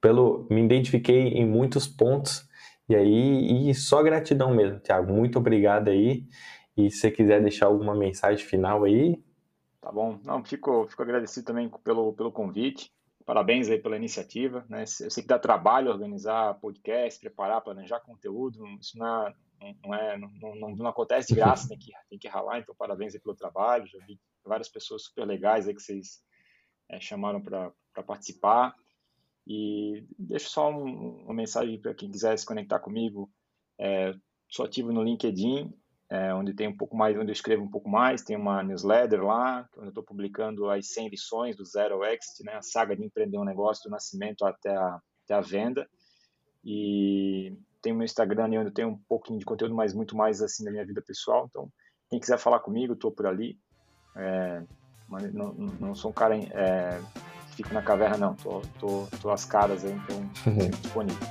pelo, 0.00 0.46
me 0.50 0.62
identifiquei 0.62 1.28
em 1.28 1.46
muitos 1.46 1.86
pontos. 1.86 2.46
E 2.88 2.96
aí, 2.96 3.68
e 3.68 3.74
só 3.74 4.02
gratidão 4.02 4.54
mesmo, 4.54 4.80
Thiago. 4.80 5.12
Muito 5.12 5.38
obrigado 5.38 5.88
aí. 5.88 6.26
E 6.76 6.90
se 6.90 6.98
você 6.98 7.10
quiser 7.10 7.42
deixar 7.42 7.66
alguma 7.66 7.94
mensagem 7.94 8.44
final 8.44 8.84
aí. 8.84 9.22
Tá 9.80 9.92
bom. 9.92 10.18
Não, 10.24 10.44
fico, 10.44 10.86
fico 10.88 11.02
agradecido 11.02 11.46
também 11.46 11.70
pelo, 11.84 12.12
pelo 12.12 12.32
convite. 12.32 12.90
Parabéns 13.26 13.68
aí 13.68 13.78
pela 13.78 13.96
iniciativa. 13.96 14.64
Né? 14.68 14.82
Eu 15.00 15.10
sei 15.10 15.22
que 15.22 15.28
dá 15.28 15.38
trabalho 15.38 15.90
organizar 15.90 16.54
podcast, 16.60 17.20
preparar, 17.20 17.60
planejar 17.60 18.00
conteúdo. 18.00 18.64
Isso 18.80 18.96
não, 18.98 19.26
é, 19.26 19.34
não, 19.82 19.94
é, 19.94 20.18
não, 20.18 20.54
não, 20.54 20.76
não 20.76 20.86
acontece 20.86 21.28
de 21.28 21.34
graça, 21.34 21.68
tem 21.68 21.78
que, 21.78 21.92
tem 22.08 22.18
que 22.18 22.28
ralar. 22.28 22.58
Então, 22.58 22.74
parabéns 22.74 23.16
pelo 23.18 23.34
trabalho. 23.34 23.86
Já 23.86 23.98
vi 24.06 24.18
várias 24.44 24.68
pessoas 24.68 25.04
super 25.04 25.26
legais 25.26 25.66
aí 25.66 25.74
que 25.74 25.82
vocês 25.82 26.22
é, 26.88 27.00
chamaram 27.00 27.40
para 27.42 27.72
participar. 28.06 28.74
E 29.46 30.06
deixo 30.18 30.50
só 30.50 30.70
um, 30.70 31.22
uma 31.24 31.34
mensagem 31.34 31.80
para 31.80 31.94
quem 31.94 32.10
quiser 32.10 32.36
se 32.38 32.46
conectar 32.46 32.78
comigo. 32.78 33.30
É, 33.78 34.14
sou 34.48 34.64
ativo 34.64 34.92
no 34.92 35.02
LinkedIn 35.02 35.72
é, 36.10 36.32
onde 36.32 36.54
tem 36.54 36.66
um 36.66 36.76
pouco 36.76 36.96
mais, 36.96 37.16
onde 37.16 37.28
eu 37.28 37.34
escrevo 37.34 37.62
um 37.62 37.70
pouco 37.70 37.88
mais, 37.88 38.22
tem 38.22 38.36
uma 38.36 38.62
newsletter 38.62 39.22
lá, 39.22 39.68
onde 39.76 39.86
eu 39.86 39.90
estou 39.90 40.02
publicando 40.02 40.70
as 40.70 40.88
100 40.88 41.10
lições 41.10 41.56
do 41.56 41.64
Zero 41.64 42.02
Exit, 42.04 42.42
né, 42.44 42.54
a 42.54 42.62
saga 42.62 42.96
de 42.96 43.04
empreender 43.04 43.38
um 43.38 43.44
negócio 43.44 43.84
do 43.84 43.92
nascimento 43.92 44.44
até 44.46 44.74
a, 44.74 45.00
até 45.24 45.34
a 45.34 45.40
venda. 45.40 45.88
E 46.64 47.54
tem 47.82 47.92
o 47.92 47.96
meu 47.96 48.04
Instagram 48.04 48.46
onde 48.46 48.56
eu 48.56 48.72
tenho 48.72 48.88
um 48.88 48.98
pouquinho 49.08 49.38
de 49.38 49.44
conteúdo, 49.44 49.74
mas 49.74 49.94
muito 49.94 50.16
mais 50.16 50.42
assim 50.42 50.64
da 50.64 50.70
minha 50.70 50.84
vida 50.84 51.02
pessoal. 51.02 51.46
Então, 51.48 51.68
quem 52.10 52.18
quiser 52.18 52.38
falar 52.38 52.60
comigo, 52.60 52.94
estou 52.94 53.10
por 53.10 53.26
ali. 53.26 53.58
É, 54.16 54.62
não, 55.32 55.52
não 55.52 55.94
sou 55.94 56.10
um 56.10 56.14
cara 56.14 56.36
é, 56.36 57.00
que 57.50 57.56
fico 57.56 57.72
na 57.72 57.82
caverna, 57.82 58.16
não. 58.16 58.34
Tô, 58.34 58.60
tô, 58.78 59.06
tô 59.20 59.30
às 59.30 59.44
caras 59.44 59.84
aí, 59.84 59.92
então 59.92 60.30
sempre 60.34 60.68
disponível. 60.68 61.28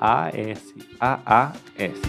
A 0.00 0.28
S 0.28 0.74
A 1.00 1.20
A 1.26 1.52
S. 1.76 2.00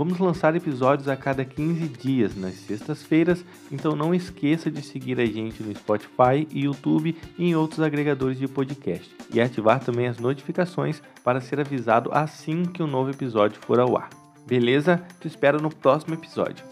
Vamos 0.00 0.18
lançar 0.18 0.56
episódios 0.56 1.08
a 1.08 1.16
cada 1.16 1.44
15 1.44 1.86
dias, 1.88 2.34
nas 2.34 2.54
sextas-feiras, 2.54 3.44
então 3.70 3.94
não 3.94 4.14
esqueça 4.14 4.70
de 4.70 4.80
seguir 4.80 5.20
a 5.20 5.26
gente 5.26 5.62
no 5.62 5.74
Spotify, 5.74 6.48
YouTube 6.50 7.14
e 7.36 7.50
em 7.50 7.54
outros 7.54 7.80
agregadores 7.80 8.38
de 8.38 8.48
podcast. 8.48 9.14
E 9.30 9.38
ativar 9.38 9.78
também 9.80 10.06
as 10.06 10.18
notificações 10.18 11.02
para 11.22 11.42
ser 11.42 11.60
avisado 11.60 12.10
assim 12.14 12.64
que 12.64 12.82
um 12.82 12.86
novo 12.86 13.10
episódio 13.10 13.60
for 13.60 13.78
ao 13.78 13.94
ar. 13.98 14.08
Beleza? 14.46 15.02
Te 15.20 15.28
espero 15.28 15.60
no 15.60 15.68
próximo 15.68 16.14
episódio. 16.14 16.64